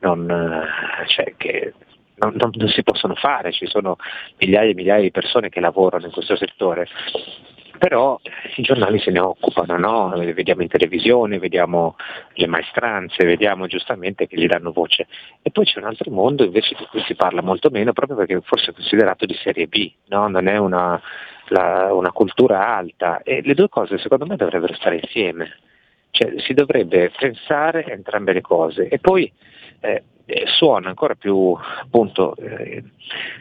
[0.00, 1.74] non, eh, cioè, che
[2.16, 3.96] non, non- non si possono fare, ci sono
[4.38, 6.86] migliaia e migliaia di persone che lavorano in questo settore.
[7.82, 8.16] Però
[8.54, 10.10] i giornali se ne occupano, no?
[10.16, 11.96] vediamo in televisione, vediamo
[12.34, 15.08] le maestranze, vediamo giustamente che gli danno voce.
[15.42, 18.40] E poi c'è un altro mondo invece di cui si parla molto meno proprio perché
[18.42, 20.28] forse è considerato di serie B, no?
[20.28, 21.02] non è una,
[21.48, 25.50] la- una cultura alta e le due cose secondo me dovrebbero stare insieme.
[26.12, 29.32] Cioè, si dovrebbe pensare entrambe le cose e poi
[29.80, 30.04] eh,
[30.46, 32.82] suona ancora più appunto eh,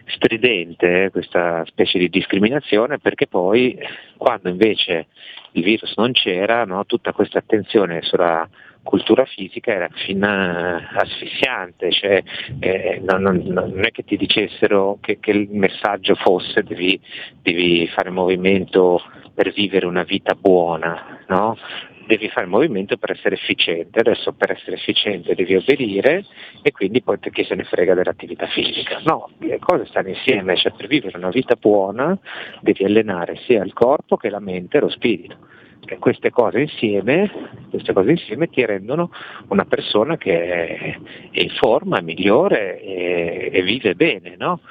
[0.05, 3.77] stridente eh, questa specie di discriminazione perché poi
[4.17, 5.07] quando invece
[5.53, 8.47] il virus non c'era, no, tutta questa attenzione sulla
[8.83, 12.23] cultura fisica era fin eh, asfissiante, cioè,
[12.59, 16.99] eh, non, non- non è che ti dicessero che, che il messaggio fosse devi,
[17.41, 19.01] devi fare movimento
[19.33, 21.57] per vivere una vita buona, no?
[22.11, 26.25] Devi fare movimento per essere efficiente, adesso per essere efficiente devi obbedire
[26.61, 28.99] e quindi poi chi se ne frega dell'attività fisica.
[29.05, 32.17] No, le cose stanno insieme, cioè per vivere una vita buona
[32.59, 35.37] devi allenare sia il corpo che la mente e lo spirito.
[35.85, 37.29] E queste cose insieme,
[37.69, 39.11] queste cose insieme ti rendono
[39.47, 40.97] una persona che è
[41.31, 44.35] in forma, è migliore e, e vive bene.
[44.37, 44.61] No?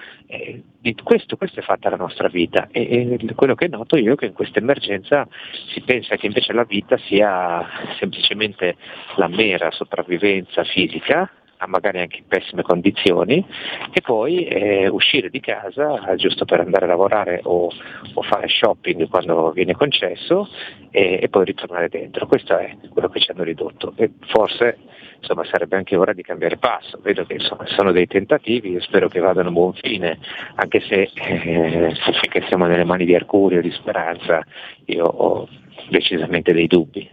[1.02, 4.26] Questo, questa è fatta la nostra vita e, e quello che noto io è che
[4.26, 5.26] in questa emergenza
[5.72, 7.66] si pensa che invece la vita sia
[7.98, 8.76] semplicemente
[9.16, 11.28] la mera sopravvivenza fisica
[11.66, 13.44] magari anche in pessime condizioni
[13.92, 17.70] e poi eh, uscire di casa giusto per andare a lavorare o,
[18.14, 20.48] o fare shopping quando viene concesso
[20.90, 22.26] e, e poi ritornare dentro.
[22.26, 24.78] Questo è quello che ci hanno ridotto e forse
[25.20, 26.98] insomma, sarebbe anche ora di cambiare passo.
[27.02, 30.18] Vedo che insomma, sono dei tentativi, io spero che vadano a buon fine,
[30.56, 34.44] anche se eh, finché siamo nelle mani di Arcurio, di Speranza,
[34.86, 35.48] io ho
[35.88, 37.08] decisamente dei dubbi.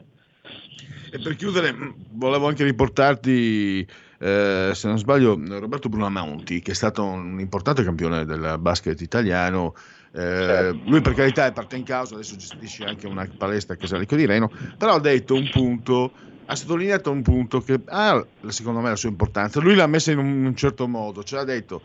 [1.10, 1.74] E per chiudere,
[2.11, 3.86] volevo anche riportarti,
[4.19, 9.76] eh, se non sbaglio, Roberto Brunamonti, che è stato un importante campione del basket italiano.
[10.11, 14.15] Eh, Lui per carità è parte in causa, adesso gestisce anche una palestra a Casalico
[14.15, 16.11] di Reno, però ha detto un punto,
[16.45, 19.60] ha sottolineato un punto che ha secondo me la sua importanza.
[19.60, 21.81] Lui l'ha messa in un, certo modo, cioè ha detto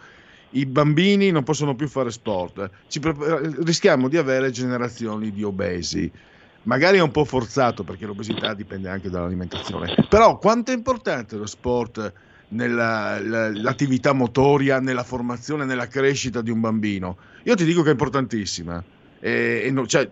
[0.54, 3.00] i bambini non possono più fare sport, Ci
[3.62, 6.10] rischiamo di avere generazioni di obesi.
[6.64, 11.46] Magari è un po' forzato perché l'obesità dipende anche dall'alimentazione, però quanto è importante lo
[11.46, 12.12] sport
[12.48, 17.18] nell'attività motoria, nella formazione, nella crescita di un bambino?
[17.44, 18.84] Io ti dico che è importantissima.
[19.18, 20.08] E, e no- cioè,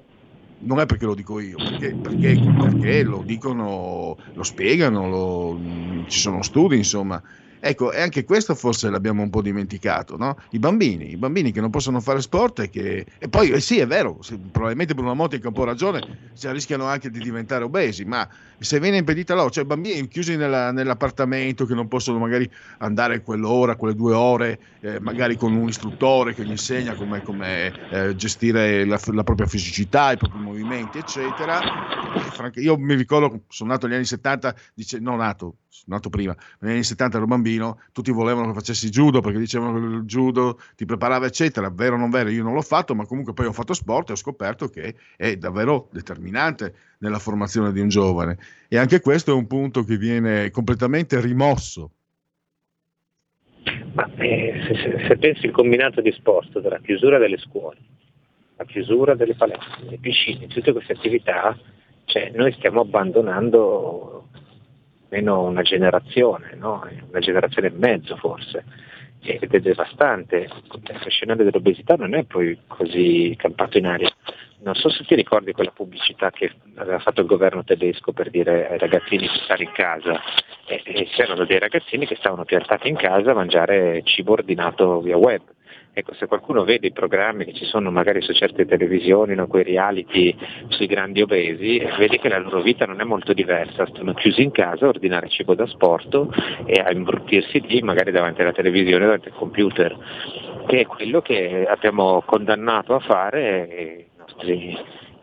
[0.63, 6.19] non è perché lo dico io, perché, perché- perché lo dicono, lo spiegano, lo- ci
[6.19, 7.23] sono studi, insomma.
[7.63, 10.37] Ecco, e anche questo forse l'abbiamo un po' dimenticato, no?
[10.51, 13.07] I bambini, i bambini che non possono fare sport e che...
[13.19, 14.19] E poi, eh sì, è vero,
[14.51, 18.27] probabilmente Bruno Monti ha un po' ragione, cioè, rischiano anche di diventare obesi, ma
[18.59, 23.77] se viene impedita loro, cioè bambini chiusi nella- nell'appartamento che non possono magari andare quell'ora,
[23.77, 27.23] quelle due ore, eh, magari con un istruttore che gli insegna come,
[27.91, 31.61] eh, gestire la, la propria fisicità, i propri movimenti, eccetera.
[32.55, 36.73] Io mi ricordo, sono nato negli anni 70, dice, no nato, sono nato prima, negli
[36.73, 40.85] anni 70 ero bambino, tutti volevano che facessi judo perché dicevano che il judo ti
[40.85, 41.71] preparava, eccetera.
[41.71, 44.13] Vero o non vero, io non l'ho fatto, ma comunque poi ho fatto sport e
[44.13, 48.37] ho scoperto che è davvero determinante nella formazione di un giovane.
[48.69, 51.93] E anche questo è un punto che viene completamente rimosso.
[53.93, 57.79] Ma eh, se, se- se pensi il combinato disposto della chiusura delle scuole,
[58.57, 61.57] la chiusura delle palestre, delle piscine, tutte queste attività,
[62.07, 64.30] cioè noi stiamo abbandonando
[65.11, 66.87] almeno una generazione, no?
[67.11, 68.65] una generazione e mezzo forse,
[69.21, 70.37] ed è devastante.
[70.37, 74.11] Il contesto scenario dell'obesità non è poi così campato in aria.
[74.63, 78.71] Non so se ti ricordi quella pubblicità che aveva fatto il governo tedesco per dire
[78.71, 80.21] ai ragazzini di stare in casa
[80.67, 85.43] e, c'erano dei ragazzini che stavano piantati in casa a mangiare cibo ordinato via web.
[85.93, 89.65] Ecco, se qualcuno vede i programmi che ci sono magari su certe televisioni, no, quei
[89.65, 90.35] reality
[90.69, 94.53] sui grandi obesi, vedi che la loro vita non è molto diversa, stanno chiusi in
[94.53, 96.33] casa a ordinare cibo da sporto
[96.65, 99.97] e a imbruttirsi lì magari davanti alla televisione, davanti al computer,
[100.69, 104.79] che è quello che abbiamo condannato a fare i nostri,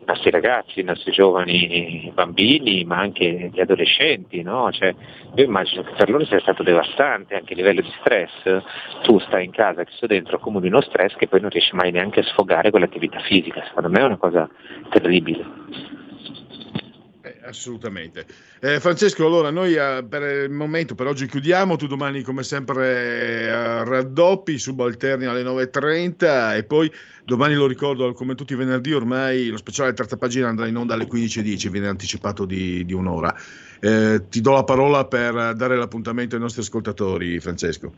[0.08, 4.42] nostri ragazzi, i nostri giovani bambini, ma anche gli adolescenti.
[4.42, 4.70] No?
[4.72, 4.94] Cioè,
[5.34, 8.62] io immagino che per loro sia stato devastante anche a livello di stress.
[9.02, 12.20] Tu stai in casa, chiuso dentro, accumuli uno stress che poi non riesci mai neanche
[12.20, 13.62] a sfogare con l'attività fisica.
[13.66, 14.48] Secondo me è una cosa
[14.88, 16.07] terribile.
[17.48, 18.26] Assolutamente.
[18.60, 22.86] Eh, Francesco, allora noi eh, per il momento, per oggi chiudiamo, tu domani come sempre
[22.86, 26.92] eh, raddoppi, subalterni alle 9.30 e poi
[27.24, 30.92] domani lo ricordo come tutti i venerdì ormai lo speciale terza pagina andrà in onda
[30.92, 33.34] alle 15.10, viene anticipato di, di un'ora.
[33.80, 37.92] Eh, ti do la parola per dare l'appuntamento ai nostri ascoltatori, Francesco.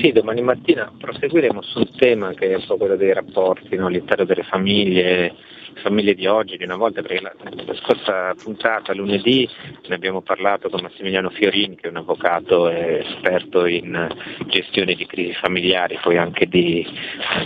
[0.00, 3.88] Sì, domani mattina proseguiremo su un tema che è un po' quello dei rapporti no,
[3.88, 5.34] all'interno delle famiglie,
[5.76, 7.32] famiglie di oggi, di una volta, perché la,
[7.64, 9.48] la scorsa puntata, lunedì,
[9.86, 14.08] ne abbiamo parlato con Massimiliano Fiorini, che è un avvocato esperto in
[14.46, 16.86] gestione di crisi familiari, poi anche di,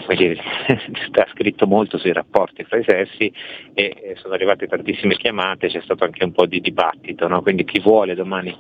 [0.09, 0.37] dire,
[1.13, 3.33] ha scritto molto sui rapporti fra i sessi
[3.75, 7.43] e sono arrivate tantissime chiamate, c'è stato anche un po' di dibattito, no?
[7.43, 8.57] quindi chi vuole domani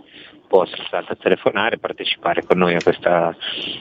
[0.52, 3.34] può senz'altro telefonare, partecipare con noi a questa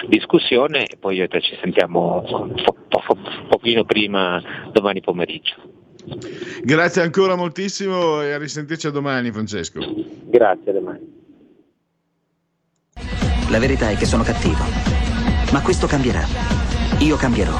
[0.07, 3.17] discussione e poi io e te ci sentiamo un po- po-
[3.49, 4.41] pochino prima
[4.71, 5.55] domani pomeriggio.
[6.63, 9.81] Grazie ancora moltissimo e a risentirci a domani, Francesco.
[10.27, 11.19] Grazie, domani.
[13.49, 14.63] La verità è che sono cattivo.
[15.51, 16.23] Ma questo cambierà.
[16.99, 17.57] Io cambierò.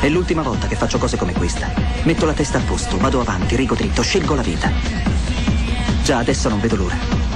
[0.00, 1.68] È l'ultima volta che faccio cose come questa.
[2.02, 4.70] Metto la testa a posto, vado avanti, rigo dritto, scelgo la vita.
[6.02, 7.35] Già adesso non vedo l'ora.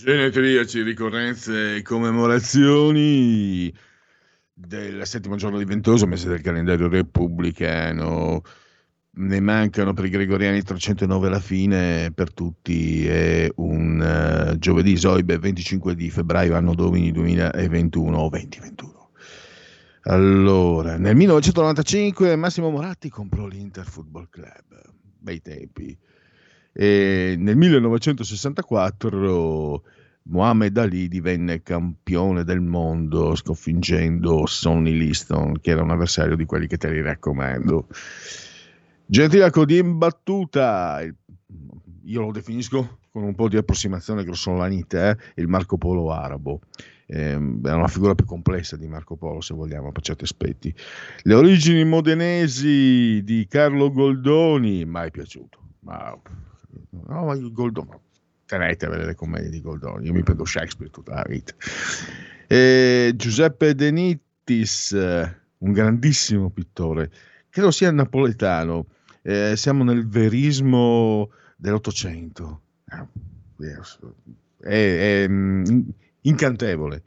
[0.00, 3.72] Genetriaci, ricorrenze e commemorazioni
[4.52, 8.42] del settimo giorno di Ventoso, mese del calendario repubblicano.
[9.10, 15.38] Ne mancano per i gregoriani 309 alla fine, per tutti è un eh, giovedì Soibe
[15.38, 19.10] 25 di febbraio, anno domini 2021 o 2021.
[20.02, 24.80] Allora, nel 1995 Massimo Moratti comprò l'Inter Football Club,
[25.18, 25.98] bei tempi.
[26.80, 29.82] E nel 1964
[30.22, 36.68] Mohamed Ali divenne campione del mondo sconfiggendo Sonny Liston, che era un avversario di quelli
[36.68, 37.88] che te li raccomando.
[39.06, 41.04] Gentiliaco di imbattuta,
[42.04, 46.60] io lo definisco con un po' di approssimazione grossolanità, il Marco Polo arabo.
[47.06, 50.72] Ehm, è una figura più complessa di Marco Polo, se vogliamo, per certi aspetti.
[51.22, 55.58] Le origini modenesi di Carlo Goldoni, mai piaciuto.
[55.80, 56.16] Ma,
[56.90, 57.90] no, ma Goldoni,
[58.46, 61.54] tenetevele le commedie di Goldoni, io mi prendo Shakespeare tutta la vita.
[62.46, 67.10] E Giuseppe De Nittis, un grandissimo pittore,
[67.48, 68.86] credo sia napoletano,
[69.22, 73.76] eh, siamo nel verismo dell'Ottocento, Eh,
[74.60, 75.80] è, è, mm,
[76.22, 77.02] incantevole.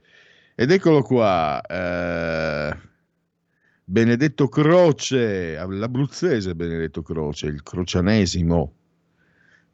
[0.56, 2.78] Ed eccolo qua, eh,
[3.84, 8.74] Benedetto Croce, l'abruzzese Benedetto Croce, il crocianesimo.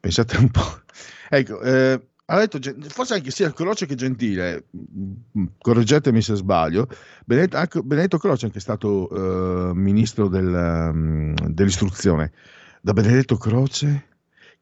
[0.00, 0.60] Pensate un po'.
[1.30, 2.58] Ecco, eh, ha detto,
[2.88, 6.88] forse anche sia Croce che Gentile, mm, correggetemi se sbaglio,
[7.26, 12.32] Benedetto, anche- Benedetto Croce è anche stato eh, ministro del, mm, dell'istruzione.
[12.80, 14.06] Da Benedetto Croce,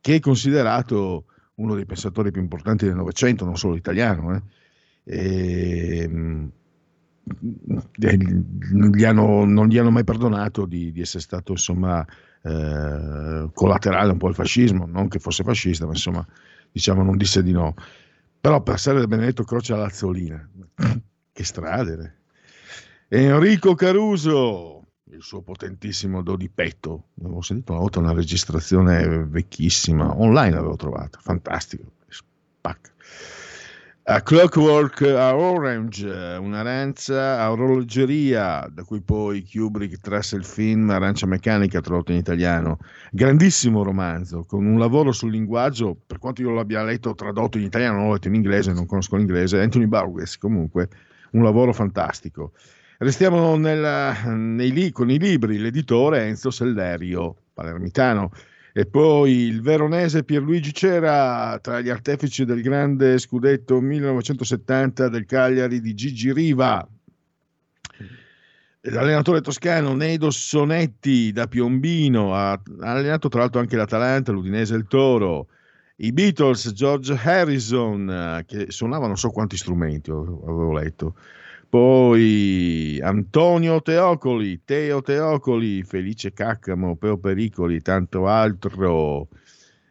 [0.00, 1.26] che è considerato
[1.56, 4.42] uno dei pensatori più importanti del Novecento, non solo italiano, eh.
[5.04, 6.46] E, mm,
[8.00, 12.04] eh, gli hanno- non gli hanno mai perdonato di, di essere stato insomma
[12.46, 16.24] eh, collaterale un po' al fascismo, non che fosse fascista, ma insomma
[16.70, 17.74] diciamo non disse di no.
[18.40, 20.48] Però passare da Benedetto Croce alla Lazzolina,
[21.32, 22.18] che strade!
[23.08, 30.16] Enrico Caruso, il suo potentissimo do di petto, avevo sentito una volta una registrazione vecchissima,
[30.16, 32.92] online l'avevo trovata, fantastico, spacca.
[34.08, 41.26] A Clockwork a Orange, un'arancia a orologeria, da cui poi Kubrick trasse il film Arancia
[41.26, 42.78] Meccanica, tradotto in italiano.
[43.10, 48.04] Grandissimo romanzo, con un lavoro sul linguaggio, per quanto io l'abbia letto tradotto in italiano,
[48.04, 50.88] l'ho letto in inglese, non conosco l'inglese, Anthony Burgess comunque,
[51.32, 52.52] un lavoro fantastico.
[52.98, 58.30] Restiamo nella- nei con i libri, l'editore Enzo Sellerio, palermitano,
[58.78, 65.80] e poi il veronese Pierluigi Cera tra gli artefici del grande scudetto 1970 del Cagliari
[65.80, 66.86] di Gigi Riva.
[68.82, 74.86] L'allenatore toscano Nedo Sonetti da Piombino ha allenato tra l'altro anche l'Atalanta, l'Udinese e il
[74.86, 75.46] Toro.
[75.96, 81.14] I Beatles, George Harrison, eh, che suonava non so quanti strumenti, avevo letto.
[81.76, 89.28] Poi Antonio Teocoli, Teo Teocoli, Felice Caccamo, Peo Pericoli, tanto altro.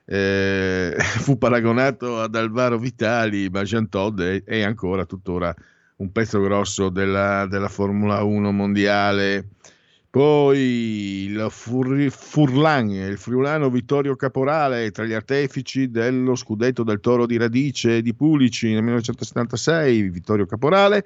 [0.03, 5.53] Eh, fu paragonato ad Alvaro Vitali, ma Jean Todd è, è ancora tuttora
[5.97, 9.49] un pezzo grosso della, della Formula 1 mondiale.
[10.09, 10.59] Poi
[11.25, 17.37] il Fur- Furlan, il friulano Vittorio Caporale, tra gli artefici dello scudetto del Toro di
[17.37, 21.05] Radice di Pulici nel 1976, Vittorio Caporale.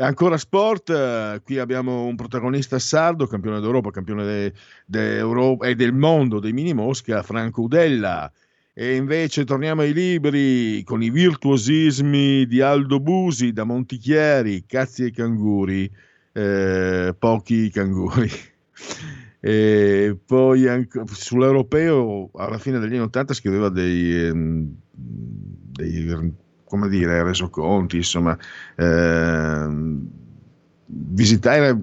[0.00, 4.52] Ancora sport, eh, qui abbiamo un protagonista sardo, campione d'Europa, campione de-
[4.86, 8.32] d'Europa e del mondo dei mini Mosca, Franco Udella.
[8.72, 15.10] E invece torniamo ai libri con i virtuosismi di Aldo Busi da Montichieri, Cazzi e
[15.10, 15.90] Canguri,
[16.32, 18.30] eh, pochi canguri.
[19.42, 26.04] E poi anche sull'europeo alla fine degli anni 80 scriveva dei, ehm, dei
[26.70, 28.38] come dire, resoconti, insomma,
[28.76, 30.08] ehm,
[30.86, 31.76] visitare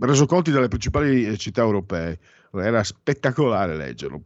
[0.00, 2.18] resoconti delle principali città europee.
[2.52, 4.22] era spettacolare leggerlo.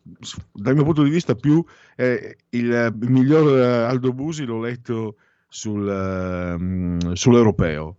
[0.52, 1.62] Dal mio punto di vista, più
[1.96, 5.16] eh, il, miglior eh, Aldo Busi l'ho letto
[5.48, 7.96] sul, ehm, sull'europeo,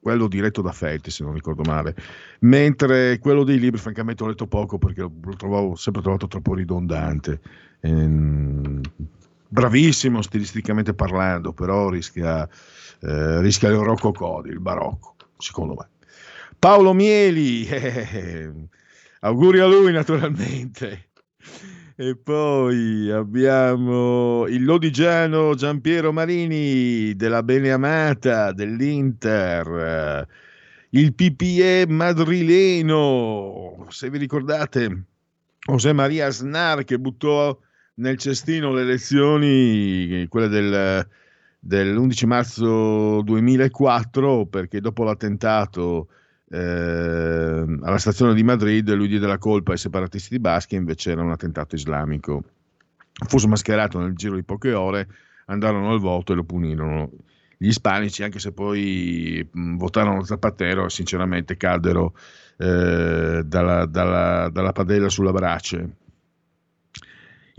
[0.00, 1.94] quello diretto da Felti, se non ricordo male.
[2.40, 7.40] Mentre quello dei libri, francamente, ho letto poco perché lo trovavo sempre trovato troppo ridondante.
[7.80, 8.80] Ehm,
[9.56, 12.46] bravissimo stilisticamente parlando, però rischia,
[13.00, 15.88] eh, rischia il rococò, il barocco, secondo me.
[16.58, 18.52] Paolo Mieli, eh,
[19.20, 21.08] auguri a lui naturalmente.
[21.98, 30.26] E poi abbiamo il lodigiano Giampiero Marini della Beneamata dell'Inter, eh,
[30.90, 35.04] il PPE madrileno, se vi ricordate,
[35.60, 37.58] José Maria Snar che buttò
[37.96, 41.08] nel cestino le elezioni, quelle del,
[41.58, 46.08] dell'11 marzo 2004, perché dopo l'attentato
[46.48, 51.30] eh, alla stazione di Madrid lui diede la colpa ai separatisti baschi, invece era un
[51.30, 52.42] attentato islamico.
[53.26, 55.08] Fu smascherato nel giro di poche ore,
[55.46, 57.10] andarono al voto e lo punirono.
[57.58, 62.12] Gli ispanici, anche se poi votarono Zapatero, sinceramente caddero
[62.58, 66.04] eh, dalla, dalla, dalla padella sulla brace.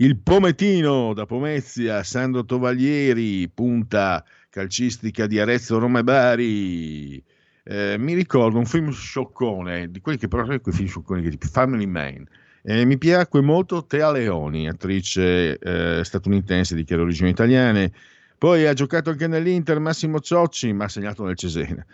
[0.00, 7.24] Il Pometino da Pomezia, Sandro Tovaglieri, punta calcistica di Arezzo Roma e Bari.
[7.64, 11.30] Eh, mi ricordo un film scioccone, di quelli che però sono quei film sciocconi che
[11.30, 12.24] tipo Family Man.
[12.62, 17.90] Eh, mi piacque molto Tea Leoni, attrice eh, statunitense di chiare origini italiane.
[18.38, 21.84] Poi ha giocato anche nell'Inter Massimo Ciocci, ma ha segnato nel Cesena.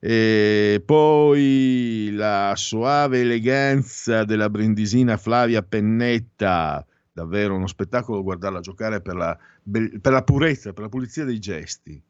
[0.00, 9.14] E poi la soave eleganza della brindisina Flavia Pennetta, davvero uno spettacolo guardarla giocare per
[9.14, 9.38] la,
[9.70, 12.02] per la purezza, per la pulizia dei gesti,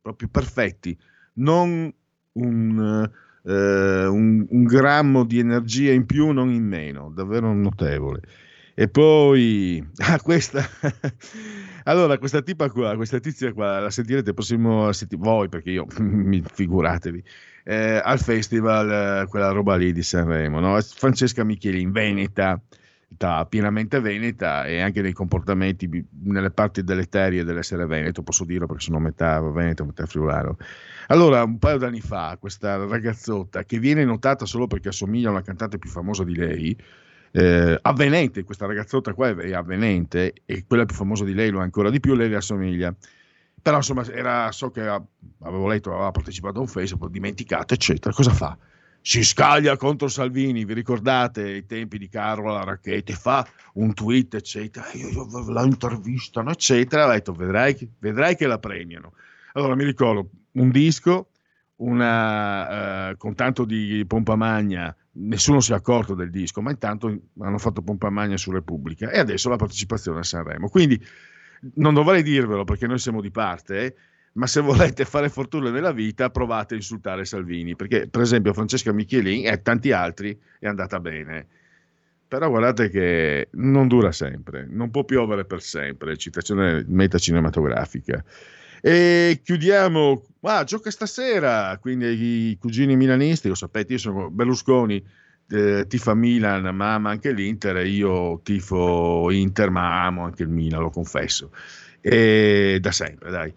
[0.00, 0.96] proprio perfetti.
[1.34, 1.92] Non
[2.32, 3.10] un,
[3.44, 8.20] eh, un, un, grammo di energia in più, non in meno, davvero notevole.
[8.74, 10.62] E poi, ah, questa,
[11.84, 15.86] allora, questa tipa qua, questa tizia qua, la sentirete prossimo, voi perché io,
[16.54, 17.22] figuratevi,
[17.64, 20.80] eh, al festival, eh, quella roba lì di Sanremo, no?
[20.80, 22.60] Francesca Michelin, Veneta,
[23.48, 25.88] pienamente veneta e anche nei comportamenti,
[26.22, 30.56] nelle parti deleterie dell'essere veneto, posso dirlo perché sono metà veneto, metà friulano.
[31.08, 35.42] Allora, un paio d'anni fa, questa ragazzotta che viene notata solo perché assomiglia a una
[35.42, 36.76] cantante più famosa di lei,
[37.32, 41.62] eh, avvenente, questa ragazzotta qua è avvenente e quella più famosa di lei lo è
[41.62, 42.94] ancora di più, lei le assomiglia.
[43.62, 48.14] Però insomma, era, so che avevo letto, aveva partecipato a un Facebook, dimenticato, eccetera.
[48.14, 48.56] Cosa fa?
[49.02, 54.86] Si scaglia contro Salvini, vi ricordate i tempi di Carola Racchetti, fa un tweet, eccetera,
[54.92, 59.14] io, io la intervistano, eccetera, ha detto vedrai, vedrai, che la premiano.
[59.54, 61.30] Allora mi ricordo un disco,
[61.76, 67.14] una, uh, con tanto di pompa magna, nessuno si è accorto del disco, ma intanto
[67.40, 70.68] hanno fatto pompa magna su Repubblica e adesso la partecipazione a Sanremo.
[70.68, 71.02] Quindi
[71.74, 73.94] non dovrei dirvelo perché noi siamo di parte, eh,
[74.32, 78.92] ma se volete fare fortuna nella vita provate a insultare Salvini, perché per esempio Francesca
[78.92, 81.46] Michelin e tanti altri è andata bene.
[82.28, 88.24] Però guardate che non dura sempre, non può piovere per sempre, citazione meta cinematografica.
[88.80, 95.04] E chiudiamo, ah, gioca stasera, quindi i cugini milanisti, lo sapete, io sono Berlusconi,
[95.48, 100.82] eh, tifa Milan, ma ama anche l'Inter, io tifo Inter, ma amo anche il Milan,
[100.82, 101.50] lo confesso.
[102.00, 103.52] E da sempre, dai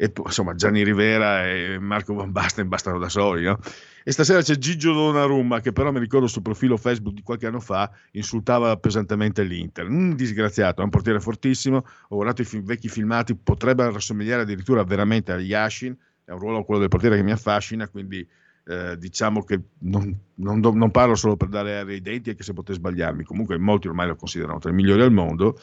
[0.00, 3.58] e insomma Gianni Rivera e Marco Van Basten bastano da soli, no?
[4.04, 7.58] E stasera c'è Gigio Donnarumma che però mi ricordo sul profilo Facebook di qualche anno
[7.58, 9.88] fa insultava pesantemente l'Inter.
[9.88, 14.84] Un disgraziato, è un portiere fortissimo, ho guardato i film, vecchi filmati, potrebbe rassomigliare addirittura
[14.84, 18.26] veramente a Yashin, è un ruolo quello del portiere che mi affascina, quindi
[18.66, 22.52] eh, diciamo che non, non, non, parlo solo per dare aria ai denti, anche se
[22.52, 25.58] potrei sbagliarmi, comunque molti ormai lo considerano tra i migliori al mondo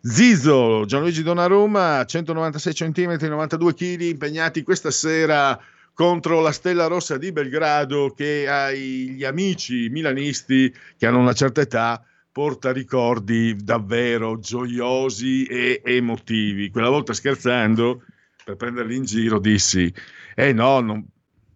[0.00, 5.58] Zizo, Gianluigi Donnarumma, 196 cm, 92 kg, impegnati questa sera
[5.92, 12.00] contro la Stella Rossa di Belgrado che agli amici milanisti che hanno una certa età
[12.30, 16.70] porta ricordi davvero gioiosi e emotivi.
[16.70, 18.04] Quella volta scherzando,
[18.44, 19.92] per prenderli in giro, dissi,
[20.36, 21.04] eh no, non...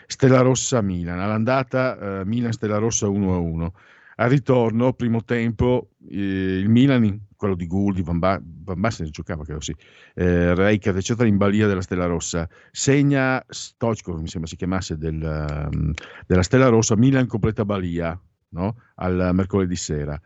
[0.07, 3.67] Stella Rossa Milan, all'andata eh, Milan Stella Rossa 1-1.
[4.15, 9.43] Al ritorno, primo tempo, eh, il Milan, quello di Gould, Van, ba- Van Basten giocava,
[9.43, 9.75] credo sì,
[10.13, 12.47] eh, Reichardt, eccetera, in balia della Stella Rossa.
[12.71, 15.93] Segna Stoichkov, mi sembra si chiamasse, del, um,
[16.27, 18.19] della Stella Rossa, Milan completa balia
[18.49, 18.75] no?
[18.95, 20.19] al mercoledì sera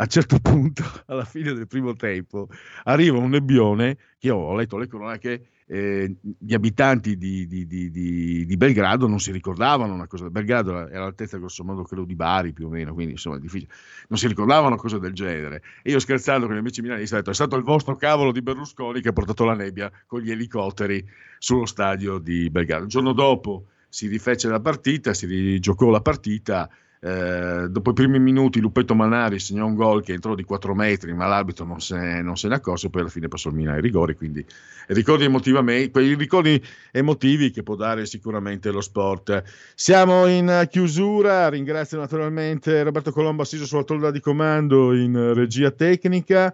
[0.00, 2.48] a un certo punto, alla fine del primo tempo,
[2.84, 7.90] arriva un nebbione che io ho letto le cronache, eh, gli abitanti di, di- di-
[7.90, 10.30] di- Belgrado non si ricordavano una cosa.
[10.30, 13.72] Belgrado era all'altezza, grosso modo, credo di Bari più o meno, quindi insomma è difficile.
[14.08, 15.62] Non si ricordavano una cosa del genere.
[15.82, 18.40] E io scherzando con gli amici milanisti ho detto: è stato il vostro cavolo di
[18.40, 21.04] Berlusconi che ha portato la nebbia con gli elicotteri
[21.38, 22.84] sullo stadio di Belgrado.
[22.84, 26.68] Il giorno dopo si rifece la partita, si rigiocò la partita.
[27.00, 31.14] Eh, dopo i primi minuti Lupetto Manari segnò un gol che entrò di 4 metri
[31.14, 33.80] ma l'arbitro non se, non se ne accorse poi alla fine passò il Milan ai
[33.80, 34.44] rigori quindi
[34.88, 39.42] ricordi emotivamente quei ricordi emotivi che può dare sicuramente lo sport.
[39.74, 46.52] Siamo in chiusura ringrazio naturalmente Roberto Colombo assiso sulla tolla di comando in regia tecnica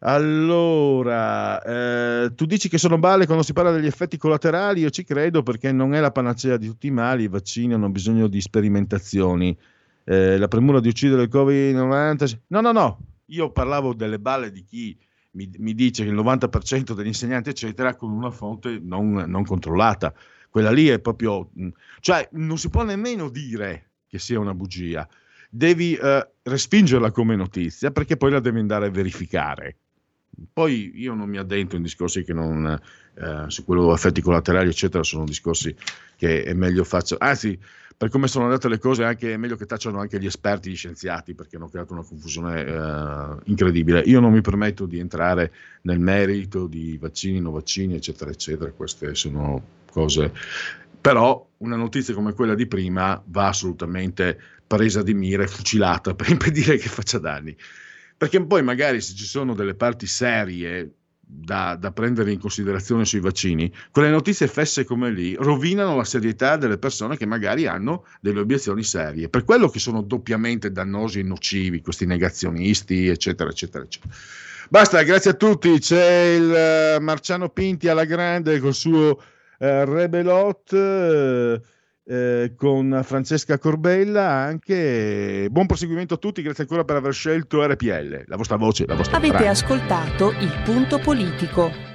[0.00, 1.60] allora,
[2.24, 5.42] eh, tu dici che sono balle quando si parla degli effetti collaterali, io ci credo
[5.42, 9.56] perché non è la panacea di tutti i mali, i vaccini hanno bisogno di sperimentazioni.
[10.04, 12.38] Eh, la premura di uccidere il Covid-19...
[12.48, 14.96] No, no, no, io parlavo delle balle di chi
[15.32, 20.14] mi, mi dice che il 90% degli insegnanti, eccetera, con una fonte non, non controllata.
[20.48, 21.50] Quella lì è proprio...
[21.52, 21.68] mh,
[22.00, 25.06] Cioè, non si può nemmeno dire che sia una bugia.
[25.50, 29.76] Devi eh, respingerla come notizia perché poi la devi andare a verificare.
[30.52, 32.78] Poi io non mi addentro in discorsi che non,
[33.14, 35.74] eh, su quello effetti collaterali, eccetera, sono discorsi
[36.16, 37.16] che è meglio faccio.
[37.18, 37.58] Anzi,
[37.98, 40.76] per come sono andate le cose, anche, è meglio che tacciano anche gli esperti, gli
[40.76, 44.00] scienziati, perché hanno creato una confusione eh, incredibile.
[44.02, 45.52] Io non mi permetto di entrare
[45.82, 48.70] nel merito di vaccini, non vaccini, eccetera, eccetera.
[48.70, 49.60] Queste sono
[49.90, 50.32] cose.
[51.00, 56.28] Però una notizia come quella di prima va assolutamente presa di mira e fucilata per
[56.30, 57.56] impedire che faccia danni.
[58.18, 60.90] Perché poi magari se ci sono delle parti serie
[61.20, 66.56] da, da prendere in considerazione sui vaccini, quelle notizie fesse come lì rovinano la serietà
[66.56, 69.28] delle persone che magari hanno delle obiezioni serie.
[69.28, 74.12] Per quello che sono doppiamente dannosi e nocivi questi negazionisti, eccetera, eccetera, eccetera.
[74.68, 75.78] Basta, grazie a tutti.
[75.78, 79.22] C'è il eh, Marciano Pinti alla grande col suo
[79.58, 80.72] eh, Rebelot.
[80.72, 81.60] eh,
[82.08, 88.24] eh, con Francesca Corbella anche buon proseguimento a tutti grazie ancora per aver scelto RPL
[88.26, 89.50] la vostra voce la vostra Avete radio.
[89.50, 91.87] ascoltato il punto politico.